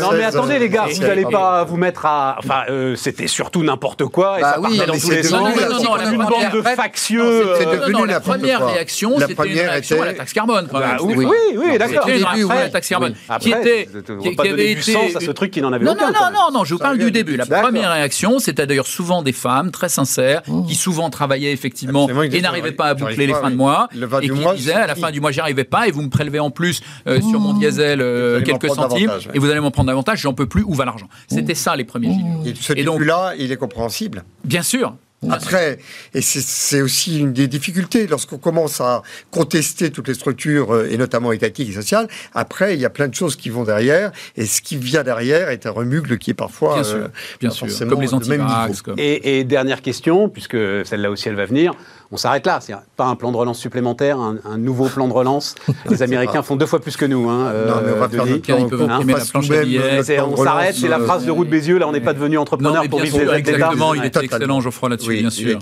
Non 0.00 0.10
mais 0.12 0.24
attendez 0.24 0.58
les 0.58 0.68
gars, 0.68 0.86
vous 0.92 1.00
n'allez 1.02 1.24
c'est- 1.24 1.30
pas 1.30 1.64
vous 1.64 1.76
mettre 1.76 2.06
à... 2.06 2.36
Enfin, 2.38 2.62
euh, 2.70 2.94
c'était 2.96 3.26
surtout 3.26 3.62
n'importe 3.62 4.04
quoi 4.06 4.38
et 4.38 4.42
Bah 4.42 4.52
ça 4.54 4.60
oui, 4.60 4.76
partait 4.78 4.86
dans 4.86 4.98
tous 4.98 5.06
c'est 5.08 5.16
les 5.16 5.22
sens. 5.22 5.32
Non, 5.32 5.48
non, 5.48 5.82
non, 5.82 5.96
une 5.96 6.18
la 6.18 6.24
bande 6.26 6.42
de 6.52 6.60
première- 6.60 6.76
factieux. 6.76 7.46
c'est 7.58 7.64
devenu 7.66 7.92
non, 7.92 7.98
non, 8.00 8.04
la 8.04 8.20
première 8.20 8.66
réaction, 8.66 9.10
La 9.10 9.20
c'était 9.20 9.30
une 9.32 9.36
première 9.36 9.70
réaction 9.70 10.02
à 10.02 10.04
la 10.06 10.14
taxe 10.14 10.32
carbone. 10.32 10.68
Bah, 10.72 10.96
oui, 11.02 11.14
oui, 11.16 11.26
oui, 11.56 11.78
d'accord. 11.78 12.06
La 12.08 12.34
oui. 12.34 12.70
taxe 12.72 12.88
carbone. 12.88 13.14
Qui 13.40 13.50
était, 13.50 13.88
qui, 14.20 14.48
avait 14.48 14.74
du 14.74 14.80
été. 14.80 14.92
sens 14.92 15.16
à 15.16 15.20
ce 15.20 15.30
truc 15.30 15.50
qui 15.50 15.60
n'en 15.62 15.72
avait 15.72 15.84
non, 15.84 15.92
aucun, 15.92 16.06
non, 16.08 16.12
non, 16.12 16.30
non, 16.32 16.58
non, 16.58 16.64
je 16.64 16.74
vous 16.74 16.80
parle 16.80 16.98
du 16.98 17.10
début. 17.10 17.36
La 17.36 17.46
première 17.46 17.92
réaction, 17.92 18.19
c'était 18.38 18.66
d'ailleurs 18.66 18.86
souvent 18.86 19.22
des 19.22 19.32
femmes 19.32 19.70
très 19.70 19.88
sincères 19.88 20.42
qui 20.68 20.74
souvent 20.74 21.10
travaillaient 21.10 21.52
effectivement 21.52 22.04
Absolument, 22.04 22.34
et 22.34 22.40
n'arrivaient 22.40 22.72
pas 22.72 22.86
à 22.86 22.94
boucler 22.94 23.26
les 23.26 23.34
fins 23.34 23.50
de 23.50 23.56
mois 23.56 23.88
Le 23.94 24.08
et 24.22 24.28
qui 24.28 24.30
mois, 24.32 24.54
disaient 24.54 24.72
à 24.74 24.86
la 24.86 24.94
fin 24.94 25.10
du 25.10 25.20
mois, 25.20 25.30
j'y 25.32 25.40
arrivais 25.40 25.64
pas 25.64 25.88
et 25.88 25.90
vous 25.90 26.02
me 26.02 26.08
prélevez 26.10 26.40
en 26.40 26.50
plus 26.50 26.80
euh, 27.06 27.20
sur 27.20 27.40
mon 27.40 27.54
diesel 27.54 28.00
euh, 28.00 28.42
quelques 28.42 28.68
centimes 28.70 29.10
ouais. 29.10 29.34
et 29.34 29.38
vous 29.38 29.50
allez 29.50 29.60
m'en 29.60 29.70
prendre 29.70 29.88
davantage, 29.88 30.20
j'en 30.20 30.34
peux 30.34 30.46
plus, 30.46 30.62
où 30.62 30.74
va 30.74 30.84
l'argent? 30.84 31.08
C'était 31.28 31.54
ça 31.54 31.76
les 31.76 31.84
premiers 31.84 32.12
gilets 32.12 32.32
jaunes. 32.32 32.46
Et 32.46 32.54
ce 32.54 32.72
Et 32.74 32.84
donc- 32.84 32.94
début-là, 32.94 33.34
il 33.38 33.50
est 33.52 33.56
compréhensible. 33.56 34.24
Bien 34.44 34.62
sûr. 34.62 34.94
Après, 35.28 35.78
et 36.14 36.22
c'est- 36.22 36.80
aussi 36.80 37.18
une 37.18 37.34
des 37.34 37.46
difficultés 37.46 38.06
lorsqu'on 38.06 38.38
commence 38.38 38.80
à 38.80 39.02
contester 39.30 39.90
toutes 39.90 40.08
les 40.08 40.14
structures, 40.14 40.74
euh, 40.74 40.88
et 40.90 40.96
notamment 40.96 41.30
étatiques 41.32 41.68
et 41.68 41.72
sociales, 41.74 42.08
après, 42.32 42.74
il 42.74 42.80
y 42.80 42.86
a 42.86 42.90
plein 42.90 43.06
de 43.06 43.14
choses 43.14 43.36
qui 43.36 43.50
vont 43.50 43.64
derrière, 43.64 44.12
et 44.36 44.46
ce 44.46 44.62
qui 44.62 44.76
vient 44.76 45.02
derrière 45.02 45.50
est 45.50 45.66
un 45.66 45.70
remugle 45.72 46.16
qui 46.18 46.30
est 46.30 46.34
parfois... 46.34 46.76
Bien 46.76 46.84
sûr, 46.84 46.96
euh, 46.96 47.08
bien 47.40 47.50
pas 47.50 47.54
sûr. 47.68 47.88
Comme 47.88 48.00
les 48.00 48.14
anti 48.14 48.30
niveau. 48.30 48.46
comme... 48.82 48.94
Et, 48.98 49.40
et 49.40 49.44
dernière 49.44 49.82
question, 49.82 50.30
puisque 50.30 50.56
celle-là 50.86 51.10
aussi 51.10 51.28
elle 51.28 51.36
va 51.36 51.44
venir, 51.44 51.74
on 52.12 52.16
s'arrête 52.16 52.46
là. 52.46 52.58
C'est 52.60 52.74
pas 52.96 53.06
un 53.06 53.16
plan 53.16 53.30
de 53.30 53.36
relance 53.36 53.58
supplémentaire, 53.58 54.18
un, 54.18 54.36
un 54.44 54.58
nouveau 54.58 54.88
plan 54.88 55.06
de 55.06 55.12
relance. 55.12 55.54
Les 55.88 56.02
Américains 56.10 56.42
font 56.42 56.56
deux 56.56 56.66
fois 56.66 56.80
plus 56.80 56.96
que 56.96 57.04
nous. 57.04 57.28
Hein, 57.28 57.52
Non, 57.52 57.74
mais 57.84 57.92
on 57.92 57.98
va 57.98 58.06
euh, 58.06 58.08
faire 58.08 58.24
Denis. 58.24 58.32
notre 58.34 58.46
plan, 58.46 58.58
Ils 58.58 58.68
peuvent 58.68 58.78
qu'on 58.80 58.90
imprimer 58.90 59.12
la 59.14 59.24
planche 59.24 59.50
à 59.50 59.64
de 59.64 60.32
on 60.32 60.44
s'arrête, 60.44 60.74
c'est 60.74 60.88
la 60.88 60.98
euh, 60.98 61.04
phrase 61.04 61.24
de 61.24 61.30
route 61.30 61.48
Bézieux. 61.48 61.78
Là, 61.78 61.88
on 61.88 61.92
n'est 61.92 62.00
pas 62.00 62.12
devenu 62.12 62.38
entrepreneur 62.38 62.88
pour 62.88 63.00
vivre 63.00 63.18
des 63.18 63.30
exactement, 63.38 63.94
il 63.94 64.04
était 64.04 64.24
excellent, 64.24 64.60
Geoffroy, 64.60 64.88
là-dessus, 64.88 65.18
bien 65.18 65.30
sûr. 65.30 65.58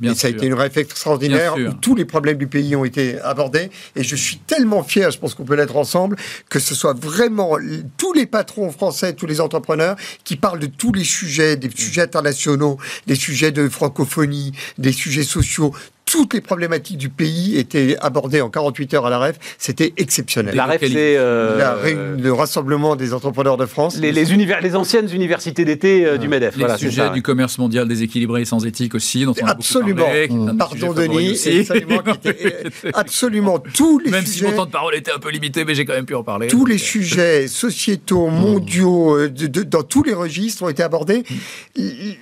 Bien 0.00 0.14
sûr, 0.14 0.20
ça 0.20 0.26
a 0.26 0.30
été 0.30 0.46
une 0.46 0.54
réflexion 0.54 0.80
extraordinaire 0.80 1.54
où 1.56 1.72
tous 1.80 1.94
les 1.94 2.04
problèmes 2.04 2.38
du 2.38 2.46
pays 2.46 2.76
ont 2.76 2.84
été 2.84 3.20
abordés. 3.20 3.70
Et 3.96 4.02
je 4.02 4.16
suis 4.16 4.38
tellement 4.38 4.82
fier, 4.82 5.10
je 5.10 5.18
pense 5.18 5.34
qu'on 5.34 5.44
peut 5.44 5.56
l'être 5.56 5.76
ensemble, 5.76 6.16
que 6.48 6.58
ce 6.58 6.74
soit 6.74 6.94
vraiment 6.98 7.56
tous 7.96 8.12
les 8.12 8.26
patrons 8.26 8.70
français, 8.70 9.14
tous 9.14 9.26
les 9.26 9.40
entrepreneurs 9.40 9.96
qui 10.24 10.36
parlent 10.36 10.58
de 10.58 10.66
tous 10.66 10.92
les 10.92 11.04
sujets, 11.04 11.56
des 11.56 11.70
sujets 11.70 12.02
internationaux, 12.02 12.78
des 13.06 13.14
sujets 13.14 13.50
de 13.50 13.68
francophonie, 13.68 14.52
des 14.78 14.92
sujets 14.92 15.22
sociaux. 15.22 15.69
Toutes 16.10 16.34
les 16.34 16.40
problématiques 16.40 16.96
du 16.98 17.08
pays 17.08 17.56
étaient 17.56 17.96
abordées 18.00 18.40
en 18.40 18.50
48 18.50 18.94
heures 18.94 19.06
à 19.06 19.10
la 19.10 19.18
REF. 19.18 19.36
C'était 19.58 19.92
exceptionnel. 19.96 20.54
La 20.56 20.66
REF, 20.66 20.80
c'est 20.80 21.16
euh, 21.16 22.16
le 22.18 22.32
rassemblement 22.32 22.96
des 22.96 23.14
entrepreneurs 23.14 23.56
de 23.56 23.66
France. 23.66 23.96
les, 23.98 24.10
les 24.10 24.32
univers- 24.32 24.60
les 24.60 24.74
anciennes 24.74 25.08
universités 25.12 25.64
d'été 25.64 26.04
euh, 26.06 26.18
du 26.18 26.26
MEDEF. 26.28 26.54
Les 26.56 26.60
Voilà, 26.60 26.78
sujets 26.78 27.02
ça, 27.02 27.08
du 27.10 27.16
ouais. 27.16 27.22
commerce 27.22 27.58
mondial 27.58 27.86
déséquilibré 27.86 28.42
et 28.42 28.44
sans 28.44 28.66
éthique 28.66 28.94
aussi, 28.94 29.24
dont 29.24 29.34
on 29.40 29.46
a 29.46 29.50
Absolument. 29.50 30.04
parlé. 30.04 30.28
Pardon 30.58 30.92
Denis, 30.94 31.30
aussi. 31.32 31.48
et 31.50 31.60
absolument, 31.60 32.02
qui 32.20 32.28
était- 32.28 32.64
absolument 32.92 33.58
tous 33.60 33.98
les 34.00 34.10
Même 34.10 34.26
si 34.26 34.42
mon 34.42 34.52
temps 34.52 34.66
de 34.66 34.70
parole 34.72 34.96
était 34.96 35.12
un 35.12 35.18
peu 35.20 35.30
limité, 35.30 35.64
mais 35.64 35.74
j'ai 35.76 35.84
quand 35.84 35.94
même 35.94 36.06
pu 36.06 36.14
en 36.16 36.24
parler. 36.24 36.48
tous 36.48 36.58
Donc, 36.58 36.68
les 36.70 36.74
euh, 36.74 36.78
sujets 36.78 37.46
sociétaux, 37.48 38.26
mondiaux, 38.28 39.16
euh, 39.16 39.28
de- 39.28 39.46
de- 39.46 39.62
dans 39.62 39.82
tous 39.84 40.02
les 40.02 40.14
registres 40.14 40.64
ont 40.64 40.68
été 40.68 40.82
abordés. 40.82 41.22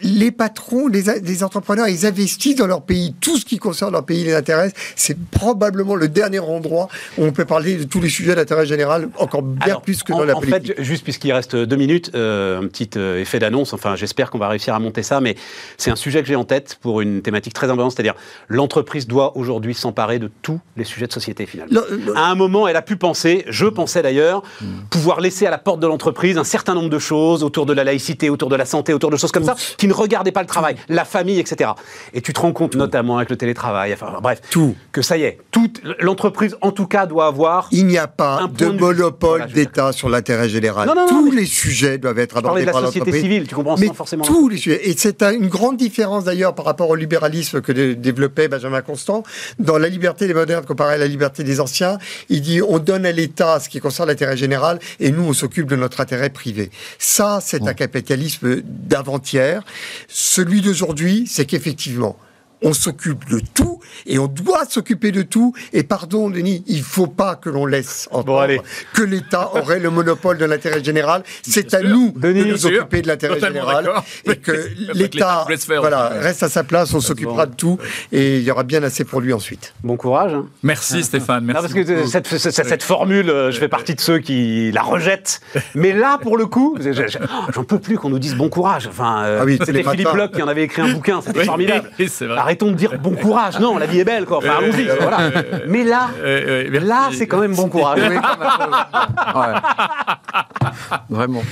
Les 0.03 0.30
patrons, 0.30 0.89
les, 0.89 1.05
les 1.22 1.43
entrepreneurs, 1.43 1.89
ils 1.89 2.05
investissent 2.05 2.57
dans 2.57 2.66
leur 2.66 2.82
pays. 2.82 3.14
Tout 3.20 3.39
ce 3.39 3.45
qui 3.47 3.57
concerne 3.59 3.78
leur 3.91 4.05
pays 4.05 4.24
les 4.24 4.35
intéresse. 4.35 4.72
C'est 4.97 5.18
probablement 5.31 5.95
le 5.95 6.09
dernier 6.09 6.39
endroit 6.41 6.89
où 7.16 7.24
on 7.24 7.33
peut 7.33 7.45
parler 7.45 7.76
de 7.76 7.85
tous 7.85 8.01
les 8.01 8.09
sujets 8.09 8.35
d'intérêt 8.35 8.66
général, 8.66 9.09
encore 9.18 9.43
bien 9.43 9.66
Alors, 9.66 9.83
plus 9.83 10.03
que 10.03 10.12
en, 10.12 10.18
dans 10.18 10.24
la 10.24 10.37
en 10.37 10.41
politique. 10.41 10.74
fait, 10.76 10.83
juste 10.83 11.05
puisqu'il 11.05 11.33
reste 11.33 11.57
deux 11.57 11.76
minutes, 11.76 12.11
euh, 12.14 12.61
un 12.61 12.66
petit 12.66 12.91
euh, 12.97 13.20
effet 13.20 13.39
d'annonce. 13.39 13.72
Enfin, 13.72 13.97
j'espère 13.97 14.31
qu'on 14.31 14.39
va 14.39 14.49
réussir 14.49 14.74
à 14.74 14.79
monter 14.79 15.03
ça, 15.03 15.20
mais 15.20 15.37
c'est 15.76 15.91
un 15.91 15.97
sujet 15.97 16.20
que 16.22 16.29
j'ai 16.29 16.37
en 16.37 16.45
tête 16.45 16.79
pour 16.81 17.01
une 17.01 17.22
thématique 17.22 17.55
très 17.55 17.70
importante, 17.70 17.93
c'est-à-dire 17.93 18.14
l'entreprise 18.49 19.07
doit 19.07 19.37
aujourd'hui 19.37 19.74
s'emparer 19.74 20.18
de 20.18 20.31
tous 20.43 20.61
les 20.76 20.85
sujets 20.85 21.07
de 21.07 21.12
société 21.12 21.47
finalement. 21.47 21.81
Le- 21.91 21.97
le- 21.97 22.16
À 22.16 22.26
un 22.26 22.35
moment, 22.35 22.66
elle 22.68 22.76
a 22.76 22.83
pu 22.83 22.97
penser, 22.97 23.45
je 23.49 23.66
pensais 23.66 24.03
d'ailleurs, 24.03 24.43
pouvoir 24.91 25.20
laisser 25.20 25.47
à 25.47 25.51
la 25.51 25.59
porte 25.59 25.81
de 25.81 25.87
l'entreprise 25.87 26.39
un 26.39 26.45
certain 26.45 26.74
nombre 26.74 26.91
de 26.91 26.99
choses 26.99 27.43
autour 27.45 27.66
de 27.66 27.72
la 27.72 27.85
laïcité, 27.85 28.31
autour 28.31 28.49
de 28.49 28.57
la 28.57 28.64
santé, 28.64 28.93
autour 28.93 29.11
de 29.11 29.16
choses 29.16 29.33
comme 29.33 29.45
ça, 29.45 29.55
qui 29.76 29.87
ne 29.89 29.93
regardaient 29.93 30.33
pas 30.33 30.41
le 30.43 30.47
travail, 30.47 30.76
la 30.89 31.05
famille, 31.05 31.39
etc. 31.39 31.70
Et 32.14 32.20
tu 32.20 32.33
te 32.33 32.41
rends 32.41 32.53
compte, 32.53 32.74
notamment 32.74 33.16
avec 33.18 33.31
le 33.31 33.37
télétravail, 33.37 33.67
enfin 33.70 34.18
bref, 34.22 34.40
Tout. 34.50 34.74
que 34.92 35.02
ça 35.02 35.16
y 35.16 35.22
est, 35.22 35.38
toute 35.50 35.80
l'entreprise 36.00 36.56
en 36.60 36.72
tout 36.72 36.86
cas 36.86 37.06
doit 37.06 37.26
avoir 37.26 37.68
Il 37.72 37.86
n'y 37.86 37.98
a 37.98 38.06
pas 38.08 38.48
de 38.56 38.66
monopole 38.66 39.46
d'État 39.52 39.92
sur 39.92 40.08
l'intérêt 40.08 40.48
général. 40.48 40.86
Non, 40.88 40.94
non, 40.94 41.02
non, 41.02 41.08
Tous 41.08 41.30
mais- 41.30 41.40
les 41.40 41.46
sujets 41.46 41.98
doivent 41.98 42.18
être 42.18 42.36
abordés 42.36 42.62
de 42.62 42.66
la 42.66 42.72
par 42.72 42.80
société 42.82 43.00
l'entreprise. 43.00 43.22
civile, 43.22 43.46
tu 43.48 43.54
comprends, 43.54 43.76
Mais 43.76 43.86
sans 43.88 43.94
forcément- 43.94 44.24
tous 44.24 44.48
les 44.48 44.56
sujets. 44.56 44.88
Et 44.88 44.94
c'est 44.96 45.22
un- 45.22 45.32
une 45.32 45.48
grande 45.48 45.76
différence 45.76 46.24
d'ailleurs 46.24 46.54
par 46.54 46.64
rapport 46.64 46.88
au 46.90 46.94
libéralisme 46.94 47.60
que 47.60 47.72
dé- 47.72 47.94
développait 47.94 48.48
Benjamin 48.48 48.80
Constant. 48.82 49.22
Dans 49.58 49.78
La 49.78 49.88
liberté 49.88 50.26
des 50.26 50.34
modernes 50.34 50.64
comparée 50.64 50.94
à 50.94 50.98
la 50.98 51.06
liberté 51.06 51.44
des 51.44 51.60
anciens, 51.60 51.98
il 52.28 52.40
dit 52.42 52.60
on 52.62 52.78
donne 52.78 53.06
à 53.06 53.12
l'État 53.12 53.60
ce 53.60 53.68
qui 53.68 53.80
concerne 53.80 54.08
l'intérêt 54.08 54.36
général 54.36 54.78
et 55.00 55.10
nous 55.10 55.22
on 55.24 55.32
s'occupe 55.32 55.66
de 55.68 55.76
notre 55.76 56.00
intérêt 56.00 56.30
privé. 56.30 56.70
Ça, 56.98 57.38
c'est 57.42 57.66
un 57.66 57.74
capitalisme 57.74 58.60
d'avant-hier. 58.64 59.62
Celui 60.08 60.60
d'aujourd'hui, 60.60 61.26
c'est 61.28 61.44
qu'effectivement, 61.44 62.16
on 62.62 62.72
s'occupe 62.72 63.28
de 63.30 63.40
tout 63.54 63.80
et 64.06 64.18
on 64.18 64.26
doit 64.26 64.64
s'occuper 64.68 65.12
de 65.12 65.22
tout. 65.22 65.52
Et 65.72 65.82
pardon, 65.82 66.28
Denis, 66.30 66.64
il 66.66 66.82
faut 66.82 67.06
pas 67.06 67.36
que 67.36 67.48
l'on 67.50 67.66
laisse 67.66 68.09
entendre 68.11 68.62
que 68.94 69.02
l'État 69.02 69.50
aurait 69.54 69.78
le 69.78 69.90
monopole 69.90 70.38
de 70.38 70.44
l'intérêt 70.44 70.82
général. 70.82 71.22
C'est 71.42 71.72
à 71.74 71.80
sûr. 71.80 71.88
nous 71.88 72.12
Denis, 72.16 72.44
de 72.44 72.50
nous 72.52 72.56
sûr. 72.56 72.70
occuper 72.80 73.02
de 73.02 73.09
l'intérêt 73.09 73.38
général 73.40 73.90
et 74.24 74.36
que 74.36 74.68
l'État 74.94 75.46
voilà, 75.78 76.09
reste 76.09 76.42
à 76.42 76.48
sa 76.48 76.64
place, 76.64 76.92
on 76.94 77.00
s'occupera 77.00 77.46
de 77.46 77.54
tout 77.54 77.78
et 78.12 78.38
il 78.38 78.42
y 78.42 78.50
aura 78.50 78.62
bien 78.64 78.82
assez 78.82 79.04
pour 79.04 79.20
lui 79.20 79.32
ensuite. 79.32 79.74
bon 79.82 79.96
courage. 79.96 80.34
hein. 80.34 80.46
Merci 80.62 81.02
Stéphane, 81.04 81.44
merci. 81.44 81.62
Non, 81.62 81.68
parce 81.68 81.74
que 81.86 82.06
cette, 82.06 82.26
cette- 82.38 82.66
cette 82.68 82.82
formule, 82.82 83.30
euh, 83.30 83.50
je 83.50 83.59
fais 83.59 83.68
partie 83.68 83.94
de 83.94 84.00
ceux 84.00 84.18
qui 84.18 84.70
la 84.72 84.82
rejettent. 84.82 85.40
Mais 85.74 85.92
là, 85.92 86.18
pour 86.20 86.36
le 86.36 86.46
coup, 86.46 86.76
je- 86.80 86.92
je- 86.92 87.18
j'en 87.54 87.64
peux 87.64 87.78
plus 87.78 87.96
qu'on 87.98 88.11
nous 88.11 88.18
dise 88.18 88.34
bon 88.34 88.48
courage. 88.48 88.86
Enfin, 88.88 89.24
euh, 89.24 89.38
Ah 89.40 89.44
oui, 89.44 89.59
c'était 89.64 89.82
Philippe. 89.82 90.09
Bloch 90.12 90.32
qui 90.32 90.42
en 90.42 90.48
avait 90.48 90.64
écrit 90.64 90.82
un 90.82 90.92
bouquin, 90.92 91.20
c'était 91.24 91.40
Oui, 91.40 91.44
formidable. 91.46 91.90
oui, 91.98 92.09
c'est 92.12 92.26
vrai. 92.26 92.36
Arrêtons 92.49 92.70
de 92.70 92.76
dire 92.76 92.99
bon 92.99 93.11
courage. 93.14 93.61
Non, 93.61 93.76
la 93.76 93.84
vie 93.84 94.01
est 94.01 94.05
belle, 94.05 94.24
quoi. 94.24 94.38
Enfin, 94.38 94.55
allons-y. 94.59 94.88
voilà. 95.03 95.18
Mais 95.66 95.84
là, 95.84 96.09
Euh, 96.22 96.64
euh, 96.64 96.68
merci. 96.72 96.88
là, 96.88 97.09
c'est 97.12 97.26
quand 97.26 97.40
même 97.40 97.55
bon 97.55 97.68
courage. 97.68 98.01
Ouais. 98.01 98.16
Vraiment. 101.11 101.42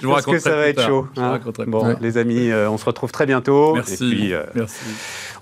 Je 0.00 0.06
vous 0.06 0.12
Parce 0.14 0.24
que 0.24 0.38
ça 0.38 0.56
va 0.56 0.68
être 0.68 0.76
tard. 0.76 0.86
chaud. 0.86 1.06
Je 1.14 1.20
vous 1.20 1.26
hein. 1.26 1.40
Bon, 1.66 1.96
les 2.00 2.16
amis, 2.16 2.50
euh, 2.50 2.70
on 2.70 2.78
se 2.78 2.84
retrouve 2.86 3.12
très 3.12 3.26
bientôt. 3.26 3.74
Merci. 3.74 3.94
Et 3.94 3.96
puis, 4.14 4.32
euh, 4.32 4.42
merci. 4.54 4.80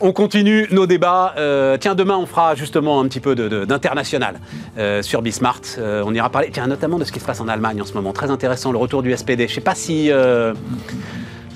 On 0.00 0.10
continue 0.12 0.66
nos 0.72 0.86
débats. 0.86 1.34
Euh, 1.38 1.76
tiens, 1.78 1.94
demain, 1.94 2.16
on 2.16 2.26
fera 2.26 2.56
justement 2.56 3.00
un 3.00 3.04
petit 3.06 3.20
peu 3.20 3.36
de- 3.36 3.46
de- 3.48 3.64
d'international 3.64 4.40
euh, 4.78 5.02
sur 5.02 5.22
Bismart. 5.22 5.60
Euh, 5.78 6.02
on 6.04 6.12
ira 6.14 6.30
parler, 6.30 6.50
tiens, 6.52 6.66
notamment 6.66 6.98
de 6.98 7.04
ce 7.04 7.12
qui 7.12 7.20
se 7.20 7.24
passe 7.24 7.40
en 7.40 7.46
Allemagne 7.46 7.80
en 7.80 7.84
ce 7.84 7.94
moment. 7.94 8.12
Très 8.12 8.30
intéressant, 8.30 8.72
le 8.72 8.78
retour 8.78 9.04
du 9.04 9.16
SPD. 9.16 9.46
Je 9.46 9.52
ne 9.52 9.54
sais 9.54 9.60
pas 9.60 9.76
si 9.76 10.10
euh, 10.10 10.52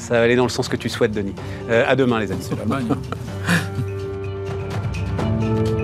ça 0.00 0.14
va 0.14 0.22
aller 0.22 0.34
dans 0.34 0.44
le 0.44 0.50
sens 0.50 0.68
que 0.68 0.76
tu 0.76 0.88
souhaites, 0.88 1.12
Denis. 1.12 1.34
Euh, 1.68 1.84
à 1.86 1.94
demain, 1.94 2.20
les 2.20 2.32
amis. 2.32 2.42
C'est 2.42 2.56
la. 2.56 2.64